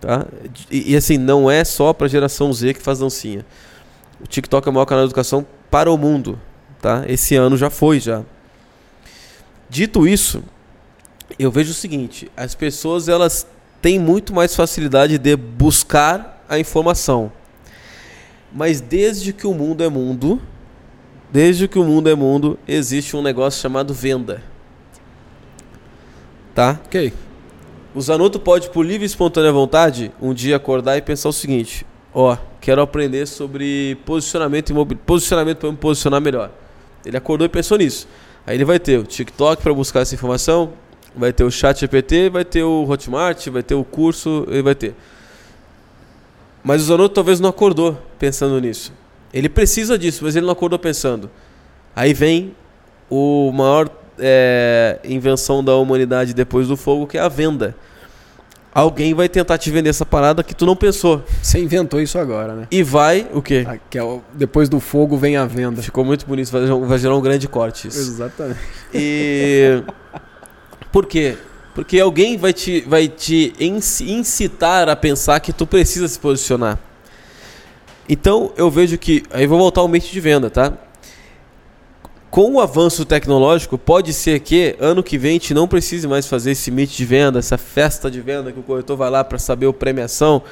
Tá? 0.00 0.26
E, 0.70 0.92
e 0.92 0.96
assim, 0.96 1.16
não 1.16 1.48
é 1.48 1.64
só 1.64 1.92
para 1.92 2.06
a 2.06 2.10
geração 2.10 2.52
Z 2.52 2.74
que 2.74 2.82
faz 2.82 2.98
dancinha. 2.98 3.46
O 4.20 4.26
TikTok 4.26 4.66
é 4.66 4.70
o 4.70 4.74
maior 4.74 4.86
canal 4.86 5.04
de 5.04 5.10
educação 5.10 5.46
para 5.70 5.90
o 5.90 5.96
mundo. 5.96 6.38
Tá? 6.80 7.04
Esse 7.06 7.36
ano 7.36 7.56
já 7.56 7.70
foi, 7.70 8.00
já. 8.00 8.22
Dito 9.70 10.06
isso, 10.06 10.42
eu 11.38 11.50
vejo 11.50 11.70
o 11.70 11.74
seguinte: 11.74 12.30
as 12.36 12.54
pessoas 12.54 13.08
elas 13.08 13.46
têm 13.80 13.98
muito 13.98 14.34
mais 14.34 14.54
facilidade 14.54 15.18
de 15.18 15.36
buscar 15.36 16.31
a 16.52 16.58
informação. 16.58 17.32
Mas 18.52 18.78
desde 18.78 19.32
que 19.32 19.46
o 19.46 19.54
mundo 19.54 19.82
é 19.82 19.88
mundo, 19.88 20.38
desde 21.32 21.66
que 21.66 21.78
o 21.78 21.84
mundo 21.84 22.10
é 22.10 22.14
mundo, 22.14 22.58
existe 22.68 23.16
um 23.16 23.22
negócio 23.22 23.58
chamado 23.58 23.94
venda. 23.94 24.42
Tá? 26.54 26.78
Ok. 26.84 27.14
O 27.94 28.00
Zanotto 28.02 28.38
pode, 28.38 28.68
por 28.68 28.84
livre 28.84 29.04
e 29.04 29.06
espontânea 29.06 29.50
vontade, 29.50 30.12
um 30.20 30.34
dia 30.34 30.56
acordar 30.56 30.98
e 30.98 31.00
pensar 31.00 31.30
o 31.30 31.32
seguinte: 31.32 31.86
ó, 32.12 32.36
quero 32.60 32.82
aprender 32.82 33.26
sobre 33.26 33.96
posicionamento 34.04 34.70
imobiliário, 34.70 35.06
posicionamento 35.06 35.58
para 35.58 35.70
me 35.70 35.76
posicionar 35.78 36.20
melhor. 36.20 36.50
Ele 37.04 37.16
acordou 37.16 37.46
e 37.46 37.48
pensou 37.48 37.78
nisso. 37.78 38.06
Aí 38.46 38.56
ele 38.56 38.64
vai 38.66 38.78
ter 38.78 38.98
o 38.98 39.04
TikTok 39.04 39.62
para 39.62 39.72
buscar 39.72 40.00
essa 40.00 40.14
informação, 40.14 40.74
vai 41.16 41.32
ter 41.32 41.44
o 41.44 41.50
Chat 41.50 41.80
GPT, 41.80 42.28
vai 42.28 42.44
ter 42.44 42.62
o 42.62 42.84
Hotmart, 42.86 43.48
vai 43.48 43.62
ter 43.62 43.74
o 43.74 43.84
curso, 43.84 44.46
ele 44.48 44.62
vai 44.62 44.74
ter. 44.74 44.94
Mas 46.62 46.82
o 46.82 46.84
Zanotto 46.84 47.14
talvez 47.14 47.40
não 47.40 47.50
acordou 47.50 47.98
pensando 48.18 48.60
nisso. 48.60 48.92
Ele 49.32 49.48
precisa 49.48 49.98
disso, 49.98 50.24
mas 50.24 50.36
ele 50.36 50.46
não 50.46 50.52
acordou 50.52 50.78
pensando. 50.78 51.30
Aí 51.94 52.14
vem 52.14 52.54
o 53.10 53.50
maior 53.52 53.88
é, 54.18 55.00
invenção 55.04 55.64
da 55.64 55.74
humanidade 55.76 56.34
depois 56.34 56.68
do 56.68 56.76
fogo, 56.76 57.06
que 57.06 57.18
é 57.18 57.20
a 57.20 57.28
venda 57.28 57.74
alguém 58.74 59.12
vai 59.12 59.28
tentar 59.28 59.58
te 59.58 59.70
vender 59.70 59.90
essa 59.90 60.06
parada 60.06 60.42
que 60.42 60.54
tu 60.54 60.64
não 60.64 60.74
pensou. 60.74 61.22
Você 61.42 61.58
inventou 61.58 62.00
isso 62.00 62.18
agora, 62.18 62.54
né? 62.54 62.66
E 62.70 62.82
vai 62.82 63.28
o 63.32 63.42
quê? 63.42 63.64
Ah, 63.68 63.76
que 63.90 63.98
é 63.98 64.02
o, 64.02 64.22
depois 64.32 64.68
do 64.68 64.80
fogo 64.80 65.16
vem 65.16 65.36
a 65.36 65.44
venda. 65.44 65.82
Ficou 65.82 66.04
muito 66.04 66.26
bonito, 66.26 66.50
vai, 66.50 66.66
vai 66.66 66.98
gerar 66.98 67.16
um 67.16 67.20
grande 67.20 67.46
corte 67.46 67.88
isso. 67.88 67.98
Exatamente. 67.98 68.58
E 68.94 69.82
por 70.90 71.06
quê? 71.06 71.36
Porque 71.74 71.98
alguém 71.98 72.36
vai 72.36 72.52
te, 72.52 72.82
vai 72.82 73.08
te 73.08 73.54
incitar 73.58 74.88
a 74.88 74.96
pensar 74.96 75.40
que 75.40 75.52
tu 75.52 75.66
precisa 75.66 76.06
se 76.06 76.18
posicionar. 76.18 76.78
Então 78.08 78.52
eu 78.56 78.70
vejo 78.70 78.98
que. 78.98 79.22
Aí 79.30 79.46
vou 79.46 79.58
voltar 79.58 79.80
ao 79.80 79.88
mente 79.88 80.12
de 80.12 80.20
venda, 80.20 80.50
tá? 80.50 80.76
com 82.32 82.54
o 82.54 82.60
avanço 82.60 83.04
tecnológico, 83.04 83.76
pode 83.76 84.14
ser 84.14 84.40
que 84.40 84.74
ano 84.80 85.02
que 85.02 85.18
vem 85.18 85.32
a 85.32 85.34
gente 85.34 85.52
não 85.52 85.68
precise 85.68 86.08
mais 86.08 86.26
fazer 86.26 86.52
esse 86.52 86.70
meet 86.70 86.96
de 86.96 87.04
venda, 87.04 87.38
essa 87.38 87.58
festa 87.58 88.10
de 88.10 88.22
venda 88.22 88.50
que 88.50 88.58
o 88.58 88.62
corretor 88.62 88.96
vai 88.96 89.10
lá 89.10 89.22
para 89.22 89.38
saber 89.38 89.68
a 89.68 89.72
premiação. 89.72 90.42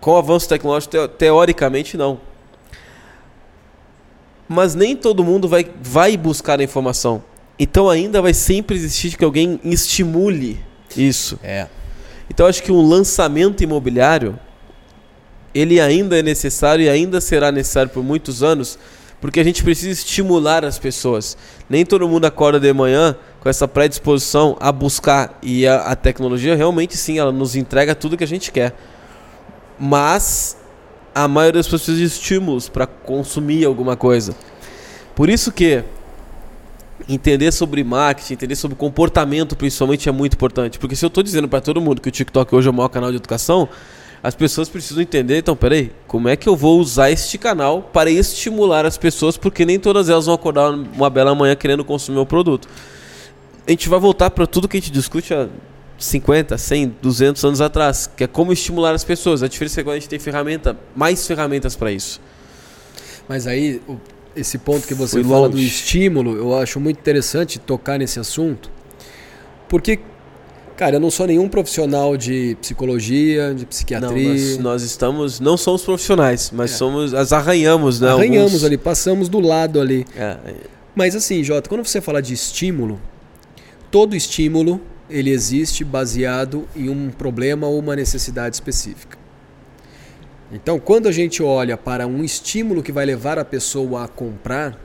Com 0.00 0.10
o 0.10 0.16
avanço 0.16 0.48
tecnológico, 0.48 1.06
teoricamente 1.06 1.96
não. 1.96 2.20
Mas 4.48 4.74
nem 4.74 4.96
todo 4.96 5.22
mundo 5.22 5.46
vai, 5.46 5.70
vai 5.80 6.16
buscar 6.16 6.58
a 6.58 6.64
informação. 6.64 7.22
Então 7.62 7.88
ainda 7.88 8.20
vai 8.20 8.34
sempre 8.34 8.74
existir 8.74 9.16
que 9.16 9.24
alguém 9.24 9.60
estimule 9.62 10.58
isso. 10.96 11.38
É. 11.44 11.68
Então 12.28 12.44
acho 12.44 12.60
que 12.60 12.72
um 12.72 12.84
lançamento 12.84 13.62
imobiliário 13.62 14.36
ele 15.54 15.80
ainda 15.80 16.18
é 16.18 16.22
necessário 16.24 16.84
e 16.84 16.88
ainda 16.88 17.20
será 17.20 17.52
necessário 17.52 17.88
por 17.92 18.02
muitos 18.02 18.42
anos 18.42 18.76
porque 19.20 19.38
a 19.38 19.44
gente 19.44 19.62
precisa 19.62 19.92
estimular 19.92 20.64
as 20.64 20.76
pessoas. 20.76 21.36
Nem 21.70 21.86
todo 21.86 22.08
mundo 22.08 22.24
acorda 22.24 22.58
de 22.58 22.72
manhã 22.72 23.14
com 23.38 23.48
essa 23.48 23.68
predisposição 23.68 24.56
a 24.58 24.72
buscar. 24.72 25.38
E 25.40 25.64
a, 25.64 25.82
a 25.82 25.94
tecnologia 25.94 26.56
realmente 26.56 26.96
sim, 26.96 27.20
ela 27.20 27.30
nos 27.30 27.54
entrega 27.54 27.94
tudo 27.94 28.16
que 28.16 28.24
a 28.24 28.26
gente 28.26 28.50
quer. 28.50 28.74
Mas 29.78 30.56
a 31.14 31.28
maioria 31.28 31.60
das 31.60 31.66
pessoas 31.66 31.82
precisa 31.82 31.98
de 31.98 32.12
estímulos 32.12 32.68
para 32.68 32.88
consumir 32.88 33.64
alguma 33.64 33.96
coisa. 33.96 34.34
Por 35.14 35.30
isso 35.30 35.52
que 35.52 35.84
entender 37.08 37.52
sobre 37.52 37.82
marketing, 37.84 38.34
entender 38.34 38.56
sobre 38.56 38.76
comportamento 38.76 39.56
principalmente 39.56 40.08
é 40.08 40.12
muito 40.12 40.34
importante. 40.34 40.78
Porque 40.78 40.96
se 40.96 41.04
eu 41.04 41.08
estou 41.08 41.22
dizendo 41.22 41.48
para 41.48 41.60
todo 41.60 41.80
mundo 41.80 42.00
que 42.00 42.08
o 42.08 42.12
TikTok 42.12 42.54
hoje 42.54 42.68
é 42.68 42.70
o 42.70 42.74
maior 42.74 42.88
canal 42.88 43.10
de 43.10 43.16
educação, 43.16 43.68
As 44.22 44.36
pessoas 44.36 44.68
precisam 44.68 45.02
entender, 45.02 45.38
então, 45.38 45.56
peraí, 45.56 45.90
como 46.06 46.28
é 46.28 46.36
que 46.36 46.48
eu 46.48 46.54
vou 46.54 46.78
usar 46.78 47.10
este 47.10 47.36
canal 47.36 47.82
para 47.82 48.08
estimular 48.08 48.86
as 48.86 48.96
pessoas, 48.96 49.36
porque 49.36 49.66
nem 49.66 49.80
todas 49.80 50.08
elas 50.08 50.26
vão 50.26 50.34
acordar 50.36 50.70
uma 50.70 51.10
bela 51.10 51.34
manhã 51.34 51.56
querendo 51.56 51.84
consumir 51.84 52.20
o 52.20 52.26
produto. 52.26 52.68
A 53.66 53.70
gente 53.72 53.88
vai 53.88 53.98
voltar 53.98 54.30
para 54.30 54.46
tudo 54.46 54.68
que 54.68 54.76
a 54.76 54.80
gente 54.80 54.92
discute 54.92 55.34
há 55.34 55.48
50, 55.98 56.56
100, 56.56 56.94
200 57.02 57.44
anos 57.44 57.60
atrás, 57.60 58.08
que 58.16 58.22
é 58.22 58.28
como 58.28 58.52
estimular 58.52 58.94
as 58.94 59.02
pessoas. 59.02 59.42
A 59.42 59.48
diferença 59.48 59.74
é 59.74 59.76
que 59.76 59.80
agora 59.80 59.96
a 59.96 60.00
gente 60.00 60.08
tem 60.08 60.20
ferramenta, 60.20 60.76
mais 60.94 61.26
ferramentas 61.26 61.74
para 61.74 61.90
isso. 61.90 62.20
Mas 63.28 63.48
aí, 63.48 63.80
esse 64.34 64.58
ponto 64.58 64.86
que 64.86 64.94
você 64.94 65.22
Foi 65.22 65.24
fala 65.24 65.46
longe. 65.46 65.52
do 65.52 65.60
estímulo, 65.60 66.36
eu 66.36 66.56
acho 66.56 66.80
muito 66.80 66.98
interessante 66.98 67.58
tocar 67.58 67.98
nesse 67.98 68.18
assunto, 68.18 68.70
porque 69.68 70.00
Cara, 70.74 70.96
eu 70.96 71.00
não 71.00 71.10
sou 71.10 71.26
nenhum 71.26 71.48
profissional 71.48 72.16
de 72.16 72.56
psicologia, 72.60 73.54
de 73.54 73.66
psiquiatria. 73.66 74.10
Não, 74.10 74.34
nós, 74.34 74.58
nós 74.58 74.82
estamos, 74.82 75.38
não 75.38 75.56
somos 75.56 75.84
profissionais, 75.84 76.50
mas 76.52 76.72
é. 76.72 76.74
somos, 76.74 77.14
as 77.14 77.32
arranhamos, 77.32 78.00
né? 78.00 78.08
Arranhamos 78.08 78.52
alguns... 78.52 78.64
ali, 78.64 78.78
passamos 78.78 79.28
do 79.28 79.38
lado 79.38 79.80
ali. 79.80 80.04
É. 80.16 80.36
Mas 80.94 81.14
assim, 81.14 81.44
Jota, 81.44 81.68
quando 81.68 81.86
você 81.86 82.00
fala 82.00 82.20
de 82.20 82.34
estímulo, 82.34 83.00
todo 83.90 84.16
estímulo 84.16 84.80
ele 85.08 85.30
existe 85.30 85.84
baseado 85.84 86.66
em 86.74 86.88
um 86.88 87.10
problema 87.10 87.66
ou 87.66 87.78
uma 87.78 87.94
necessidade 87.94 88.56
específica. 88.56 89.21
Então, 90.52 90.78
quando 90.78 91.08
a 91.08 91.12
gente 91.12 91.42
olha 91.42 91.76
para 91.76 92.06
um 92.06 92.22
estímulo 92.22 92.82
que 92.82 92.92
vai 92.92 93.06
levar 93.06 93.38
a 93.38 93.44
pessoa 93.44 94.04
a 94.04 94.08
comprar, 94.08 94.78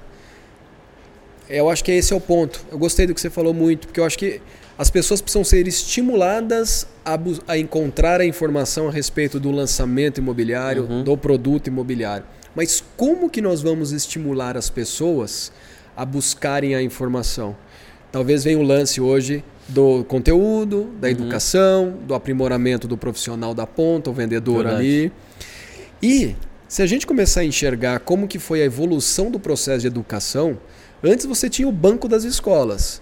eu 1.49 1.70
acho 1.70 1.84
que 1.84 1.91
esse 1.91 2.13
é 2.13 2.15
o 2.15 2.22
ponto. 2.22 2.63
Eu 2.72 2.78
gostei 2.78 3.05
do 3.05 3.13
que 3.13 3.20
você 3.20 3.30
falou 3.30 3.53
muito, 3.53 3.88
porque 3.88 3.99
eu 3.99 4.05
acho 4.05 4.18
que 4.18 4.41
as 4.78 4.89
pessoas 4.89 5.22
precisam 5.22 5.43
ser 5.43 5.68
estimuladas 5.68 6.88
a, 7.03 7.18
a 7.47 7.57
encontrar 7.57 8.22
a 8.22 8.26
informação 8.26 8.88
a 8.88 8.91
respeito 8.91 9.39
do 9.39 9.51
lançamento 9.51 10.20
imobiliário, 10.20 10.84
uhum. 10.84 11.03
do 11.03 11.18
produto 11.18 11.68
imobiliário. 11.68 12.26
Mas 12.55 12.84
como 12.95 13.30
que 13.30 13.41
nós 13.41 13.61
vamos 13.61 13.91
estimular 13.91 14.55
as 14.55 14.70
pessoas 14.70 15.51
a 15.95 16.05
buscarem 16.05 16.76
a 16.76 16.82
informação? 16.82 17.55
Talvez 18.11 18.43
venha 18.43 18.57
o 18.57 18.63
lance 18.63 19.01
hoje 19.01 19.43
do 19.68 20.03
conteúdo, 20.05 20.91
da 20.99 21.07
uhum. 21.07 21.11
educação, 21.11 21.97
do 22.07 22.13
aprimoramento 22.13 22.88
do 22.88 22.97
profissional 22.97 23.53
da 23.53 23.68
ponta, 23.68 24.09
o 24.09 24.13
vendedor 24.13 24.63
Verdade. 24.63 24.80
ali. 24.80 25.11
E 26.02 26.36
se 26.68 26.82
a 26.82 26.86
gente 26.86 27.08
começar 27.08 27.41
a 27.41 27.45
enxergar 27.45 28.00
como 28.00 28.28
que 28.28 28.39
foi 28.39 28.62
a 28.62 28.66
evolução 28.66 29.32
do 29.32 29.39
processo 29.39 29.82
de 29.82 29.88
educação, 29.88 30.58
antes 31.04 31.26
você 31.26 31.50
tinha 31.50 31.68
o 31.68 31.72
banco 31.72 32.08
das 32.08 32.24
escolas. 32.24 33.02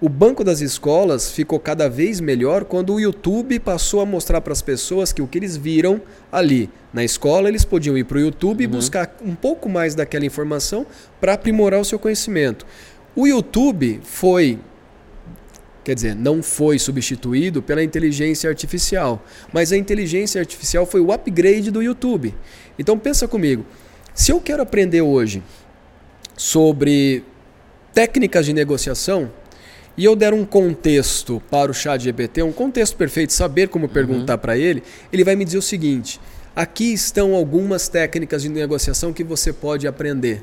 O 0.00 0.08
banco 0.08 0.42
das 0.42 0.60
escolas 0.62 1.30
ficou 1.30 1.60
cada 1.60 1.88
vez 1.88 2.20
melhor 2.20 2.64
quando 2.64 2.94
o 2.94 3.00
YouTube 3.00 3.58
passou 3.58 4.00
a 4.00 4.06
mostrar 4.06 4.40
para 4.40 4.52
as 4.52 4.62
pessoas 4.62 5.12
que 5.12 5.20
o 5.20 5.26
que 5.26 5.38
eles 5.38 5.56
viram 5.56 6.00
ali 6.32 6.70
na 6.92 7.04
escola, 7.04 7.48
eles 7.48 7.66
podiam 7.66 7.98
ir 7.98 8.04
para 8.04 8.16
o 8.16 8.20
YouTube 8.20 8.64
uhum. 8.64 8.70
e 8.70 8.74
buscar 8.76 9.14
um 9.22 9.34
pouco 9.34 9.68
mais 9.68 9.94
daquela 9.94 10.24
informação 10.24 10.86
para 11.20 11.34
aprimorar 11.34 11.80
o 11.80 11.84
seu 11.84 11.98
conhecimento. 11.98 12.64
O 13.14 13.26
YouTube 13.26 14.00
foi, 14.02 14.58
quer 15.84 15.94
dizer, 15.94 16.14
não 16.14 16.42
foi 16.42 16.78
substituído 16.78 17.62
pela 17.62 17.82
inteligência 17.82 18.48
artificial, 18.48 19.24
mas 19.52 19.72
a 19.72 19.76
inteligência 19.76 20.40
artificial 20.40 20.86
foi 20.86 21.00
o 21.00 21.12
upgrade 21.12 21.70
do 21.70 21.82
YouTube. 21.82 22.34
Então 22.78 22.98
pensa 22.98 23.26
comigo, 23.26 23.64
se 24.14 24.32
eu 24.32 24.40
quero 24.40 24.62
aprender 24.62 25.00
hoje 25.00 25.42
sobre 26.36 27.24
técnicas 27.92 28.46
de 28.46 28.52
negociação, 28.52 29.30
e 29.96 30.04
eu 30.04 30.16
der 30.16 30.32
um 30.32 30.44
contexto 30.44 31.42
para 31.50 31.70
o 31.70 31.74
chat 31.74 32.02
GPT, 32.02 32.42
um 32.42 32.52
contexto 32.52 32.96
perfeito, 32.96 33.32
saber 33.32 33.68
como 33.68 33.86
uhum. 33.86 33.92
perguntar 33.92 34.38
para 34.38 34.56
ele, 34.56 34.82
ele 35.12 35.24
vai 35.24 35.36
me 35.36 35.44
dizer 35.44 35.58
o 35.58 35.62
seguinte: 35.62 36.20
aqui 36.54 36.92
estão 36.92 37.34
algumas 37.34 37.88
técnicas 37.88 38.42
de 38.42 38.48
negociação 38.48 39.12
que 39.12 39.22
você 39.22 39.52
pode 39.52 39.86
aprender. 39.86 40.42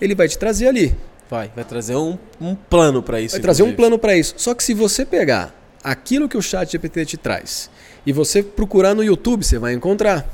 Ele 0.00 0.14
vai 0.14 0.28
te 0.28 0.36
trazer 0.36 0.68
ali. 0.68 0.94
Vai, 1.30 1.52
vai 1.54 1.64
trazer 1.64 1.94
um, 1.94 2.18
um 2.40 2.56
plano 2.56 3.02
para 3.02 3.20
isso. 3.20 3.36
Vai 3.36 3.40
trazer 3.40 3.62
um 3.62 3.72
plano 3.72 3.96
para 3.98 4.16
isso. 4.16 4.34
Só 4.36 4.52
que 4.52 4.64
se 4.64 4.74
você 4.74 5.06
pegar 5.06 5.54
aquilo 5.82 6.28
que 6.28 6.36
o 6.36 6.42
chat 6.42 6.72
GPT 6.72 7.06
te 7.06 7.16
traz 7.16 7.70
e 8.04 8.12
você 8.12 8.42
procurar 8.42 8.94
no 8.94 9.04
YouTube, 9.04 9.44
você 9.44 9.58
vai 9.58 9.72
encontrar. 9.72 10.28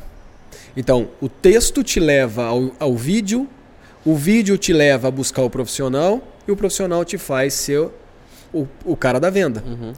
Então, 0.75 1.09
o 1.21 1.29
texto 1.29 1.85
te 1.85 2.01
leva 2.01 2.47
ao, 2.47 2.73
ao 2.81 2.97
vídeo, 2.97 3.47
o 4.05 4.15
vídeo 4.15 4.57
te 4.57 4.73
leva 4.73 5.09
a 5.09 5.11
buscar 5.11 5.43
o 5.43 5.51
profissional 5.51 6.23
e 6.49 6.53
o 6.53 6.57
profissional 6.57 7.05
te 7.05 7.19
faz 7.19 7.53
ser 7.53 7.91
o, 8.53 8.67
o 8.85 8.97
cara 8.97 9.21
da 9.21 9.29
venda. 9.29 9.63
Uhum. 9.67 9.93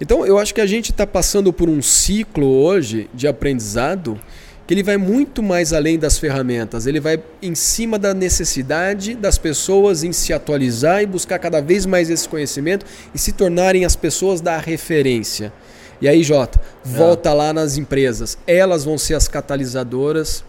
Então 0.00 0.26
eu 0.26 0.38
acho 0.38 0.52
que 0.52 0.60
a 0.60 0.66
gente 0.66 0.90
está 0.90 1.06
passando 1.06 1.52
por 1.52 1.68
um 1.68 1.80
ciclo 1.80 2.46
hoje 2.46 3.08
de 3.14 3.28
aprendizado 3.28 4.18
que 4.66 4.74
ele 4.74 4.82
vai 4.82 4.96
muito 4.96 5.42
mais 5.42 5.72
além 5.72 5.98
das 5.98 6.18
ferramentas, 6.18 6.86
ele 6.86 7.00
vai 7.00 7.20
em 7.40 7.54
cima 7.54 7.98
da 7.98 8.14
necessidade 8.14 9.14
das 9.14 9.38
pessoas 9.38 10.04
em 10.04 10.12
se 10.12 10.32
atualizar 10.32 11.02
e 11.02 11.06
buscar 11.06 11.38
cada 11.38 11.60
vez 11.60 11.84
mais 11.84 12.10
esse 12.10 12.28
conhecimento 12.28 12.86
e 13.14 13.18
se 13.18 13.32
tornarem 13.32 13.84
as 13.84 13.96
pessoas 13.96 14.40
da 14.40 14.58
referência. 14.58 15.52
E 16.00 16.08
aí, 16.08 16.22
Jota, 16.22 16.60
volta 16.84 17.30
é. 17.30 17.32
lá 17.32 17.52
nas 17.52 17.76
empresas. 17.76 18.36
Elas 18.46 18.84
vão 18.84 18.98
ser 18.98 19.14
as 19.14 19.28
catalisadoras 19.28 20.44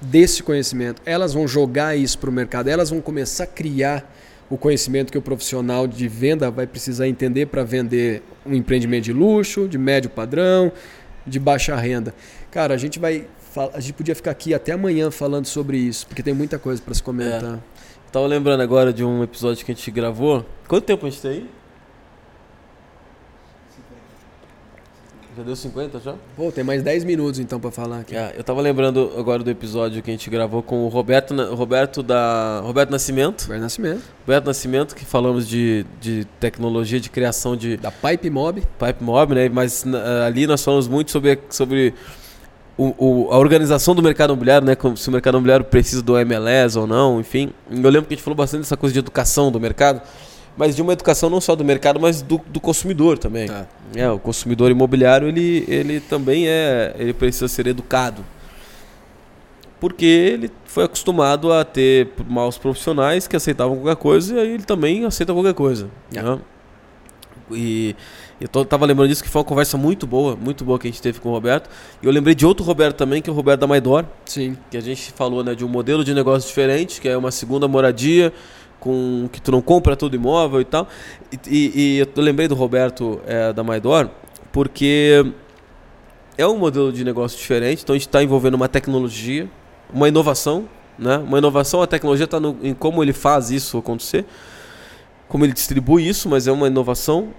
desse 0.00 0.42
conhecimento. 0.42 1.00
Elas 1.04 1.32
vão 1.32 1.48
jogar 1.48 1.96
isso 1.96 2.18
para 2.18 2.30
o 2.30 2.32
mercado, 2.32 2.68
elas 2.68 2.90
vão 2.90 3.00
começar 3.00 3.44
a 3.44 3.46
criar 3.46 4.14
o 4.50 4.56
conhecimento 4.56 5.12
que 5.12 5.18
o 5.18 5.22
profissional 5.22 5.86
de 5.86 6.08
venda 6.08 6.50
vai 6.50 6.66
precisar 6.66 7.06
entender 7.06 7.46
para 7.46 7.62
vender 7.62 8.22
um 8.46 8.54
empreendimento 8.54 9.04
de 9.04 9.12
luxo, 9.12 9.68
de 9.68 9.76
médio 9.76 10.08
padrão, 10.08 10.72
de 11.26 11.38
baixa 11.38 11.76
renda. 11.76 12.14
Cara, 12.50 12.74
a 12.74 12.78
gente 12.78 12.98
vai 12.98 13.26
a 13.66 13.80
gente 13.80 13.92
podia 13.94 14.14
ficar 14.14 14.30
aqui 14.30 14.54
até 14.54 14.72
amanhã 14.72 15.10
falando 15.10 15.46
sobre 15.46 15.76
isso, 15.78 16.06
porque 16.06 16.22
tem 16.22 16.34
muita 16.34 16.58
coisa 16.58 16.80
para 16.80 16.94
se 16.94 17.02
comentar. 17.02 17.54
É. 17.54 17.58
Tava 18.10 18.26
lembrando 18.26 18.62
agora 18.62 18.92
de 18.92 19.04
um 19.04 19.22
episódio 19.22 19.64
que 19.64 19.72
a 19.72 19.74
gente 19.74 19.90
gravou. 19.90 20.44
Quanto 20.66 20.84
tempo 20.84 21.06
a 21.06 21.10
gente 21.10 21.20
tem 21.20 21.30
aí? 21.30 21.50
Já 25.38 25.44
deu 25.44 25.54
50 25.54 26.00
já? 26.00 26.14
Pô, 26.36 26.50
tem 26.50 26.64
mais 26.64 26.82
10 26.82 27.04
minutos 27.04 27.38
então 27.38 27.60
para 27.60 27.70
falar 27.70 28.00
aqui. 28.00 28.16
É, 28.16 28.34
eu 28.36 28.42
tava 28.42 28.60
lembrando 28.60 29.12
agora 29.16 29.40
do 29.40 29.48
episódio 29.48 30.02
que 30.02 30.10
a 30.10 30.12
gente 30.12 30.28
gravou 30.28 30.64
com 30.64 30.84
o 30.84 30.88
Roberto, 30.88 31.32
Roberto 31.54 32.02
da 32.02 32.60
Roberto 32.64 32.90
Nascimento. 32.90 33.42
Roberto 33.42 33.62
Nascimento. 33.62 34.02
Roberto 34.26 34.46
Nascimento, 34.46 34.96
que 34.96 35.04
falamos 35.04 35.46
de, 35.46 35.86
de 36.00 36.24
tecnologia, 36.40 36.98
de 36.98 37.08
criação 37.08 37.56
de 37.56 37.76
da 37.76 37.92
Pipe 37.92 38.28
Mob. 38.30 38.62
Pipe 38.62 39.04
Mob, 39.04 39.32
né? 39.32 39.48
Mas 39.48 39.84
ali 40.26 40.44
nós 40.44 40.64
falamos 40.64 40.88
muito 40.88 41.12
sobre 41.12 41.38
sobre 41.50 41.94
o, 42.78 42.94
o, 42.96 43.32
a 43.32 43.38
organização 43.38 43.94
do 43.94 44.02
mercado 44.02 44.30
imobiliário, 44.30 44.66
né? 44.66 44.74
Se 44.96 45.08
o 45.08 45.12
mercado 45.12 45.34
imobiliário 45.34 45.66
precisa 45.66 46.00
do 46.00 46.16
MLS 46.16 46.78
ou 46.78 46.86
não, 46.86 47.20
enfim. 47.20 47.50
Eu 47.70 47.90
lembro 47.90 48.06
que 48.06 48.14
a 48.14 48.16
gente 48.16 48.24
falou 48.24 48.36
bastante 48.36 48.60
dessa 48.60 48.76
coisa 48.76 48.94
de 48.94 49.00
educação 49.00 49.52
do 49.52 49.60
mercado 49.60 50.00
mas 50.58 50.74
de 50.74 50.82
uma 50.82 50.92
educação 50.92 51.30
não 51.30 51.40
só 51.40 51.54
do 51.54 51.64
mercado, 51.64 52.00
mas 52.00 52.20
do, 52.20 52.40
do 52.48 52.60
consumidor 52.60 53.16
também. 53.16 53.48
É. 53.94 54.00
é. 54.00 54.10
o 54.10 54.18
consumidor 54.18 54.72
imobiliário 54.72 55.28
ele, 55.28 55.64
ele 55.68 56.00
também 56.00 56.48
é, 56.48 56.96
ele 56.98 57.14
precisa 57.14 57.46
ser 57.46 57.68
educado, 57.68 58.24
porque 59.78 60.04
ele 60.04 60.50
foi 60.64 60.82
acostumado 60.82 61.52
a 61.52 61.64
ter 61.64 62.08
maus 62.28 62.58
profissionais 62.58 63.28
que 63.28 63.36
aceitavam 63.36 63.76
qualquer 63.76 63.94
coisa 63.96 64.34
e 64.34 64.40
aí 64.40 64.48
ele 64.54 64.64
também 64.64 65.04
aceita 65.04 65.32
qualquer 65.32 65.54
coisa. 65.54 65.88
É. 66.12 66.20
Né? 66.20 66.38
E 67.52 67.96
eu 68.40 68.48
tô, 68.48 68.64
tava 68.64 68.86
lembrando 68.86 69.08
disso 69.08 69.22
que 69.22 69.28
foi 69.28 69.40
uma 69.40 69.44
conversa 69.44 69.76
muito 69.76 70.06
boa, 70.06 70.36
muito 70.36 70.64
boa 70.64 70.78
que 70.78 70.86
a 70.86 70.90
gente 70.90 71.02
teve 71.02 71.20
com 71.20 71.28
o 71.28 71.32
Roberto. 71.32 71.68
E 72.00 72.06
eu 72.06 72.12
lembrei 72.12 72.34
de 72.34 72.46
outro 72.46 72.64
Roberto 72.64 72.96
também, 72.96 73.20
que 73.20 73.28
é 73.28 73.32
o 73.32 73.36
Roberto 73.36 73.60
da 73.60 73.66
Maidor. 73.66 74.04
Sim. 74.24 74.56
Que 74.70 74.76
a 74.76 74.80
gente 74.80 75.12
falou 75.12 75.42
né, 75.42 75.54
de 75.54 75.64
um 75.64 75.68
modelo 75.68 76.04
de 76.04 76.14
negócio 76.14 76.48
diferente, 76.48 77.00
que 77.00 77.08
é 77.08 77.16
uma 77.16 77.32
segunda 77.32 77.66
moradia, 77.66 78.32
com 78.78 79.28
que 79.32 79.40
tu 79.40 79.50
não 79.50 79.60
compra 79.60 79.96
todo 79.96 80.14
imóvel 80.14 80.60
e 80.60 80.64
tal. 80.64 80.86
E, 81.32 81.38
e, 81.48 81.80
e 81.80 81.98
eu 81.98 82.22
lembrei 82.22 82.46
do 82.46 82.54
Roberto 82.54 83.20
é, 83.26 83.52
da 83.52 83.64
Maidor, 83.64 84.08
porque 84.52 85.24
é 86.36 86.46
um 86.46 86.56
modelo 86.56 86.92
de 86.92 87.04
negócio 87.04 87.36
diferente, 87.36 87.82
então 87.82 87.94
a 87.94 87.98
gente 87.98 88.06
está 88.06 88.22
envolvendo 88.22 88.54
uma 88.54 88.68
tecnologia, 88.68 89.50
uma 89.92 90.06
inovação, 90.06 90.68
né? 90.96 91.18
Uma 91.18 91.38
inovação, 91.38 91.82
a 91.82 91.86
tecnologia 91.86 92.24
está 92.24 92.38
em 92.62 92.72
como 92.72 93.02
ele 93.02 93.12
faz 93.12 93.50
isso 93.50 93.78
acontecer, 93.78 94.24
como 95.28 95.44
ele 95.44 95.52
distribui 95.52 96.08
isso, 96.08 96.28
mas 96.28 96.46
é 96.46 96.52
uma 96.52 96.68
inovação 96.68 97.34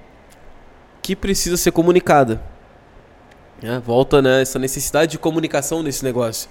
que 1.10 1.16
precisa 1.16 1.57
ser 1.57 1.72
comunicada. 1.72 2.41
É, 3.62 3.80
volta 3.80 4.22
né, 4.22 4.41
essa 4.41 4.57
necessidade 4.57 5.12
de 5.12 5.18
comunicação 5.18 5.84
nesse 5.84 6.03
negócio 6.03 6.49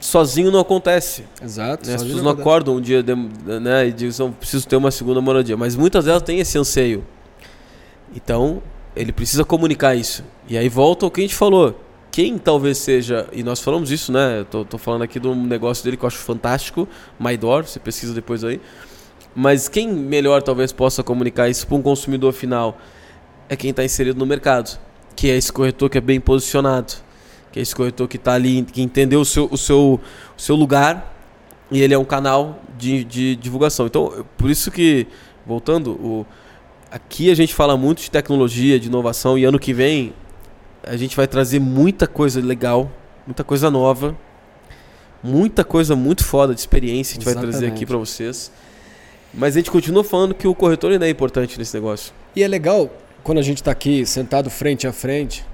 sozinho 0.00 0.50
não 0.50 0.60
acontece. 0.60 1.24
Exato. 1.42 1.88
Né? 1.88 1.94
As 1.94 2.02
pessoas 2.02 2.22
não 2.22 2.30
acordam 2.30 2.76
um 2.76 2.80
dia 2.80 3.02
de, 3.02 3.14
né, 3.14 3.88
e 3.88 3.92
dizem, 3.92 4.30
preciso 4.32 4.66
ter 4.66 4.76
uma 4.76 4.90
segunda 4.90 5.20
moradia. 5.20 5.56
Mas 5.56 5.74
muitas 5.74 6.04
delas 6.04 6.22
têm 6.22 6.38
esse 6.38 6.56
anseio. 6.56 7.04
Então, 8.14 8.62
ele 8.94 9.12
precisa 9.12 9.44
comunicar 9.44 9.94
isso. 9.94 10.24
E 10.48 10.56
aí 10.56 10.68
volta 10.68 11.06
o 11.06 11.10
que 11.10 11.20
a 11.20 11.24
gente 11.24 11.34
falou. 11.34 11.80
Quem 12.12 12.38
talvez 12.38 12.78
seja, 12.78 13.26
e 13.32 13.42
nós 13.42 13.60
falamos 13.60 13.90
isso, 13.90 14.12
né? 14.12 14.40
Eu 14.40 14.44
tô, 14.44 14.64
tô 14.64 14.78
falando 14.78 15.02
aqui 15.02 15.18
de 15.18 15.26
um 15.26 15.34
negócio 15.46 15.82
dele 15.82 15.96
que 15.96 16.04
eu 16.04 16.06
acho 16.06 16.18
fantástico, 16.18 16.88
Maidor, 17.18 17.66
você 17.66 17.80
pesquisa 17.80 18.14
depois 18.14 18.44
aí. 18.44 18.60
Mas 19.34 19.68
quem 19.68 19.88
melhor 19.88 20.42
talvez 20.42 20.72
possa 20.72 21.02
comunicar 21.02 21.48
isso 21.48 21.66
para 21.66 21.76
um 21.76 21.82
consumidor 21.82 22.32
final 22.32 22.78
é 23.48 23.56
quem 23.56 23.70
está 23.70 23.84
inserido 23.84 24.18
no 24.18 24.26
mercado, 24.26 24.78
que 25.16 25.30
é 25.30 25.36
esse 25.36 25.52
corretor 25.52 25.90
que 25.90 25.98
é 25.98 26.00
bem 26.00 26.20
posicionado 26.20 26.94
que 27.54 27.60
é 27.60 27.62
esse 27.62 27.72
corretor 27.72 28.08
que 28.08 28.16
está 28.16 28.32
ali, 28.32 28.64
que 28.64 28.82
entendeu 28.82 29.20
o 29.20 29.24
seu, 29.24 29.48
o, 29.48 29.56
seu, 29.56 30.00
o 30.36 30.40
seu 30.40 30.56
lugar 30.56 31.14
e 31.70 31.80
ele 31.80 31.94
é 31.94 31.98
um 31.98 32.04
canal 32.04 32.60
de, 32.76 33.04
de 33.04 33.36
divulgação. 33.36 33.86
Então, 33.86 34.26
por 34.36 34.50
isso 34.50 34.72
que, 34.72 35.06
voltando, 35.46 35.92
o, 35.92 36.26
aqui 36.90 37.30
a 37.30 37.34
gente 37.36 37.54
fala 37.54 37.76
muito 37.76 38.02
de 38.02 38.10
tecnologia, 38.10 38.80
de 38.80 38.88
inovação 38.88 39.38
e 39.38 39.44
ano 39.44 39.56
que 39.56 39.72
vem 39.72 40.12
a 40.82 40.96
gente 40.96 41.14
vai 41.16 41.28
trazer 41.28 41.60
muita 41.60 42.08
coisa 42.08 42.40
legal, 42.40 42.90
muita 43.24 43.44
coisa 43.44 43.70
nova, 43.70 44.16
muita 45.22 45.62
coisa 45.62 45.94
muito 45.94 46.24
foda 46.24 46.52
de 46.52 46.58
experiência 46.58 47.12
a 47.12 47.14
gente 47.14 47.28
Exatamente. 47.28 47.52
vai 47.52 47.60
trazer 47.60 47.72
aqui 47.72 47.86
para 47.86 47.96
vocês. 47.96 48.50
Mas 49.36 49.54
a 49.54 49.58
gente 49.58 49.70
continua 49.70 50.04
falando 50.04 50.34
que 50.34 50.46
o 50.46 50.54
corretor 50.54 50.92
ainda 50.92 51.06
é 51.06 51.10
importante 51.10 51.58
nesse 51.58 51.74
negócio. 51.74 52.12
E 52.34 52.42
é 52.42 52.48
legal 52.48 52.90
quando 53.22 53.38
a 53.38 53.42
gente 53.42 53.58
está 53.58 53.70
aqui 53.70 54.04
sentado 54.06 54.50
frente 54.50 54.86
a 54.86 54.92
frente, 54.92 55.44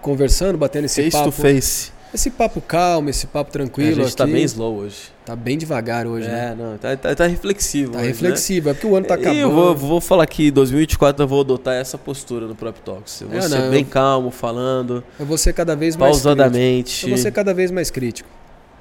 conversando, 0.00 0.58
batendo 0.58 0.86
esse 0.86 1.02
face 1.02 1.10
papo. 1.10 1.30
Face 1.30 1.42
to 1.42 1.42
face. 1.42 1.94
Esse 2.14 2.30
papo 2.30 2.60
calmo, 2.60 3.10
esse 3.10 3.26
papo 3.26 3.50
tranquilo. 3.50 3.88
É, 3.88 3.92
a 3.92 3.96
gente 3.96 4.06
está 4.06 4.24
bem 4.24 4.44
slow 4.44 4.76
hoje. 4.76 5.12
Tá 5.26 5.34
bem 5.34 5.58
devagar 5.58 6.06
hoje, 6.06 6.28
é, 6.28 6.30
né? 6.30 6.56
não, 6.56 6.78
tá, 6.78 6.96
tá, 6.96 7.12
tá 7.12 7.26
reflexivo. 7.26 7.92
Tá 7.92 7.98
hoje, 7.98 8.06
reflexivo, 8.06 8.66
né? 8.66 8.70
é 8.70 8.74
porque 8.74 8.86
o 8.86 8.94
ano 8.94 9.04
tá 9.04 9.14
acabando. 9.14 9.36
E 9.36 9.40
eu 9.40 9.50
vou, 9.50 9.74
vou 9.74 10.00
falar 10.00 10.24
que 10.26 10.46
em 10.46 10.52
2024 10.52 11.24
eu 11.24 11.26
vou 11.26 11.40
adotar 11.40 11.74
essa 11.74 11.98
postura 11.98 12.46
no 12.46 12.54
Prop 12.54 12.76
Talks. 12.84 13.20
Eu 13.20 13.28
vou 13.28 13.38
é, 13.38 13.42
ser 13.42 13.58
não, 13.58 13.70
bem 13.70 13.80
eu... 13.80 13.86
calmo, 13.86 14.30
falando. 14.30 15.02
Eu 15.18 15.26
vou 15.26 15.36
ser 15.36 15.52
cada 15.54 15.74
vez 15.74 15.96
mais 15.96 16.12
pausadamente. 16.12 16.84
Crítico. 16.84 17.06
Eu 17.06 17.10
vou 17.16 17.18
ser 17.18 17.32
cada 17.32 17.52
vez 17.52 17.70
mais 17.72 17.90
crítico. 17.90 18.28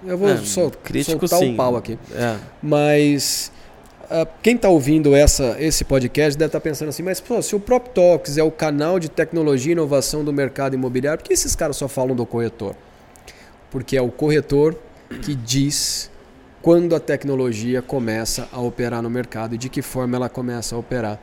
Eu 0.06 0.18
vou 0.18 0.30
é, 0.30 0.38
sol, 0.38 0.72
crítico, 0.84 1.28
soltar 1.28 1.50
o 1.50 1.56
pau 1.56 1.76
aqui. 1.76 1.98
É. 2.14 2.36
Mas 2.62 3.52
quem 4.41 4.55
está 4.55 4.70
ouvindo 4.70 5.16
essa, 5.16 5.55
esse 5.59 5.84
podcast 5.84 6.38
deve 6.38 6.49
estar 6.49 6.59
tá 6.59 6.64
pensando 6.64 6.89
assim, 6.89 7.03
mas 7.03 7.20
pô, 7.20 7.41
se 7.41 7.55
o 7.55 7.59
Prop 7.59 7.88
Talks 7.88 8.38
é 8.38 8.43
o 8.43 8.51
canal 8.51 8.99
de 8.99 9.09
tecnologia 9.09 9.72
e 9.72 9.74
inovação 9.74 10.24
do 10.24 10.32
mercado 10.32 10.76
imobiliário, 10.76 11.20
por 11.22 11.28
que 11.28 11.34
esses 11.34 11.55
caras 11.55 11.78
só 11.78 11.88
falam 11.88 12.16
do 12.16 12.26
corretor? 12.26 12.76
porque 13.74 13.97
é 13.97 14.01
o 14.03 14.11
corretor 14.11 14.78
que 15.24 15.34
diz 15.34 16.11
quando 16.61 16.95
a 16.95 16.99
tecnologia 16.99 17.82
começa 17.82 18.47
a 18.51 18.61
operar 18.61 19.01
no 19.01 19.09
mercado 19.09 19.55
e 19.55 19.57
de 19.57 19.68
que 19.68 19.82
forma 19.82 20.16
ela 20.16 20.30
começa 20.30 20.76
a 20.76 20.78
operar. 20.78 21.20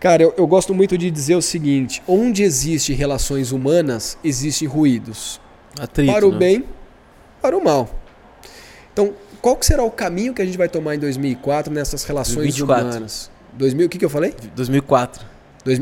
Cara, 0.00 0.20
eu, 0.20 0.34
eu 0.36 0.48
gosto 0.48 0.74
muito 0.74 0.98
de 0.98 1.08
dizer 1.12 1.36
o 1.36 1.40
seguinte: 1.40 2.02
onde 2.08 2.42
existe 2.42 2.92
relações 2.92 3.52
humanas, 3.52 4.18
existem 4.24 4.66
ruídos. 4.66 5.40
Atrito, 5.78 6.12
para 6.12 6.26
o 6.26 6.32
né? 6.32 6.38
bem, 6.38 6.64
para 7.40 7.56
o 7.56 7.62
mal. 7.62 7.88
Então, 8.92 9.14
qual 9.40 9.56
que 9.56 9.66
será 9.66 9.82
o 9.82 9.90
caminho 9.90 10.34
que 10.34 10.42
a 10.42 10.44
gente 10.44 10.58
vai 10.58 10.68
tomar 10.68 10.94
em 10.94 10.98
2004 10.98 11.72
nessas 11.72 12.04
relações 12.04 12.54
2024. 12.56 12.88
humanas? 12.88 13.30
2000, 13.54 13.86
o 13.86 13.88
que, 13.88 13.98
que 13.98 14.04
eu 14.04 14.10
falei? 14.10 14.34
2004. 14.54 15.26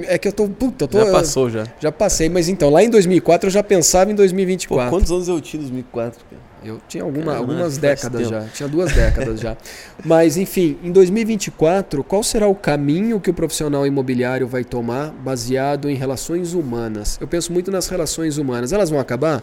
É 0.08 0.18
que 0.18 0.26
eu 0.26 0.32
tô. 0.32 0.48
Puta, 0.48 0.84
eu 0.84 0.88
tô. 0.88 1.04
Já 1.04 1.12
passou 1.12 1.50
já. 1.50 1.64
Já 1.78 1.92
passei, 1.92 2.28
mas 2.28 2.48
então, 2.48 2.68
lá 2.68 2.82
em 2.82 2.90
2004 2.90 3.46
eu 3.46 3.50
já 3.50 3.62
pensava 3.62 4.10
em 4.10 4.14
2024. 4.14 4.90
Pô, 4.90 4.96
quantos 4.96 5.12
anos 5.12 5.28
eu 5.28 5.40
tinha 5.40 5.60
em 5.60 5.64
2004? 5.64 6.24
Cara? 6.28 6.48
Eu 6.64 6.80
tinha 6.88 7.04
alguma, 7.04 7.36
algumas 7.36 7.78
décadas 7.78 8.28
já. 8.28 8.44
Tinha 8.52 8.68
duas 8.68 8.92
décadas 8.92 9.38
já. 9.40 9.56
Mas, 10.04 10.36
enfim, 10.36 10.76
em 10.82 10.90
2024, 10.90 12.02
qual 12.02 12.22
será 12.24 12.48
o 12.48 12.54
caminho 12.54 13.20
que 13.20 13.30
o 13.30 13.34
profissional 13.34 13.86
imobiliário 13.86 14.48
vai 14.48 14.64
tomar 14.64 15.10
baseado 15.12 15.88
em 15.88 15.94
relações 15.94 16.54
humanas? 16.54 17.16
Eu 17.20 17.28
penso 17.28 17.52
muito 17.52 17.70
nas 17.70 17.86
relações 17.86 18.38
humanas. 18.38 18.72
Elas 18.72 18.90
vão 18.90 18.98
acabar? 18.98 19.42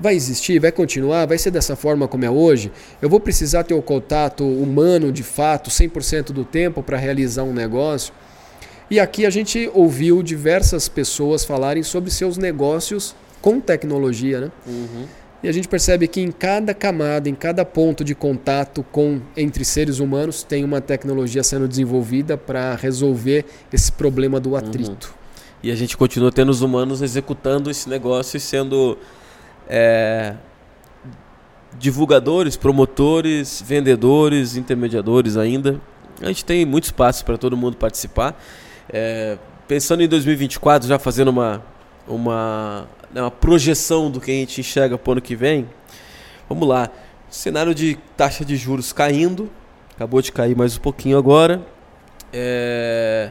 Vai 0.00 0.14
existir? 0.14 0.58
Vai 0.58 0.72
continuar? 0.72 1.26
Vai 1.26 1.36
ser 1.36 1.50
dessa 1.50 1.76
forma 1.76 2.08
como 2.08 2.24
é 2.24 2.30
hoje? 2.30 2.72
Eu 3.02 3.10
vou 3.10 3.20
precisar 3.20 3.64
ter 3.64 3.74
o 3.74 3.82
contato 3.82 4.44
humano 4.44 5.12
de 5.12 5.22
fato 5.22 5.68
100% 5.68 6.32
do 6.32 6.42
tempo 6.42 6.82
para 6.82 6.96
realizar 6.96 7.42
um 7.42 7.52
negócio? 7.52 8.14
E 8.90 8.98
aqui 8.98 9.26
a 9.26 9.30
gente 9.30 9.70
ouviu 9.74 10.22
diversas 10.22 10.88
pessoas 10.88 11.44
falarem 11.44 11.82
sobre 11.82 12.10
seus 12.10 12.38
negócios 12.38 13.14
com 13.42 13.60
tecnologia, 13.60 14.40
né? 14.40 14.50
Uhum. 14.66 15.06
E 15.42 15.48
a 15.48 15.52
gente 15.52 15.68
percebe 15.68 16.08
que 16.08 16.20
em 16.20 16.30
cada 16.30 16.74
camada, 16.74 17.28
em 17.28 17.34
cada 17.34 17.64
ponto 17.64 18.02
de 18.02 18.14
contato 18.14 18.84
com 18.90 19.20
entre 19.36 19.64
seres 19.64 19.98
humanos, 19.98 20.42
tem 20.42 20.64
uma 20.64 20.80
tecnologia 20.80 21.42
sendo 21.42 21.68
desenvolvida 21.68 22.36
para 22.36 22.74
resolver 22.74 23.44
esse 23.72 23.92
problema 23.92 24.40
do 24.40 24.56
atrito. 24.56 25.08
Uhum. 25.08 25.20
E 25.62 25.70
a 25.70 25.74
gente 25.74 25.96
continua 25.96 26.32
tendo 26.32 26.48
os 26.48 26.62
humanos 26.62 27.02
executando 27.02 27.70
esse 27.70 27.88
negócio 27.88 28.36
e 28.36 28.40
sendo 28.40 28.98
é, 29.72 30.34
divulgadores, 31.78 32.56
promotores, 32.56 33.62
vendedores, 33.64 34.56
intermediadores 34.56 35.36
ainda. 35.36 35.80
A 36.20 36.26
gente 36.26 36.44
tem 36.44 36.66
muito 36.66 36.84
espaço 36.84 37.24
para 37.24 37.38
todo 37.38 37.56
mundo 37.56 37.76
participar. 37.76 38.36
É, 38.92 39.38
pensando 39.68 40.02
em 40.02 40.08
2024, 40.08 40.88
já 40.88 40.98
fazendo 40.98 41.28
uma, 41.28 41.62
uma, 42.08 42.88
né, 43.14 43.22
uma 43.22 43.30
projeção 43.30 44.10
do 44.10 44.20
que 44.20 44.32
a 44.32 44.34
gente 44.34 44.60
enxerga 44.60 44.98
para 44.98 45.08
o 45.08 45.12
ano 45.12 45.22
que 45.22 45.36
vem, 45.36 45.70
vamos 46.48 46.68
lá. 46.68 46.90
Cenário 47.30 47.72
de 47.72 47.96
taxa 48.16 48.44
de 48.44 48.56
juros 48.56 48.92
caindo, 48.92 49.48
acabou 49.94 50.20
de 50.20 50.32
cair 50.32 50.56
mais 50.56 50.76
um 50.76 50.80
pouquinho 50.80 51.16
agora. 51.16 51.64
É, 52.32 53.30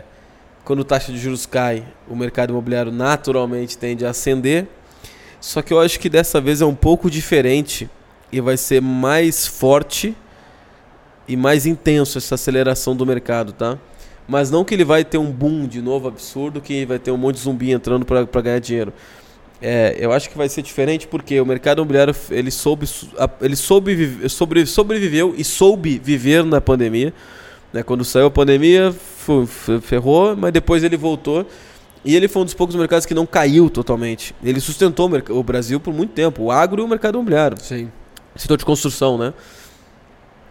quando 0.63 0.83
a 0.83 0.85
taxa 0.85 1.11
de 1.11 1.17
juros 1.17 1.45
cai, 1.45 1.83
o 2.07 2.15
mercado 2.15 2.51
imobiliário 2.51 2.93
naturalmente 2.93 3.77
tende 3.77 4.05
a 4.05 4.11
ascender. 4.11 4.67
Só 5.41 5.61
que 5.61 5.73
eu 5.73 5.79
acho 5.79 5.99
que 5.99 6.09
dessa 6.09 6.41
vez 6.41 6.61
é 6.61 6.65
um 6.65 6.75
pouco 6.75 7.09
diferente 7.09 7.89
e 8.31 8.41
vai 8.41 8.57
ser 8.57 8.81
mais 8.81 9.47
forte 9.47 10.15
e 11.27 11.35
mais 11.37 11.65
intenso 11.65 12.17
essa 12.17 12.35
aceleração 12.35 12.95
do 12.95 13.05
mercado, 13.05 13.53
tá? 13.53 13.77
Mas 14.27 14.51
não 14.51 14.63
que 14.63 14.73
ele 14.73 14.83
vai 14.83 15.03
ter 15.03 15.17
um 15.17 15.31
boom 15.31 15.67
de 15.67 15.81
novo 15.81 16.07
absurdo, 16.07 16.61
que 16.61 16.85
vai 16.85 16.99
ter 16.99 17.11
um 17.11 17.17
monte 17.17 17.35
de 17.35 17.41
zumbi 17.41 17.71
entrando 17.71 18.05
para 18.05 18.41
ganhar 18.41 18.59
dinheiro. 18.59 18.93
É, 19.61 19.97
eu 19.99 20.11
acho 20.11 20.29
que 20.29 20.37
vai 20.37 20.47
ser 20.47 20.61
diferente 20.61 21.07
porque 21.07 21.39
o 21.41 21.45
mercado 21.45 21.79
imobiliário 21.79 22.15
ele 22.29 22.49
soube, 22.49 22.87
ele 23.41 23.55
soube 23.55 24.29
sobre, 24.29 24.65
sobreviveu 24.65 25.33
e 25.37 25.43
soube 25.43 25.99
viver 25.99 26.45
na 26.45 26.61
pandemia. 26.61 27.13
Né? 27.73 27.83
Quando 27.83 28.05
saiu 28.05 28.27
a 28.27 28.31
pandemia, 28.31 28.95
ferrou, 29.81 30.35
mas 30.35 30.51
depois 30.51 30.83
ele 30.83 30.95
voltou. 30.95 31.45
E 32.03 32.15
ele 32.15 32.27
foi 32.27 32.41
um 32.41 32.45
dos 32.45 32.53
poucos 32.53 32.75
mercados 32.75 33.05
que 33.05 33.13
não 33.13 33.25
caiu 33.25 33.69
totalmente. 33.69 34.33
Ele 34.43 34.59
sustentou 34.59 35.09
o 35.29 35.43
Brasil 35.43 35.79
por 35.79 35.93
muito 35.93 36.13
tempo, 36.13 36.43
o 36.43 36.51
agro 36.51 36.81
e 36.81 36.85
o 36.85 36.87
mercado 36.87 37.15
imobiliário. 37.15 37.57
Sim. 37.61 37.91
Setor 38.35 38.57
de 38.57 38.65
construção, 38.65 39.17
né? 39.17 39.33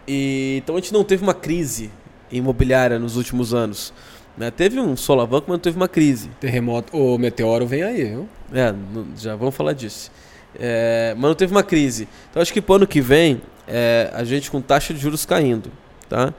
E, 0.07 0.61
então 0.63 0.75
a 0.75 0.79
gente 0.79 0.93
não 0.93 1.03
teve 1.03 1.23
uma 1.23 1.33
crise 1.33 1.91
imobiliária 2.31 2.99
nos 2.99 3.15
últimos 3.15 3.53
anos. 3.53 3.93
Né? 4.37 4.51
Teve 4.51 4.79
um 4.79 4.95
solavanco, 4.95 5.45
mas 5.47 5.55
não 5.55 5.59
teve 5.59 5.75
uma 5.75 5.87
crise. 5.87 6.29
Terremoto, 6.39 6.95
o 6.95 7.17
meteoro 7.17 7.65
vem 7.65 7.83
aí, 7.83 8.05
viu? 8.05 8.29
É, 8.53 8.73
já 9.17 9.35
vamos 9.35 9.55
falar 9.55 9.73
disso. 9.73 10.11
É, 10.57 11.13
mas 11.17 11.29
não 11.29 11.35
teve 11.35 11.51
uma 11.51 11.63
crise. 11.63 12.07
Então 12.29 12.41
acho 12.41 12.53
que 12.53 12.61
para 12.61 12.73
o 12.73 12.75
ano 12.77 12.87
que 12.87 13.01
vem, 13.01 13.41
é, 13.67 14.09
a 14.13 14.23
gente 14.23 14.49
com 14.49 14.61
taxa 14.61 14.93
de 14.93 14.99
juros 14.99 15.25
caindo, 15.25 15.71
tá? 16.07 16.33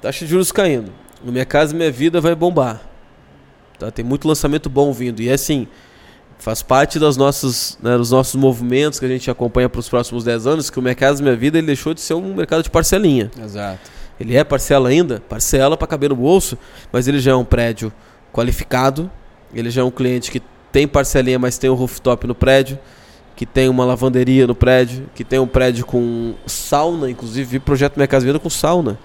Taxa 0.00 0.24
de 0.24 0.30
juros 0.30 0.50
caindo. 0.50 0.92
Minha 1.22 1.44
Casa 1.44 1.74
Minha 1.74 1.90
Vida 1.90 2.20
vai 2.20 2.34
bombar. 2.34 2.89
Tá? 3.80 3.90
Tem 3.90 4.04
muito 4.04 4.28
lançamento 4.28 4.68
bom 4.68 4.92
vindo. 4.92 5.22
E 5.22 5.30
é 5.30 5.32
assim, 5.32 5.66
faz 6.38 6.62
parte 6.62 6.98
das 6.98 7.16
nossas, 7.16 7.78
né, 7.82 7.96
dos 7.96 8.10
nossos 8.10 8.34
movimentos 8.34 9.00
que 9.00 9.06
a 9.06 9.08
gente 9.08 9.30
acompanha 9.30 9.70
para 9.70 9.78
os 9.78 9.88
próximos 9.88 10.22
10 10.22 10.46
anos, 10.46 10.68
que 10.68 10.78
o 10.78 10.82
Minha 10.82 10.94
Casa 10.94 11.22
Minha 11.22 11.34
Vida 11.34 11.56
ele 11.56 11.66
deixou 11.66 11.94
de 11.94 12.02
ser 12.02 12.12
um 12.12 12.34
mercado 12.34 12.62
de 12.62 12.70
parcelinha. 12.70 13.30
Exato. 13.42 13.90
Ele 14.20 14.36
é 14.36 14.44
parcela 14.44 14.90
ainda? 14.90 15.22
Parcela 15.26 15.78
para 15.78 15.86
caber 15.86 16.10
no 16.10 16.16
bolso, 16.16 16.58
mas 16.92 17.08
ele 17.08 17.18
já 17.18 17.30
é 17.30 17.34
um 17.34 17.44
prédio 17.44 17.90
qualificado, 18.30 19.10
ele 19.54 19.70
já 19.70 19.80
é 19.80 19.84
um 19.84 19.90
cliente 19.90 20.30
que 20.30 20.42
tem 20.70 20.86
parcelinha, 20.86 21.38
mas 21.38 21.56
tem 21.56 21.70
um 21.70 21.74
rooftop 21.74 22.26
no 22.26 22.34
prédio, 22.34 22.78
que 23.34 23.46
tem 23.46 23.70
uma 23.70 23.86
lavanderia 23.86 24.46
no 24.46 24.54
prédio, 24.54 25.08
que 25.14 25.24
tem 25.24 25.38
um 25.38 25.46
prédio 25.46 25.86
com 25.86 26.34
sauna, 26.46 27.10
inclusive 27.10 27.52
vi 27.52 27.58
projeto 27.58 27.96
Minha 27.96 28.06
Casa 28.06 28.26
Vida 28.26 28.38
com 28.38 28.50
sauna. 28.50 28.98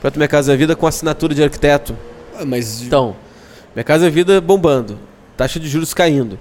Projeto 0.00 0.16
Minha 0.16 0.28
Casa 0.28 0.56
Vida 0.56 0.74
com 0.74 0.86
assinatura 0.86 1.34
de 1.34 1.42
arquiteto. 1.42 1.94
Ah, 2.38 2.46
mas 2.46 2.80
então, 2.80 3.14
Minha 3.76 3.84
Casa 3.84 4.10
Vida 4.10 4.40
bombando, 4.40 4.98
taxa 5.36 5.60
de 5.60 5.68
juros 5.68 5.94
caindo, 5.94 6.36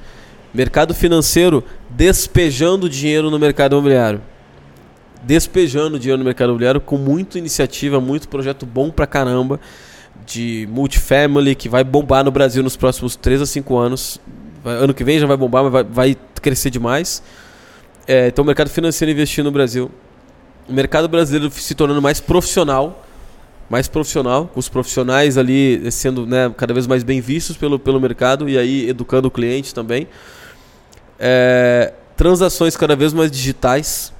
mercado 0.53 0.95
financeiro 0.95 1.63
despejando 1.89 2.89
dinheiro 2.89 3.29
no 3.29 3.37
mercado 3.37 3.73
imobiliário 3.73 4.21
despejando 5.25 5.99
dinheiro 5.99 6.19
no 6.19 6.23
mercado 6.23 6.49
imobiliário 6.49 6.79
com 6.79 6.97
muita 6.97 7.37
iniciativa, 7.37 7.99
muito 7.99 8.29
projeto 8.29 8.65
bom 8.65 8.91
pra 8.91 9.07
caramba 9.07 9.59
de 10.25 10.67
multifamily 10.71 11.55
que 11.55 11.67
vai 11.67 11.83
bombar 11.83 12.23
no 12.23 12.31
Brasil 12.31 12.63
nos 12.63 12.77
próximos 12.77 13.15
3 13.15 13.41
a 13.41 13.45
5 13.45 13.77
anos. 13.77 14.21
Ano 14.63 14.93
que 14.93 15.03
vem 15.03 15.19
já 15.19 15.27
vai 15.27 15.35
bombar, 15.35 15.63
mas 15.63 15.73
vai, 15.73 15.83
vai 15.83 16.17
crescer 16.41 16.69
demais. 16.69 17.21
É, 18.07 18.27
então 18.27 18.43
o 18.43 18.45
mercado 18.45 18.69
financeiro 18.69 19.11
investindo 19.11 19.45
no 19.45 19.51
Brasil. 19.51 19.91
O 20.69 20.73
mercado 20.73 21.09
brasileiro 21.09 21.51
se 21.51 21.75
tornando 21.75 22.01
mais 22.01 22.19
profissional, 22.19 23.04
mais 23.69 23.87
profissional, 23.87 24.47
com 24.47 24.59
os 24.59 24.69
profissionais 24.69 25.37
ali 25.37 25.91
sendo 25.91 26.25
né, 26.25 26.53
cada 26.55 26.73
vez 26.73 26.85
mais 26.85 27.03
bem 27.03 27.19
vistos 27.19 27.57
pelo, 27.57 27.79
pelo 27.79 27.99
mercado 27.99 28.47
e 28.47 28.57
aí 28.57 28.89
educando 28.89 29.27
o 29.27 29.31
cliente 29.31 29.73
também. 29.73 30.07
É, 31.19 31.93
transações 32.15 32.75
cada 32.77 32.95
vez 32.95 33.13
mais 33.13 33.31
digitais 33.31 34.13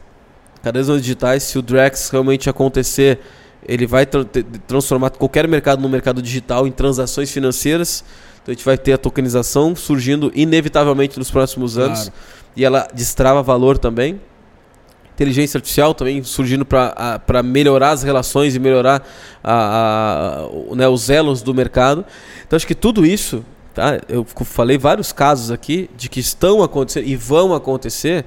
cadeias 0.66 0.88
digitais, 1.00 1.44
se 1.44 1.60
o 1.60 1.62
Drex 1.62 2.10
realmente 2.10 2.50
acontecer, 2.50 3.20
ele 3.68 3.86
vai 3.86 4.04
tra 4.04 4.26
transformar 4.66 5.12
qualquer 5.12 5.48
mercado 5.48 5.80
no 5.80 5.88
mercado 5.88 6.24
digital 6.24 6.66
em 6.66 6.72
transações 6.72 7.30
financeiras. 7.30 8.04
Então 8.42 8.52
a 8.52 8.56
gente 8.56 8.66
vai 8.66 8.76
ter 8.76 8.94
a 8.94 8.98
tokenização 8.98 9.76
surgindo 9.76 10.32
inevitavelmente 10.34 11.20
nos 11.20 11.30
próximos 11.30 11.78
anos 11.78 12.10
claro. 12.10 12.14
e 12.56 12.66
ela 12.66 12.88
destrava 12.92 13.44
valor 13.44 13.78
também. 13.78 14.20
Inteligência 15.16 15.58
artificial 15.58 15.94
também 15.94 16.24
surgindo 16.24 16.66
para 16.66 17.42
melhorar 17.44 17.92
as 17.92 18.04
relações 18.04 18.54
e 18.54 18.60
melhorar 18.60 19.02
a, 19.44 20.46
a, 20.72 20.76
né, 20.76 20.88
os 20.88 21.10
elos 21.10 21.42
do 21.42 21.54
mercado. 21.54 22.06
Então 22.46 22.58
acho 22.58 22.68
que 22.68 22.76
tudo 22.76 23.06
isso, 23.06 23.44
tá? 23.74 24.00
eu 24.10 24.26
falei 24.26 24.78
vários 24.78 25.14
casos 25.14 25.52
aqui 25.52 25.90
de 25.96 26.10
que 26.10 26.20
estão 26.20 26.62
acontecendo 26.62 27.08
e 27.08 27.16
vão 27.16 27.54
acontecer 27.54 28.26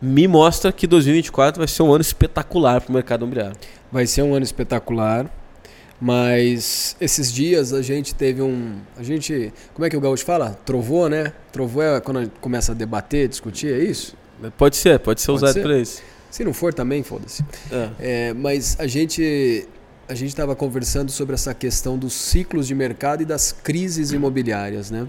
me 0.00 0.28
mostra 0.28 0.72
que 0.72 0.86
2024 0.86 1.58
vai 1.58 1.68
ser 1.68 1.82
um 1.82 1.92
ano 1.92 2.02
espetacular 2.02 2.80
para 2.80 2.90
o 2.90 2.94
mercado 2.94 3.22
imobiliário. 3.22 3.56
Vai 3.90 4.06
ser 4.06 4.22
um 4.22 4.34
ano 4.34 4.44
espetacular, 4.44 5.30
mas 6.00 6.96
esses 7.00 7.32
dias 7.32 7.72
a 7.72 7.82
gente 7.82 8.14
teve 8.14 8.42
um. 8.42 8.76
A 8.96 9.02
gente. 9.02 9.52
Como 9.72 9.86
é 9.86 9.90
que 9.90 9.96
o 9.96 10.00
Gaúcho 10.00 10.24
fala? 10.24 10.58
Trovou, 10.64 11.08
né? 11.08 11.32
Trovou 11.52 11.82
é 11.82 12.00
quando 12.00 12.30
começa 12.40 12.72
a 12.72 12.74
debater, 12.74 13.28
discutir, 13.28 13.72
é 13.72 13.78
isso? 13.78 14.16
Pode 14.56 14.76
ser, 14.76 14.98
pode 14.98 15.20
ser 15.20 15.26
pode 15.28 15.44
usado 15.44 15.62
para 15.62 15.78
isso. 15.78 16.02
Se 16.30 16.44
não 16.44 16.52
for 16.52 16.74
também, 16.74 17.02
foda-se. 17.02 17.44
É. 17.70 17.90
É, 17.98 18.34
mas 18.34 18.76
a 18.78 18.86
gente. 18.86 19.66
A 20.08 20.14
gente 20.14 20.28
estava 20.28 20.54
conversando 20.54 21.10
sobre 21.10 21.34
essa 21.34 21.52
questão 21.52 21.98
dos 21.98 22.12
ciclos 22.12 22.68
de 22.68 22.74
mercado 22.76 23.22
e 23.22 23.26
das 23.26 23.50
crises 23.50 24.12
imobiliárias, 24.12 24.88
né? 24.88 25.08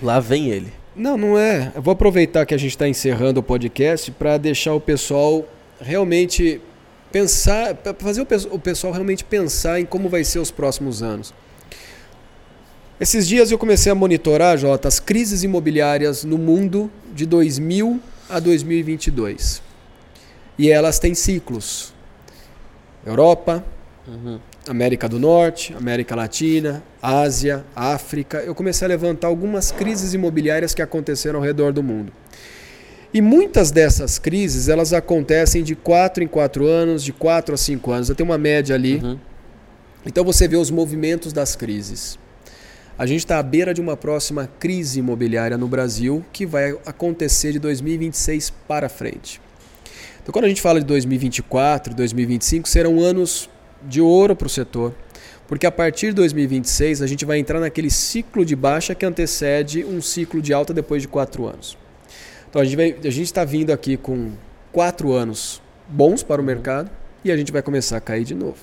Lá 0.00 0.20
vem 0.20 0.48
ele. 0.48 0.72
Não, 0.94 1.18
não 1.18 1.38
é. 1.38 1.70
Eu 1.74 1.82
vou 1.82 1.92
aproveitar 1.92 2.46
que 2.46 2.54
a 2.54 2.56
gente 2.56 2.70
está 2.70 2.88
encerrando 2.88 3.40
o 3.40 3.42
podcast 3.42 4.10
para 4.12 4.38
deixar 4.38 4.72
o 4.72 4.80
pessoal 4.80 5.46
realmente 5.78 6.62
pensar, 7.12 7.74
para 7.74 7.92
fazer 7.92 8.26
o 8.50 8.58
pessoal 8.58 8.92
realmente 8.92 9.22
pensar 9.22 9.80
em 9.80 9.84
como 9.84 10.08
vai 10.08 10.24
ser 10.24 10.38
os 10.38 10.50
próximos 10.50 11.02
anos. 11.02 11.34
Esses 12.98 13.28
dias 13.28 13.50
eu 13.50 13.58
comecei 13.58 13.92
a 13.92 13.94
monitorar, 13.94 14.56
Jota, 14.56 14.88
as 14.88 14.98
crises 14.98 15.42
imobiliárias 15.42 16.24
no 16.24 16.38
mundo 16.38 16.90
de 17.14 17.26
2000 17.26 18.00
a 18.28 18.38
2022. 18.38 19.62
E 20.58 20.70
elas 20.70 20.98
têm 20.98 21.14
ciclos. 21.14 21.94
Europa, 23.04 23.64
uhum. 24.06 24.40
América 24.68 25.08
do 25.08 25.18
Norte, 25.18 25.74
América 25.74 26.16
Latina, 26.16 26.82
Ásia, 27.00 27.64
África. 27.74 28.38
Eu 28.38 28.54
comecei 28.54 28.84
a 28.84 28.88
levantar 28.88 29.28
algumas 29.28 29.70
crises 29.70 30.12
imobiliárias 30.12 30.74
que 30.74 30.82
aconteceram 30.82 31.38
ao 31.38 31.44
redor 31.44 31.72
do 31.72 31.82
mundo. 31.82 32.12
E 33.14 33.20
muitas 33.20 33.70
dessas 33.70 34.18
crises, 34.18 34.68
elas 34.68 34.92
acontecem 34.92 35.62
de 35.62 35.74
4 35.74 36.24
em 36.24 36.26
4 36.26 36.66
anos, 36.66 37.04
de 37.04 37.12
4 37.12 37.54
a 37.54 37.56
5 37.56 37.92
anos. 37.92 38.08
Eu 38.08 38.14
tenho 38.14 38.28
uma 38.28 38.38
média 38.38 38.74
ali. 38.74 38.96
Uhum. 38.96 39.18
Então 40.04 40.24
você 40.24 40.46
vê 40.46 40.56
os 40.56 40.70
movimentos 40.70 41.32
das 41.32 41.56
crises. 41.56 42.18
A 42.98 43.04
gente 43.04 43.18
está 43.18 43.38
à 43.38 43.42
beira 43.42 43.74
de 43.74 43.80
uma 43.80 43.94
próxima 43.94 44.48
crise 44.58 45.00
imobiliária 45.00 45.58
no 45.58 45.68
Brasil 45.68 46.24
que 46.32 46.46
vai 46.46 46.70
acontecer 46.86 47.52
de 47.52 47.58
2026 47.58 48.48
para 48.66 48.88
frente. 48.88 49.38
Então, 50.22 50.32
quando 50.32 50.46
a 50.46 50.48
gente 50.48 50.62
fala 50.62 50.80
de 50.80 50.86
2024, 50.86 51.94
2025, 51.94 52.66
serão 52.66 52.98
anos 52.98 53.50
de 53.86 54.00
ouro 54.00 54.34
para 54.34 54.46
o 54.46 54.48
setor, 54.48 54.94
porque 55.46 55.66
a 55.66 55.70
partir 55.70 56.06
de 56.06 56.14
2026 56.14 57.02
a 57.02 57.06
gente 57.06 57.26
vai 57.26 57.38
entrar 57.38 57.60
naquele 57.60 57.90
ciclo 57.90 58.46
de 58.46 58.56
baixa 58.56 58.94
que 58.94 59.04
antecede 59.04 59.84
um 59.84 60.00
ciclo 60.00 60.40
de 60.40 60.54
alta 60.54 60.72
depois 60.72 61.02
de 61.02 61.08
quatro 61.08 61.46
anos. 61.46 61.76
Então 62.48 62.62
a 62.62 62.64
gente 62.64 63.22
está 63.22 63.44
vindo 63.44 63.72
aqui 63.72 63.98
com 63.98 64.32
quatro 64.72 65.12
anos 65.12 65.60
bons 65.86 66.22
para 66.22 66.40
o 66.40 66.44
mercado 66.44 66.90
e 67.22 67.30
a 67.30 67.36
gente 67.36 67.52
vai 67.52 67.60
começar 67.60 67.98
a 67.98 68.00
cair 68.00 68.24
de 68.24 68.34
novo. 68.34 68.56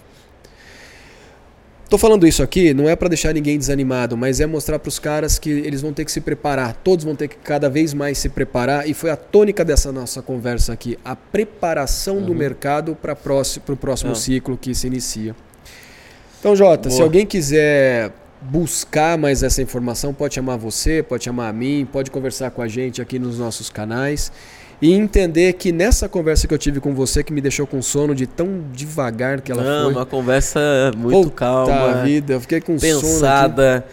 Estou 1.94 2.10
falando 2.10 2.26
isso 2.26 2.42
aqui 2.42 2.74
não 2.74 2.90
é 2.90 2.96
para 2.96 3.08
deixar 3.08 3.32
ninguém 3.36 3.56
desanimado, 3.56 4.18
mas 4.18 4.40
é 4.40 4.48
mostrar 4.48 4.80
para 4.80 4.90
os 4.90 4.98
caras 4.98 5.38
que 5.38 5.52
eles 5.52 5.80
vão 5.80 5.94
ter 5.94 6.04
que 6.04 6.12
se 6.12 6.20
preparar. 6.20 6.74
Todos 6.84 7.06
vão 7.06 7.16
ter 7.16 7.28
que 7.28 7.36
cada 7.36 7.70
vez 7.70 7.94
mais 7.94 8.18
se 8.18 8.30
preparar. 8.30 8.90
E 8.90 8.96
foi 8.96 9.12
a 9.12 9.16
tônica 9.16 9.64
dessa 9.64 9.92
nossa 9.92 10.20
conversa 10.20 10.74
aqui: 10.74 10.98
a 11.06 11.16
preparação 11.16 12.16
uhum. 12.16 12.26
do 12.26 12.34
mercado 12.34 12.98
para 13.00 13.14
o 13.14 13.78
próximo 13.78 14.10
uhum. 14.10 14.16
ciclo 14.16 14.58
que 14.58 14.74
se 14.74 14.88
inicia. 14.88 15.36
Então, 16.40 16.56
Jota, 16.56 16.90
Boa. 16.90 16.98
se 16.98 17.00
alguém 17.04 17.28
quiser 17.28 18.12
buscar 18.42 19.16
mais 19.16 19.44
essa 19.44 19.62
informação, 19.62 20.16
pode 20.16 20.34
chamar 20.34 20.58
você, 20.58 21.04
pode 21.04 21.24
chamar 21.24 21.50
a 21.50 21.54
mim, 21.54 21.88
pode 21.92 22.10
conversar 22.10 22.50
com 22.50 22.64
a 22.64 22.68
gente 22.68 23.04
aqui 23.04 23.20
nos 23.20 23.38
nossos 23.38 23.70
canais 23.70 24.32
e 24.84 24.92
entender 24.92 25.54
que 25.54 25.72
nessa 25.72 26.10
conversa 26.10 26.46
que 26.46 26.54
eu 26.54 26.58
tive 26.58 26.82
com 26.82 26.94
você, 26.94 27.24
que 27.24 27.32
me 27.32 27.40
deixou 27.40 27.66
com 27.66 27.82
sono 27.82 28.14
de 28.14 28.28
tão 28.28 28.66
devagar 28.74 29.40
que 29.40 29.50
ela 29.50 29.64
Não, 29.64 29.84
foi. 29.86 29.94
uma 29.94 30.06
conversa 30.06 30.60
muito 30.98 31.30
Puta 31.30 31.36
calma. 31.38 32.04
vida, 32.04 32.34
eu 32.34 32.42
fiquei 32.42 32.60
com 32.60 32.78
pensada. 32.78 33.88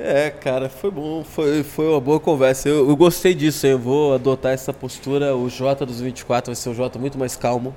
É, 0.00 0.30
cara, 0.30 0.68
foi 0.68 0.90
bom, 0.90 1.22
foi, 1.22 1.62
foi 1.62 1.86
uma 1.86 2.00
boa 2.00 2.18
conversa. 2.18 2.68
Eu, 2.68 2.88
eu 2.88 2.96
gostei 2.96 3.34
disso, 3.34 3.64
hein? 3.66 3.72
eu 3.74 3.78
vou 3.78 4.14
adotar 4.14 4.52
essa 4.52 4.72
postura. 4.72 5.36
O 5.36 5.48
Jota 5.48 5.86
dos 5.86 6.00
24 6.00 6.50
vai 6.50 6.56
ser 6.56 6.70
um 6.70 6.74
Jota 6.74 6.98
muito 6.98 7.16
mais 7.16 7.36
calmo. 7.36 7.72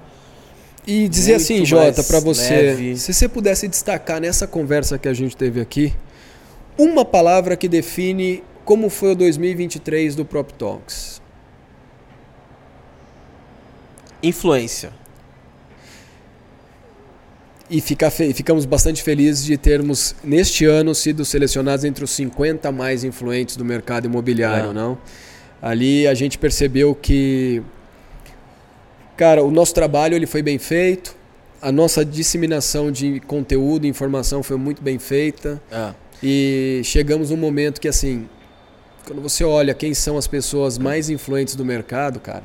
E 0.88 1.07
dizer 1.07 1.34
muito 1.34 1.43
assim, 1.43 1.66
Jota, 1.66 2.03
para 2.03 2.20
você, 2.20 2.49
leve. 2.49 2.97
se 2.97 3.13
você 3.13 3.30
pudesse 3.30 3.68
destacar 3.68 4.20
nessa 4.20 4.47
conversa 4.47 4.97
que 4.97 5.07
a 5.07 5.13
gente 5.13 5.38
teve 5.38 5.61
aqui, 5.61 5.93
uma 6.76 7.05
palavra 7.05 7.55
que 7.55 7.68
define 7.68 8.43
como 8.63 8.89
foi 8.89 9.11
o 9.11 9.16
2023 9.16 10.16
do 10.16 10.26
Prop 10.26 10.49
Talks. 10.51 11.24
Influência. 14.28 14.91
E 17.69 17.82
fica 17.82 18.11
ficamos 18.11 18.63
bastante 18.65 19.01
felizes 19.01 19.43
de 19.43 19.57
termos, 19.57 20.15
neste 20.23 20.65
ano, 20.65 20.93
sido 20.93 21.26
selecionados 21.26 21.84
entre 21.84 22.03
os 22.03 22.11
50 22.11 22.71
mais 22.71 23.03
influentes 23.03 23.57
do 23.57 23.65
mercado 23.65 24.05
imobiliário, 24.05 24.69
é. 24.69 24.73
não? 24.73 24.97
Ali 25.61 26.07
a 26.07 26.13
gente 26.13 26.38
percebeu 26.38 26.93
que, 26.93 27.63
cara, 29.17 29.43
o 29.43 29.49
nosso 29.49 29.73
trabalho 29.73 30.15
ele 30.15 30.28
foi 30.28 30.43
bem 30.43 30.59
feito, 30.59 31.15
a 31.59 31.71
nossa 31.71 32.05
disseminação 32.05 32.91
de 32.91 33.19
conteúdo 33.21 33.86
e 33.86 33.89
informação 33.89 34.43
foi 34.43 34.57
muito 34.57 34.84
bem 34.84 34.99
feita. 34.99 35.59
É. 35.71 35.91
E 36.21 36.82
chegamos 36.84 37.32
num 37.32 37.38
momento 37.38 37.82
que, 37.82 37.88
assim, 37.88 38.30
quando 39.05 39.21
você 39.21 39.43
olha 39.43 39.73
quem 39.73 39.93
são 39.93 40.17
as 40.17 40.28
pessoas 40.28 40.78
mais 40.78 41.09
influentes 41.09 41.55
do 41.55 41.65
mercado, 41.65 42.19
cara, 42.19 42.43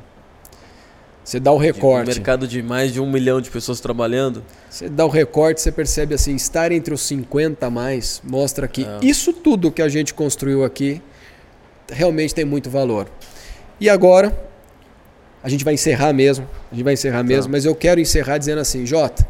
você 1.23 1.39
dá 1.39 1.51
o 1.51 1.57
recorte. 1.57 2.11
Um 2.11 2.13
mercado 2.13 2.47
de 2.47 2.63
mais 2.63 2.91
de 2.91 2.99
um 2.99 3.09
milhão 3.09 3.39
de 3.39 3.49
pessoas 3.49 3.79
trabalhando. 3.79 4.43
Você 4.69 4.89
dá 4.89 5.05
o 5.05 5.09
recorte, 5.09 5.61
você 5.61 5.71
percebe 5.71 6.15
assim, 6.15 6.35
estar 6.35 6.71
entre 6.71 6.93
os 6.93 7.01
50 7.01 7.65
a 7.65 7.69
mais 7.69 8.21
mostra 8.23 8.67
que 8.67 8.83
é. 8.83 8.99
isso 9.01 9.31
tudo 9.31 9.71
que 9.71 9.81
a 9.81 9.89
gente 9.89 10.13
construiu 10.13 10.63
aqui 10.63 11.01
realmente 11.91 12.33
tem 12.33 12.45
muito 12.45 12.69
valor. 12.69 13.07
E 13.79 13.89
agora, 13.89 14.35
a 15.43 15.49
gente 15.49 15.63
vai 15.63 15.73
encerrar 15.73 16.13
mesmo. 16.13 16.47
A 16.71 16.75
gente 16.75 16.83
vai 16.83 16.93
encerrar 16.93 17.19
tá. 17.19 17.23
mesmo, 17.23 17.51
mas 17.51 17.65
eu 17.65 17.75
quero 17.75 17.99
encerrar 17.99 18.37
dizendo 18.37 18.59
assim, 18.59 18.85
Jota, 18.85 19.27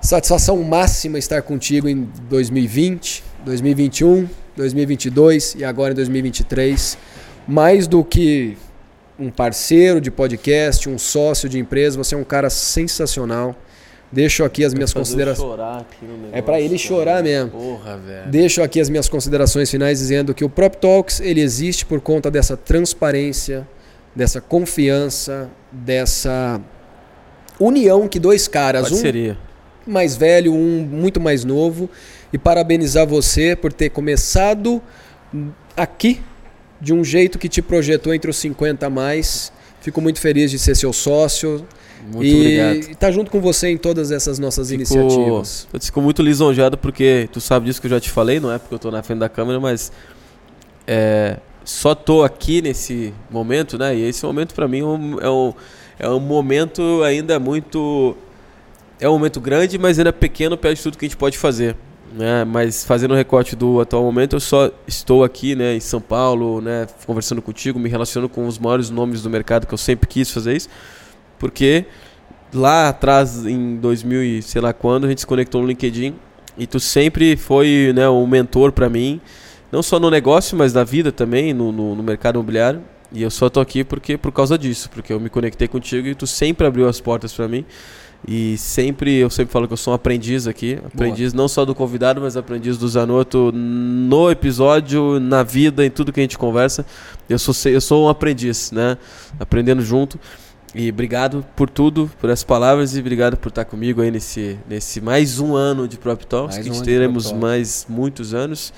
satisfação 0.00 0.62
máxima 0.62 1.18
estar 1.18 1.42
contigo 1.42 1.88
em 1.88 2.08
2020, 2.28 3.22
2021, 3.44 4.28
2022 4.56 5.54
e 5.58 5.64
agora 5.64 5.92
em 5.92 5.96
2023. 5.96 6.98
Mais 7.46 7.86
do 7.86 8.04
que 8.04 8.56
um 9.20 9.30
parceiro 9.30 10.00
de 10.00 10.10
podcast, 10.10 10.88
um 10.88 10.98
sócio 10.98 11.48
de 11.48 11.58
empresa, 11.58 11.98
você 11.98 12.14
é 12.14 12.18
um 12.18 12.24
cara 12.24 12.48
sensacional. 12.48 13.54
Deixo 14.10 14.42
aqui 14.42 14.64
as 14.64 14.74
minhas 14.74 14.92
considerações. 14.92 15.60
É 16.32 16.42
para 16.42 16.60
ele 16.60 16.76
chorar 16.76 17.22
mesmo. 17.22 17.50
Porra, 17.50 17.96
velho. 17.96 18.30
Deixo 18.30 18.60
aqui 18.60 18.80
as 18.80 18.88
minhas 18.88 19.08
considerações 19.08 19.70
finais 19.70 19.98
dizendo 19.98 20.34
que 20.34 20.44
o 20.44 20.48
Prop 20.48 20.74
Talks 20.74 21.20
ele 21.20 21.40
existe 21.40 21.86
por 21.86 22.00
conta 22.00 22.28
dessa 22.28 22.56
transparência, 22.56 23.68
dessa 24.16 24.40
confiança, 24.40 25.48
dessa 25.70 26.60
união 27.60 28.08
que 28.08 28.18
dois 28.18 28.48
caras, 28.48 28.88
Parceria. 28.88 29.38
um 29.86 29.92
mais 29.92 30.16
velho, 30.16 30.52
um 30.52 30.80
muito 30.80 31.20
mais 31.20 31.44
novo, 31.44 31.88
e 32.32 32.38
parabenizar 32.38 33.06
você 33.06 33.54
por 33.54 33.72
ter 33.72 33.90
começado 33.90 34.82
aqui 35.76 36.20
de 36.80 36.92
um 36.92 37.04
jeito 37.04 37.38
que 37.38 37.48
te 37.48 37.60
projetou 37.60 38.14
entre 38.14 38.30
os 38.30 38.36
50 38.36 38.86
a 38.86 38.90
mais. 38.90 39.52
Fico 39.80 40.00
muito 40.00 40.20
feliz 40.20 40.50
de 40.50 40.58
ser 40.58 40.74
seu 40.74 40.92
sócio. 40.92 41.66
Muito 42.12 42.24
e 42.24 42.40
obrigado. 42.40 42.76
estar 42.76 42.94
tá 42.94 43.10
junto 43.10 43.30
com 43.30 43.40
você 43.40 43.68
em 43.68 43.76
todas 43.76 44.10
essas 44.10 44.38
nossas 44.38 44.68
fico, 44.68 44.80
iniciativas. 44.80 45.68
Eu 45.72 45.80
fico 45.80 46.00
muito 46.00 46.22
lisonjeado 46.22 46.78
porque 46.78 47.28
tu 47.32 47.40
sabe 47.40 47.66
disso 47.66 47.80
que 47.80 47.86
eu 47.86 47.90
já 47.90 48.00
te 48.00 48.10
falei, 48.10 48.40
não 48.40 48.50
é 48.50 48.58
porque 48.58 48.72
eu 48.72 48.76
estou 48.76 48.90
na 48.90 49.02
frente 49.02 49.18
da 49.18 49.28
câmera, 49.28 49.60
mas 49.60 49.92
é, 50.86 51.36
só 51.64 51.94
tô 51.94 52.24
aqui 52.24 52.62
nesse 52.62 53.12
momento, 53.30 53.76
né? 53.78 53.94
E 53.94 54.02
esse 54.02 54.24
momento 54.24 54.54
para 54.54 54.66
mim 54.66 54.80
é 54.80 54.84
um, 54.84 55.20
é 55.20 55.30
um, 55.30 55.54
é 55.98 56.08
um 56.08 56.20
momento 56.20 57.02
ainda 57.02 57.38
muito 57.38 58.16
é 58.98 59.08
um 59.08 59.12
momento 59.12 59.40
grande, 59.40 59.78
mas 59.78 59.98
ainda 59.98 60.12
pequeno 60.12 60.56
perto 60.56 60.76
de 60.76 60.82
tudo 60.82 60.98
que 60.98 61.04
a 61.04 61.08
gente 61.08 61.16
pode 61.16 61.36
fazer 61.36 61.76
né? 62.12 62.44
Mas 62.44 62.84
fazendo 62.84 63.12
o 63.12 63.16
recorte 63.16 63.54
do 63.54 63.80
atual 63.80 64.02
momento, 64.02 64.36
eu 64.36 64.40
só 64.40 64.70
estou 64.86 65.24
aqui, 65.24 65.54
né, 65.54 65.74
em 65.74 65.80
São 65.80 66.00
Paulo, 66.00 66.60
né, 66.60 66.86
conversando 67.06 67.40
contigo, 67.40 67.78
me 67.78 67.88
relacionando 67.88 68.28
com 68.28 68.46
os 68.46 68.58
maiores 68.58 68.90
nomes 68.90 69.22
do 69.22 69.30
mercado 69.30 69.66
que 69.66 69.74
eu 69.74 69.78
sempre 69.78 70.08
quis 70.08 70.30
fazer 70.30 70.56
isso, 70.56 70.68
porque 71.38 71.84
lá 72.52 72.88
atrás 72.88 73.46
em 73.46 73.76
2000 73.76 74.24
e 74.24 74.42
sei 74.42 74.60
lá 74.60 74.72
quando 74.72 75.06
a 75.06 75.08
gente 75.08 75.20
se 75.20 75.26
conectou 75.26 75.62
no 75.62 75.68
LinkedIn 75.68 76.14
e 76.58 76.66
tu 76.66 76.80
sempre 76.80 77.36
foi, 77.36 77.92
né, 77.94 78.08
um 78.08 78.26
mentor 78.26 78.72
para 78.72 78.88
mim 78.88 79.20
não 79.70 79.82
só 79.82 80.00
no 80.00 80.10
negócio, 80.10 80.56
mas 80.56 80.72
na 80.72 80.82
vida 80.82 81.12
também, 81.12 81.54
no, 81.54 81.70
no, 81.70 81.94
no 81.94 82.02
mercado 82.02 82.36
imobiliário. 82.36 82.82
E 83.12 83.22
eu 83.22 83.30
só 83.30 83.48
tô 83.48 83.60
aqui 83.60 83.82
porque 83.84 84.16
por 84.16 84.32
causa 84.32 84.56
disso, 84.56 84.88
porque 84.90 85.12
eu 85.12 85.20
me 85.20 85.28
conectei 85.28 85.68
contigo 85.68 86.06
e 86.06 86.14
tu 86.14 86.26
sempre 86.26 86.66
abriu 86.66 86.88
as 86.88 87.00
portas 87.00 87.32
para 87.32 87.48
mim. 87.48 87.64
E 88.26 88.56
sempre, 88.58 89.16
eu 89.16 89.30
sempre 89.30 89.52
falo 89.52 89.66
que 89.66 89.72
eu 89.72 89.76
sou 89.76 89.92
um 89.92 89.96
aprendiz 89.96 90.46
aqui. 90.46 90.78
Aprendiz 90.84 91.32
Boa. 91.32 91.42
não 91.42 91.48
só 91.48 91.64
do 91.64 91.74
convidado, 91.74 92.20
mas 92.20 92.36
aprendiz 92.36 92.76
do 92.76 92.86
Zanotto 92.86 93.50
no 93.52 94.30
episódio, 94.30 95.18
na 95.18 95.42
vida, 95.42 95.84
em 95.84 95.90
tudo 95.90 96.12
que 96.12 96.20
a 96.20 96.22
gente 96.22 96.36
conversa. 96.36 96.84
Eu 97.28 97.38
sou, 97.38 97.54
eu 97.70 97.80
sou 97.80 98.06
um 98.06 98.08
aprendiz, 98.08 98.70
né? 98.72 98.98
Aprendendo 99.38 99.82
junto. 99.82 100.18
E 100.74 100.88
obrigado 100.88 101.44
por 101.56 101.68
tudo, 101.68 102.08
por 102.20 102.30
essas 102.30 102.44
palavras 102.44 102.94
e 102.94 103.00
obrigado 103.00 103.36
por 103.36 103.48
estar 103.48 103.64
comigo 103.64 104.02
aí 104.02 104.10
nesse, 104.10 104.56
nesse 104.68 105.00
mais 105.00 105.40
um 105.40 105.56
ano 105.56 105.88
de 105.88 105.98
Prop 105.98 106.22
Talks, 106.22 106.56
mais 106.56 106.68
que 106.68 106.72
um 106.72 106.82
teremos 106.82 107.32
mais 107.32 107.86
muitos 107.88 108.34
anos. 108.34 108.72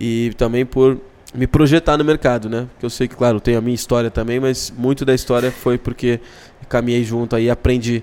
E 0.00 0.32
também 0.38 0.64
por 0.64 0.98
me 1.34 1.46
projetar 1.46 1.98
no 1.98 2.04
mercado, 2.04 2.48
né? 2.48 2.66
Porque 2.72 2.86
eu 2.86 2.90
sei 2.90 3.08
que, 3.08 3.14
claro, 3.14 3.40
tem 3.40 3.56
a 3.56 3.60
minha 3.60 3.74
história 3.74 4.10
também, 4.10 4.40
mas 4.40 4.72
muito 4.74 5.04
da 5.04 5.14
história 5.14 5.50
foi 5.50 5.76
porque 5.76 6.20
caminhei 6.68 7.04
junto 7.04 7.36
aí, 7.36 7.50
aprendi. 7.50 8.02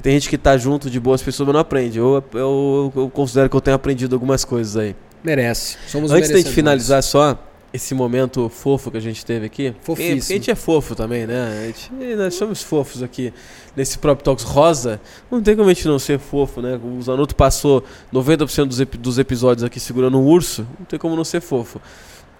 Porque 0.00 0.08
tem 0.08 0.14
gente 0.14 0.30
que 0.30 0.38
tá 0.38 0.56
junto 0.56 0.88
de 0.88 0.98
boas 0.98 1.22
pessoas, 1.22 1.46
mas 1.46 1.52
não 1.52 1.60
aprende. 1.60 1.98
Eu, 1.98 2.24
eu, 2.32 2.92
eu 2.96 3.10
considero 3.10 3.50
que 3.50 3.56
eu 3.56 3.60
tenho 3.60 3.74
aprendido 3.74 4.16
algumas 4.16 4.46
coisas 4.46 4.76
aí. 4.76 4.96
Merece. 5.22 5.76
Somos 5.86 6.10
Antes 6.10 6.30
da 6.30 6.38
gente 6.38 6.50
finalizar 6.50 7.02
só 7.02 7.38
esse 7.72 7.94
momento 7.94 8.48
fofo 8.48 8.90
que 8.90 8.96
a 8.96 9.00
gente 9.00 9.24
teve 9.24 9.44
aqui. 9.44 9.74
Fofíssimo. 9.82 10.20
Porque 10.20 10.32
a 10.32 10.36
gente 10.36 10.50
é 10.50 10.54
fofo 10.54 10.94
também, 10.94 11.26
né? 11.26 11.66
Gente, 11.66 12.16
nós 12.16 12.34
somos 12.34 12.62
fofos 12.62 13.02
aqui 13.02 13.32
nesse 13.76 13.98
Prop 13.98 14.18
Talks 14.22 14.44
rosa. 14.44 14.98
Não 15.30 15.42
tem 15.42 15.54
como 15.54 15.68
a 15.68 15.74
gente 15.74 15.86
não 15.86 15.98
ser 15.98 16.18
fofo, 16.18 16.62
né? 16.62 16.80
O 16.82 17.02
Zanotto 17.02 17.36
passou 17.36 17.84
90% 18.10 18.66
dos, 18.66 18.80
ep 18.80 18.96
dos 18.96 19.18
episódios 19.18 19.62
aqui 19.62 19.78
segurando 19.78 20.18
um 20.18 20.26
urso. 20.26 20.66
Não 20.78 20.86
tem 20.86 20.98
como 20.98 21.14
não 21.14 21.24
ser 21.24 21.42
fofo. 21.42 21.78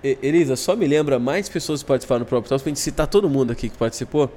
Elisa, 0.03 0.57
só 0.57 0.75
me 0.75 0.87
lembra 0.87 1.19
mais 1.19 1.47
pessoas 1.47 1.83
que 1.83 1.87
participaram 1.87 2.21
do 2.21 2.27
próprio 2.27 2.49
Talks 2.49 2.63
pra 2.63 2.71
gente 2.71 2.81
citar 2.81 3.07
todo 3.07 3.29
mundo 3.29 3.53
aqui 3.53 3.69
que 3.69 3.77
participou. 3.77 4.31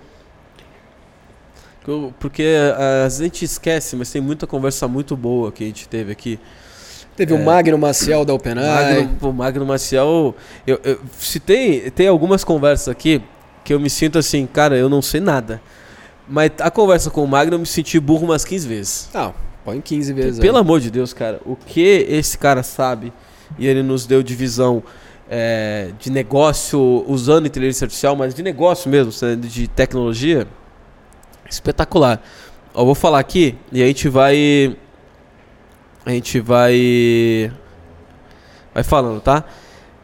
Porque 2.19 2.45
a 3.05 3.09
gente 3.09 3.43
esquece, 3.45 3.95
mas 3.95 4.11
tem 4.11 4.21
muita 4.21 4.47
conversa 4.47 4.87
muito 4.87 5.15
boa 5.17 5.51
que 5.51 5.63
a 5.63 5.67
gente 5.67 5.87
teve 5.87 6.11
aqui. 6.11 6.39
Teve 7.15 7.33
é, 7.33 7.37
o 7.37 7.43
Magno 7.43 7.77
Maciel 7.77 8.25
da 8.25 8.33
OpenAI. 8.33 9.03
Magno, 9.03 9.29
o 9.29 9.33
Magno 9.33 9.65
Maciel. 9.65 10.35
Eu, 10.65 10.79
eu, 10.83 10.99
se 11.19 11.39
tem, 11.39 11.89
tem 11.91 12.07
algumas 12.07 12.43
conversas 12.43 12.87
aqui 12.87 13.21
que 13.63 13.73
eu 13.73 13.79
me 13.79 13.89
sinto 13.89 14.17
assim, 14.17 14.45
cara, 14.45 14.75
eu 14.75 14.89
não 14.89 15.01
sei 15.01 15.19
nada. 15.19 15.61
Mas 16.27 16.51
a 16.59 16.71
conversa 16.71 17.09
com 17.09 17.23
o 17.23 17.27
Magno 17.27 17.55
eu 17.55 17.59
me 17.59 17.65
senti 17.65 17.99
burro 17.99 18.25
umas 18.25 18.45
15 18.45 18.67
vezes. 18.67 19.09
Não, 19.13 19.33
põe 19.63 19.79
15 19.79 20.13
vezes. 20.13 20.39
Pelo 20.39 20.57
aí. 20.57 20.61
amor 20.61 20.79
de 20.79 20.89
Deus, 20.89 21.13
cara, 21.13 21.39
o 21.45 21.55
que 21.55 21.81
esse 22.09 22.37
cara 22.37 22.63
sabe 22.63 23.13
e 23.57 23.67
ele 23.67 23.83
nos 23.83 24.05
deu 24.05 24.23
de 24.23 24.33
visão 24.33 24.81
é, 25.29 25.91
de 25.99 26.09
negócio 26.11 27.03
usando 27.07 27.45
inteligência 27.45 27.85
artificial, 27.85 28.15
mas 28.15 28.33
de 28.33 28.41
negócio 28.41 28.89
mesmo, 28.89 29.11
de 29.37 29.67
tecnologia, 29.67 30.47
espetacular. 31.53 32.21
Eu 32.75 32.85
vou 32.85 32.95
falar 32.95 33.19
aqui 33.19 33.55
e 33.71 33.81
a 33.81 33.87
gente 33.87 34.09
vai. 34.09 34.75
A 36.05 36.11
gente 36.11 36.39
vai. 36.39 37.51
Vai 38.73 38.83
falando, 38.83 39.21
tá? 39.21 39.43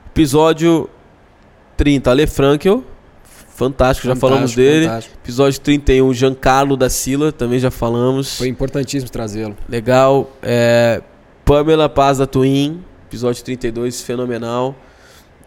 Episódio 0.08 0.90
30, 1.76 2.12
Ale 2.12 2.28
Frankel. 2.28 2.84
Fantástico, 3.56 4.08
já 4.08 4.16
falamos 4.16 4.56
dele. 4.56 4.86
Fantástico. 4.86 5.16
Episódio 5.22 5.60
31, 5.60 6.14
Giancarlo 6.14 6.78
da 6.78 6.90
Sila, 6.90 7.32
também 7.32 7.60
já 7.60 7.70
falamos. 7.70 8.38
Foi 8.38 8.48
importantíssimo 8.48 9.12
trazê-lo. 9.12 9.58
Legal. 9.68 10.32
É, 10.42 11.02
Pamela 11.44 11.90
Paz 11.90 12.20
da 12.20 12.28
Twin, 12.28 12.84
episódio 13.06 13.44
32, 13.44 14.02
fenomenal 14.02 14.76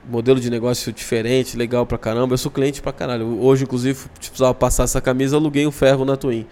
modelo 0.08 0.40
de 0.40 0.50
negócio 0.50 0.92
diferente, 0.92 1.56
legal 1.56 1.86
pra 1.86 1.98
caramba. 1.98 2.34
Eu 2.34 2.38
sou 2.38 2.50
cliente 2.50 2.80
pra 2.82 2.92
caralho. 2.92 3.40
Hoje, 3.40 3.64
inclusive, 3.64 3.98
precisava 4.18 4.54
passar 4.54 4.84
essa 4.84 5.00
camisa, 5.00 5.36
aluguei 5.36 5.66
um 5.66 5.70
ferro 5.70 6.04
na 6.04 6.16
Twin. 6.16 6.46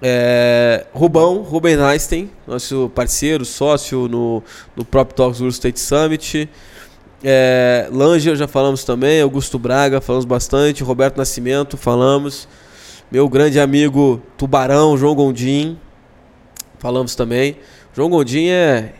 É, 0.00 0.84
Rubão, 0.92 1.42
Ruben 1.42 1.80
Einstein, 1.80 2.28
nosso 2.46 2.90
parceiro, 2.92 3.44
sócio 3.44 4.08
no, 4.08 4.42
no 4.74 4.84
Prop 4.84 5.12
Talks 5.12 5.38
Real 5.38 5.48
Estate 5.50 5.78
Summit. 5.78 6.48
É, 7.22 7.88
Langer, 7.92 8.34
já 8.34 8.48
falamos 8.48 8.82
também. 8.82 9.22
Augusto 9.22 9.58
Braga, 9.58 10.00
falamos 10.00 10.24
bastante. 10.24 10.82
Roberto 10.82 11.18
Nascimento, 11.18 11.76
falamos. 11.76 12.48
Meu 13.12 13.28
grande 13.28 13.60
amigo 13.60 14.20
Tubarão, 14.36 14.96
João 14.96 15.14
Gondim, 15.14 15.78
falamos 16.78 17.14
também. 17.14 17.58
João 17.94 18.08
Gondim 18.08 18.48
é 18.48 18.94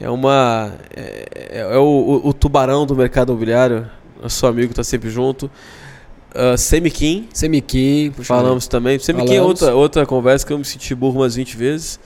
é 0.00 0.10
uma. 0.10 0.72
É, 0.94 1.26
é, 1.34 1.60
é 1.60 1.78
o, 1.78 2.20
o, 2.24 2.32
tubarão 2.32 2.86
do 2.86 2.96
mercado 2.96 3.32
imobiliário. 3.32 3.88
Nosso 4.22 4.46
amigo 4.46 4.70
está 4.70 4.84
sempre 4.84 5.10
junto. 5.10 5.50
Uh, 6.34 6.56
Semiquim. 6.58 7.28
Semiquim. 7.32 8.12
Falamos 8.22 8.66
também. 8.66 8.98
Semiquim 8.98 9.36
é 9.36 9.42
outra, 9.42 9.74
outra 9.74 10.06
conversa 10.06 10.46
que 10.46 10.52
eu 10.52 10.58
me 10.58 10.64
senti 10.64 10.94
burro 10.94 11.20
umas 11.20 11.36
20 11.36 11.56
vezes. 11.56 12.00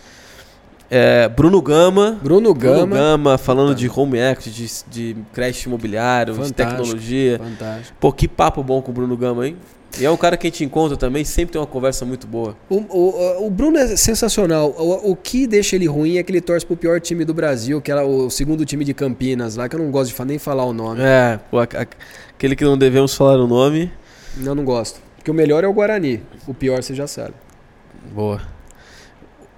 É, 0.91 1.28
Bruno 1.28 1.61
Gama. 1.61 2.18
Bruno 2.22 2.55
Gama. 2.55 2.86
Bruno 2.86 2.95
Gama 2.95 3.39
falando 3.39 3.74
de 3.74 3.91
home 3.95 4.18
equity, 4.18 4.51
de, 4.51 5.14
de 5.14 5.16
crédito 5.32 5.66
imobiliário, 5.66 6.34
fantástico, 6.34 6.57
de 6.57 6.70
tecnologia. 6.70 7.39
Fantástico. 7.39 7.97
Pô, 8.01 8.12
que 8.12 8.26
papo 8.26 8.62
bom 8.62 8.80
com 8.80 8.91
o 8.91 8.95
Bruno 8.95 9.16
Gama, 9.16 9.47
hein? 9.47 9.57
E 10.01 10.05
é 10.05 10.11
um 10.11 10.16
cara 10.16 10.36
que 10.36 10.47
a 10.47 10.51
gente 10.51 10.64
encontra 10.64 10.97
também, 10.97 11.24
sempre 11.24 11.53
tem 11.53 11.61
uma 11.61 11.66
conversa 11.66 12.05
muito 12.05 12.26
boa. 12.26 12.57
O, 12.68 12.76
o, 12.76 13.47
o 13.47 13.51
Bruno 13.51 13.78
é 13.78 13.97
sensacional. 13.97 14.74
O, 14.78 15.12
o, 15.12 15.16
que 15.16 15.47
deixa 15.47 15.76
ele 15.76 15.86
ruim 15.86 16.18
é 16.18 16.22
que 16.22 16.30
ele 16.30 16.41
torce 16.41 16.64
pro 16.64 16.76
pior 16.76 17.01
time 17.01 17.24
do 17.24 17.34
Brasil, 17.34 17.80
que 17.80 17.91
era 17.91 18.05
o 18.05 18.30
segundo 18.30 18.64
time 18.64 18.84
de 18.84 18.95
Campinas 18.95 19.57
lá, 19.57 19.68
que 19.68 19.74
eu 19.74 19.80
não 19.80 19.91
gosto 19.91 20.14
de 20.14 20.24
nem 20.24 20.39
falar 20.39 20.64
o 20.64 20.72
nome. 20.72 21.01
É, 21.03 21.41
pô, 21.51 21.59
aquele 21.59 22.55
que 22.55 22.64
não 22.64 22.78
devemos 22.78 23.14
falar 23.14 23.41
o 23.41 23.47
nome. 23.47 23.91
Não, 24.36 24.55
não 24.55 24.64
gosto. 24.64 25.01
Porque 25.16 25.30
o 25.30 25.34
melhor 25.34 25.64
é 25.64 25.66
o 25.66 25.72
Guarani. 25.72 26.22
O 26.47 26.55
pior 26.55 26.82
você 26.82 26.95
já 26.95 27.07
sabe. 27.07 27.34
Boa. 28.14 28.41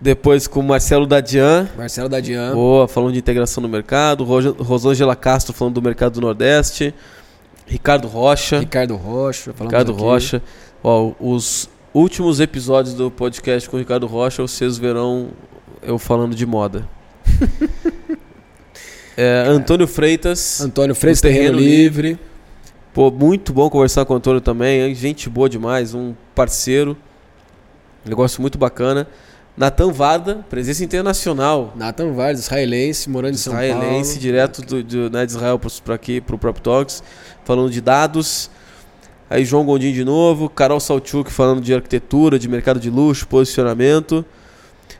Depois 0.00 0.46
com 0.46 0.60
o 0.60 0.62
Marcelo 0.62 1.06
Dadian. 1.06 1.68
Marcelo 1.76 2.08
Dadian. 2.08 2.54
Boa, 2.54 2.88
falando 2.88 3.12
de 3.12 3.18
integração 3.18 3.60
no 3.62 3.68
mercado. 3.68 4.24
Rosângela 4.24 5.14
Castro 5.14 5.52
falando 5.52 5.74
do 5.74 5.82
mercado 5.82 6.14
do 6.14 6.22
Nordeste. 6.22 6.94
Ricardo 7.70 8.08
Rocha. 8.08 8.58
Ricardo 8.58 8.96
Rocha. 8.96 9.54
Ricardo 9.58 9.92
aqui. 9.92 10.00
Rocha. 10.00 10.42
Ó, 10.82 11.12
os 11.20 11.70
últimos 11.94 12.40
episódios 12.40 12.94
do 12.94 13.12
podcast 13.12 13.70
com 13.70 13.76
o 13.76 13.78
Ricardo 13.78 14.08
Rocha, 14.08 14.42
vocês 14.42 14.76
verão 14.76 15.28
eu 15.80 15.96
falando 15.96 16.34
de 16.34 16.44
moda. 16.44 16.88
é, 19.16 19.44
Antônio 19.46 19.86
Freitas. 19.86 20.60
Antônio 20.60 20.96
Freitas, 20.96 21.20
Terreno, 21.20 21.58
Terreno 21.58 21.58
Livre. 21.60 22.08
Livre. 22.08 22.24
Pô, 22.92 23.08
muito 23.08 23.52
bom 23.52 23.70
conversar 23.70 24.04
com 24.04 24.14
o 24.14 24.16
Antônio 24.16 24.40
também. 24.40 24.92
Gente 24.92 25.30
boa 25.30 25.48
demais, 25.48 25.94
um 25.94 26.12
parceiro. 26.34 26.96
Negócio 28.04 28.40
muito 28.40 28.58
bacana. 28.58 29.06
Natan 29.56 29.92
Varda, 29.92 30.44
presença 30.48 30.82
internacional. 30.84 31.72
Natan 31.76 32.12
Varda, 32.12 32.38
israelense, 32.38 33.10
morando 33.10 33.34
em 33.34 33.38
São 33.38 33.52
israelense, 33.52 33.74
Paulo. 33.74 33.86
Israelense, 33.86 34.18
direto 34.18 34.62
do, 34.62 34.82
do, 34.82 35.10
né, 35.10 35.26
de 35.26 35.32
Israel 35.32 35.60
para 35.84 35.94
aqui, 35.94 36.20
para 36.20 36.34
o 36.34 36.38
Prop 36.38 36.58
Talks, 36.58 37.02
falando 37.44 37.70
de 37.70 37.80
dados. 37.80 38.50
Aí 39.28 39.44
João 39.44 39.64
Gondim 39.64 39.92
de 39.92 40.04
novo, 40.04 40.48
Carol 40.48 40.80
Salchuk 40.80 41.30
falando 41.30 41.60
de 41.60 41.72
arquitetura, 41.74 42.38
de 42.38 42.48
mercado 42.48 42.80
de 42.80 42.90
luxo, 42.90 43.26
posicionamento. 43.28 44.24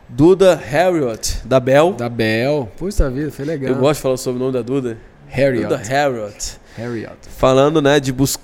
Duda 0.08 0.56
Harriot, 0.56 1.38
da 1.44 1.58
Bell. 1.58 1.92
Da 1.92 2.08
Bell. 2.08 2.68
Puxa 2.76 3.08
vida, 3.10 3.30
foi 3.30 3.44
legal. 3.44 3.72
Eu 3.72 3.78
gosto 3.78 3.98
de 3.98 4.02
falar 4.02 4.16
sobre 4.16 4.36
o 4.36 4.40
nome 4.40 4.52
da 4.52 4.62
Duda. 4.62 4.98
Harriot. 5.28 5.64
Duda 5.64 5.76
Harriot. 5.76 6.58
Harriot. 6.76 7.16
Falando, 7.36 7.80
né, 7.80 7.98
de 8.00 8.12
bus 8.12 8.36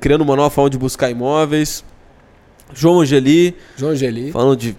criando 0.00 0.22
uma 0.22 0.36
nova 0.36 0.50
forma 0.50 0.70
de 0.70 0.78
buscar 0.78 1.10
imóveis. 1.10 1.84
João 2.72 3.00
Angeli. 3.00 3.56
João 3.76 3.92
Angeli. 3.92 4.32
Falando 4.32 4.56
de 4.56 4.76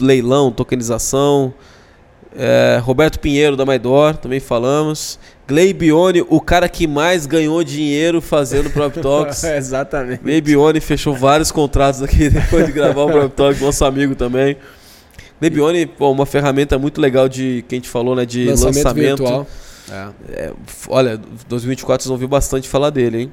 leilão, 0.00 0.50
tokenização. 0.50 1.52
É, 2.38 2.78
Roberto 2.82 3.18
Pinheiro 3.18 3.56
da 3.56 3.64
Maidor, 3.64 4.16
também 4.16 4.40
falamos. 4.40 5.18
Gleibione, 5.48 6.24
o 6.28 6.40
cara 6.40 6.68
que 6.68 6.86
mais 6.86 7.24
ganhou 7.24 7.64
dinheiro 7.64 8.20
fazendo 8.20 8.68
Prop 8.68 8.92
Talks. 8.94 9.42
Exatamente. 9.44 10.22
Gleibione 10.22 10.80
fechou 10.80 11.14
vários 11.14 11.50
contratos 11.50 12.02
aqui 12.02 12.28
depois 12.30 12.66
de 12.66 12.72
gravar 12.72 13.04
o 13.04 13.10
Prop 13.10 13.32
Talks, 13.32 13.60
nosso 13.60 13.84
amigo 13.84 14.14
também. 14.14 14.56
Gleibione, 15.40 15.90
uma 15.98 16.26
ferramenta 16.26 16.78
muito 16.78 17.00
legal 17.00 17.28
de 17.28 17.64
que 17.68 17.74
a 17.74 17.78
gente 17.78 17.88
falou, 17.88 18.14
né? 18.14 18.26
De 18.26 18.46
lançamento. 18.46 18.76
lançamento. 18.76 19.18
Virtual. 19.18 19.46
É. 19.90 20.08
É, 20.32 20.52
olha, 20.88 21.20
2024 21.48 22.02
vocês 22.02 22.08
vão 22.08 22.16
ouvir 22.16 22.26
bastante 22.26 22.68
falar 22.68 22.90
dele, 22.90 23.22
hein? 23.22 23.32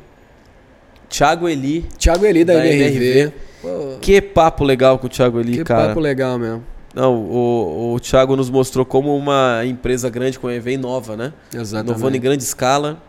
Thiago 1.10 1.48
Eli. 1.48 1.86
Thiago 1.98 2.26
Eli 2.26 2.44
da, 2.44 2.54
da 2.54 2.66
MRV. 2.66 3.06
MRV. 3.06 3.34
Que 4.02 4.22
papo 4.22 4.64
legal 4.64 5.00
com 5.00 5.08
o 5.08 5.10
Thiago 5.10 5.40
ali, 5.40 5.58
que 5.58 5.64
cara. 5.64 5.82
Que 5.82 5.88
papo 5.90 6.00
legal 6.00 6.38
mesmo. 6.38 6.64
Não, 6.94 7.16
o, 7.16 7.94
o 7.96 8.00
Thiago 8.00 8.36
nos 8.36 8.50
mostrou 8.50 8.86
como 8.86 9.18
uma 9.18 9.62
empresa 9.66 10.10
grande 10.10 10.38
com 10.38 10.48
a 10.48 10.54
EV 10.54 10.78
nova, 10.78 11.18
né? 11.18 11.34
Exatamente. 11.54 11.90
Inovando 11.98 12.18
em 12.18 12.22
grande 12.22 12.44
escala. 12.44 13.02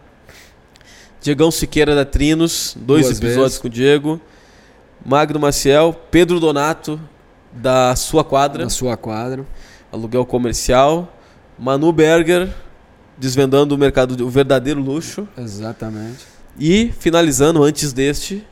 Diegão 1.21 1.51
Siqueira 1.51 1.95
da 1.95 2.05
Trinos, 2.05 2.77
dois 2.79 3.07
Duas 3.07 3.19
episódios 3.19 3.45
vezes. 3.45 3.59
com 3.59 3.67
o 3.67 3.71
Diego. 3.71 4.21
Magno 5.05 5.39
Maciel, 5.39 5.95
Pedro 6.11 6.41
Donato, 6.41 6.99
da 7.53 7.95
Sua 7.95 8.25
Quadra. 8.25 8.65
Da 8.65 8.71
Sua 8.71 8.97
Quadra. 8.97 9.45
Aluguel 9.93 10.25
comercial. 10.25 11.13
Manu 11.59 11.93
Berger, 11.93 12.49
desvendando 13.17 13.75
o 13.75 13.79
mercado, 13.79 14.25
o 14.25 14.31
verdadeiro 14.31 14.81
luxo. 14.81 15.29
Exatamente. 15.37 16.25
E 16.59 16.93
finalizando, 16.99 17.63
antes 17.63 17.93
deste, 17.93 18.47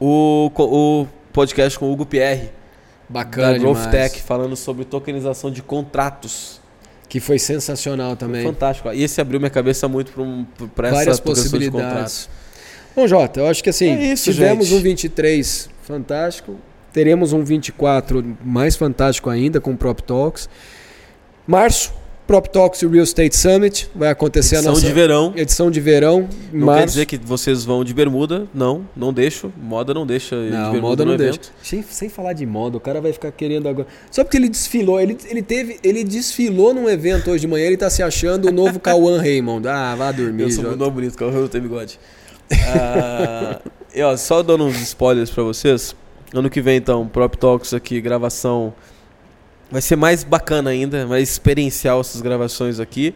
o, 0.00 0.50
o 0.56 1.06
podcast 1.32 1.78
com 1.78 1.86
o 1.86 1.92
Hugo 1.92 2.06
Pierre. 2.06 2.50
Bacana 3.08 3.52
da 3.52 3.58
Growth 3.58 3.76
demais. 3.76 3.90
Tech, 4.12 4.22
falando 4.22 4.54
sobre 4.56 4.84
tokenização 4.84 5.50
de 5.50 5.62
contratos. 5.62 6.60
Que 7.08 7.18
foi 7.18 7.38
sensacional 7.40 8.14
também. 8.14 8.44
Fantástico. 8.44 8.92
E 8.92 9.02
esse 9.02 9.20
abriu 9.20 9.40
minha 9.40 9.50
cabeça 9.50 9.88
muito 9.88 10.12
para 10.74 10.88
essa 10.88 10.96
Várias 10.96 11.18
tokenização 11.18 11.58
de 11.58 11.60
possibilidades. 11.60 12.28
Bom, 12.94 13.06
Jota, 13.08 13.40
eu 13.40 13.48
acho 13.48 13.62
que 13.62 13.70
assim, 13.70 13.90
É 13.90 14.12
isso, 14.12 14.32
tivemos 14.32 14.68
gente. 14.68 14.78
um 14.78 14.82
23 14.82 15.70
fantástico, 15.82 16.56
teremos 16.92 17.32
um 17.32 17.42
24 17.42 18.36
mais 18.44 18.76
fantástico 18.76 19.28
ainda 19.28 19.60
com 19.60 19.72
o 19.72 19.76
Prop 19.76 20.00
Talks. 20.00 20.48
Março, 21.46 21.92
Prop 22.30 22.46
Talks 22.46 22.80
Real 22.82 23.02
Estate 23.02 23.36
Summit 23.36 23.90
vai 23.92 24.08
acontecer 24.08 24.54
Edição 24.54 24.70
a 24.70 24.74
nossa 24.76 24.86
de 24.86 24.92
verão. 24.92 25.32
edição 25.34 25.68
de 25.68 25.80
verão, 25.80 26.28
Não 26.52 26.66
março. 26.66 26.80
quer 26.82 26.86
dizer 26.86 27.06
que 27.06 27.16
vocês 27.18 27.64
vão 27.64 27.82
de 27.82 27.92
bermuda. 27.92 28.46
Não, 28.54 28.86
não 28.94 29.12
deixo. 29.12 29.52
Moda 29.60 29.92
não 29.92 30.06
deixa 30.06 30.36
de 30.36 30.50
Não, 30.50 30.70
bermuda 30.70 30.80
moda 30.80 31.04
não 31.04 31.16
deixa. 31.16 31.40
Sem, 31.60 31.82
sem 31.82 32.08
falar 32.08 32.34
de 32.34 32.46
moda, 32.46 32.76
o 32.76 32.80
cara 32.80 33.00
vai 33.00 33.12
ficar 33.12 33.32
querendo 33.32 33.68
agora. 33.68 33.88
Só 34.12 34.22
porque 34.22 34.36
ele 34.36 34.48
desfilou, 34.48 35.00
ele, 35.00 35.18
ele 35.28 35.42
teve, 35.42 35.80
ele 35.82 36.04
desfilou 36.04 36.72
num 36.72 36.88
evento 36.88 37.32
hoje 37.32 37.40
de 37.40 37.48
manhã, 37.48 37.66
ele 37.66 37.76
tá 37.76 37.90
se 37.90 38.00
achando 38.00 38.46
o 38.46 38.52
novo 38.52 38.78
Cauã 38.78 39.18
Raymond. 39.18 39.66
Ah, 39.66 39.96
vá 39.96 40.12
dormir, 40.12 40.44
Eu 40.44 40.50
sou 40.52 40.62
muito 40.62 40.88
bonito, 40.88 41.20
eu 41.20 41.48
tenho 41.48 41.64
bigode. 41.64 41.98
Ah, 42.68 43.58
e 43.92 44.00
ó, 44.02 44.16
só 44.16 44.40
dando 44.40 44.66
uns 44.66 44.80
spoilers 44.80 45.30
pra 45.30 45.42
vocês. 45.42 45.96
Ano 46.32 46.48
que 46.48 46.60
vem, 46.60 46.76
então, 46.76 47.08
Prop 47.08 47.34
Talks 47.34 47.74
aqui, 47.74 48.00
gravação. 48.00 48.72
Vai 49.70 49.80
ser 49.80 49.94
mais 49.94 50.24
bacana 50.24 50.70
ainda, 50.70 51.06
mais 51.06 51.30
experiencial 51.30 52.00
essas 52.00 52.20
gravações 52.20 52.80
aqui. 52.80 53.14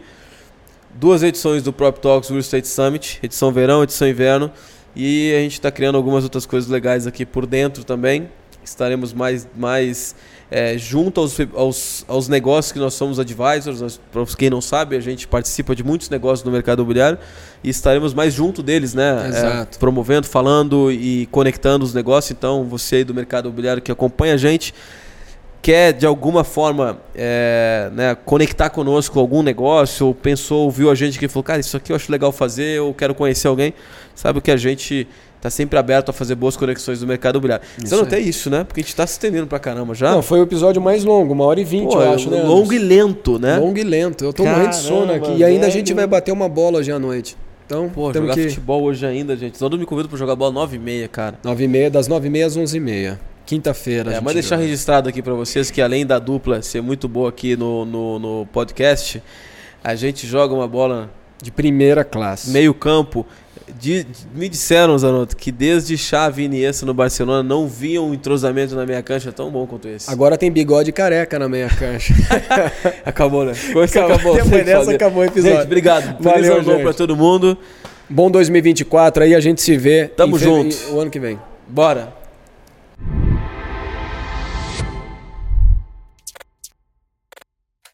Duas 0.93 1.21
edições 1.21 1.61
do 1.61 1.73
Prop 1.73 1.97
Talks 1.97 2.29
Real 2.29 2.39
Estate 2.39 2.67
Summit, 2.67 3.19
edição 3.21 3.51
verão, 3.51 3.83
edição 3.83 4.07
inverno. 4.07 4.49
E 4.95 5.33
a 5.35 5.39
gente 5.39 5.53
está 5.53 5.69
criando 5.69 5.97
algumas 5.97 6.23
outras 6.23 6.45
coisas 6.45 6.69
legais 6.69 7.05
aqui 7.05 7.25
por 7.25 7.45
dentro 7.45 7.83
também. 7.83 8.29
Estaremos 8.63 9.11
mais, 9.11 9.45
mais 9.53 10.15
é, 10.49 10.77
junto 10.77 11.19
aos, 11.19 11.37
aos, 11.53 12.05
aos 12.07 12.27
negócios 12.29 12.71
que 12.71 12.79
nós 12.79 12.93
somos 12.93 13.19
advisors. 13.19 13.99
Para 14.09 14.25
quem 14.37 14.49
não 14.49 14.61
sabe, 14.61 14.95
a 14.95 15.01
gente 15.01 15.27
participa 15.27 15.75
de 15.75 15.83
muitos 15.83 16.09
negócios 16.09 16.45
no 16.45 16.51
mercado 16.53 16.79
imobiliário 16.79 17.19
e 17.61 17.69
estaremos 17.69 18.13
mais 18.13 18.33
junto 18.33 18.63
deles, 18.63 18.93
né? 18.93 19.27
Exato. 19.27 19.75
É, 19.75 19.79
promovendo, 19.79 20.25
falando 20.25 20.89
e 20.89 21.27
conectando 21.31 21.83
os 21.83 21.93
negócios. 21.93 22.31
Então, 22.31 22.63
você 22.63 22.95
aí 22.95 23.03
do 23.03 23.13
mercado 23.13 23.49
imobiliário 23.49 23.81
que 23.81 23.91
acompanha 23.91 24.35
a 24.35 24.37
gente, 24.37 24.73
quer 25.65 25.93
de 25.93 26.05
alguma 26.05 26.43
forma 26.43 26.99
é, 27.15 27.89
né, 27.91 28.15
conectar 28.23 28.69
conosco 28.69 29.19
algum 29.19 29.41
negócio, 29.41 30.05
ou 30.05 30.13
pensou, 30.13 30.65
ouviu 30.65 30.91
a 30.91 30.93
gente 30.93 31.17
que 31.17 31.27
falou, 31.27 31.43
cara, 31.43 31.59
isso 31.59 31.75
aqui 31.75 31.91
eu 31.91 31.95
acho 31.95 32.11
legal 32.11 32.31
fazer, 32.31 32.79
ou 32.81 32.93
quero 32.93 33.15
conhecer 33.15 33.47
alguém, 33.47 33.73
sabe 34.13 34.39
que 34.41 34.51
a 34.51 34.57
gente 34.57 35.07
está 35.35 35.49
sempre 35.49 35.79
aberto 35.79 36.09
a 36.09 36.13
fazer 36.13 36.35
boas 36.35 36.55
conexões 36.55 36.99
do 36.99 37.07
mercado 37.07 37.37
imobiliário. 37.37 37.65
Isso 37.79 37.87
Sendo 37.87 38.01
aí. 38.01 38.05
até 38.05 38.19
isso, 38.19 38.47
né? 38.47 38.63
Porque 38.63 38.81
a 38.81 38.83
gente 38.83 38.91
está 38.91 39.07
se 39.07 39.13
estendendo 39.13 39.47
pra 39.47 39.57
caramba 39.57 39.95
já. 39.95 40.11
Não, 40.11 40.21
foi 40.21 40.39
o 40.39 40.43
episódio 40.43 40.79
mais 40.79 41.03
longo, 41.03 41.33
uma 41.33 41.45
hora 41.45 41.59
e 41.59 41.63
vinte, 41.63 41.95
eu 41.95 42.13
acho, 42.13 42.29
né? 42.29 42.43
longo 42.43 42.71
e 42.71 42.77
lento, 42.77 43.39
né? 43.39 43.57
Longo 43.57 43.79
e 43.79 43.83
lento. 43.83 44.23
Eu 44.23 44.31
tô 44.31 44.45
morrendo 44.45 44.69
de 44.69 44.75
sono 44.75 45.13
aqui. 45.13 45.35
E 45.35 45.43
ainda 45.43 45.65
a 45.65 45.71
gente 45.71 45.91
vai 45.95 46.05
bater 46.05 46.31
uma 46.31 46.47
bola 46.47 46.77
hoje 46.77 46.91
à 46.91 46.99
noite. 46.99 47.35
Então, 47.65 47.89
Pô, 47.89 48.11
temos 48.11 48.29
jogar 48.29 48.35
que. 48.39 48.49
futebol 48.49 48.83
hoje 48.83 49.03
ainda, 49.03 49.35
gente. 49.35 49.57
Todo 49.57 49.79
me 49.79 49.85
convida 49.87 50.07
pra 50.07 50.17
jogar 50.19 50.35
bola 50.35 50.51
9 50.51 50.75
e 50.75 50.79
meia, 50.79 51.07
cara. 51.07 51.39
9h30, 51.43 51.89
das 51.89 52.07
9h30 52.07 52.45
às 52.45 52.55
11h30. 52.55 53.17
Quinta-feira. 53.45 54.13
É, 54.13 54.19
mas 54.21 54.33
deixar 54.33 54.55
registrado 54.57 55.07
aqui 55.09 55.21
pra 55.21 55.33
vocês 55.33 55.69
que 55.69 55.81
além 55.81 56.05
da 56.05 56.17
dupla 56.19 56.61
ser 56.61 56.81
muito 56.81 57.07
boa 57.07 57.29
aqui 57.29 57.55
no, 57.55 57.85
no, 57.85 58.19
no 58.19 58.45
podcast, 58.51 59.21
a 59.83 59.93
gente 59.95 60.25
joga 60.25 60.53
uma 60.53 60.67
bola 60.67 61.09
De 61.41 61.51
primeira 61.51 62.03
classe. 62.03 62.49
meio 62.49 62.73
campo. 62.73 63.25
De- 63.79 64.03
de- 64.03 64.27
me 64.35 64.47
disseram, 64.47 64.95
Zanotto, 64.97 65.35
que 65.35 65.51
desde 65.51 65.97
Xavi 65.97 66.43
e 66.43 66.45
Iniesta 66.45 66.85
no 66.85 66.93
Barcelona 66.93 67.41
não 67.41 67.67
viam 67.67 68.09
um 68.09 68.13
entrosamento 68.13 68.75
na 68.75 68.85
minha 68.85 69.01
cancha 69.01 69.31
tão 69.31 69.49
bom 69.49 69.65
quanto 69.65 69.87
esse. 69.87 70.09
Agora 70.09 70.37
tem 70.37 70.51
bigode 70.51 70.91
careca 70.91 71.39
na 71.39 71.49
meia 71.49 71.67
cancha. 71.69 72.13
Acabou, 73.03 73.43
né? 73.45 73.53
Acabou. 73.53 74.35
Depois 74.35 74.51
que 74.51 74.63
dessa 74.63 74.77
fazer. 74.79 74.95
acabou 74.95 75.23
o 75.23 75.25
episódio. 75.25 75.57
Gente, 75.57 75.65
obrigado. 75.65 76.03
Feliz 76.17 76.23
Valeu, 76.23 76.53
ano 76.57 76.63
novo 76.71 76.83
pra 76.83 76.93
todo 76.93 77.15
mundo. 77.15 77.57
Bom 78.07 78.29
2024 78.29 79.23
aí, 79.23 79.33
a 79.33 79.39
gente 79.39 79.61
se 79.61 79.75
vê 79.75 80.07
Tamo 80.09 80.37
fe- 80.37 80.45
junto. 80.45 80.75
em- 80.75 80.93
o 80.93 80.99
ano 80.99 81.09
que 81.09 81.19
vem. 81.19 81.39
Bora. 81.67 82.13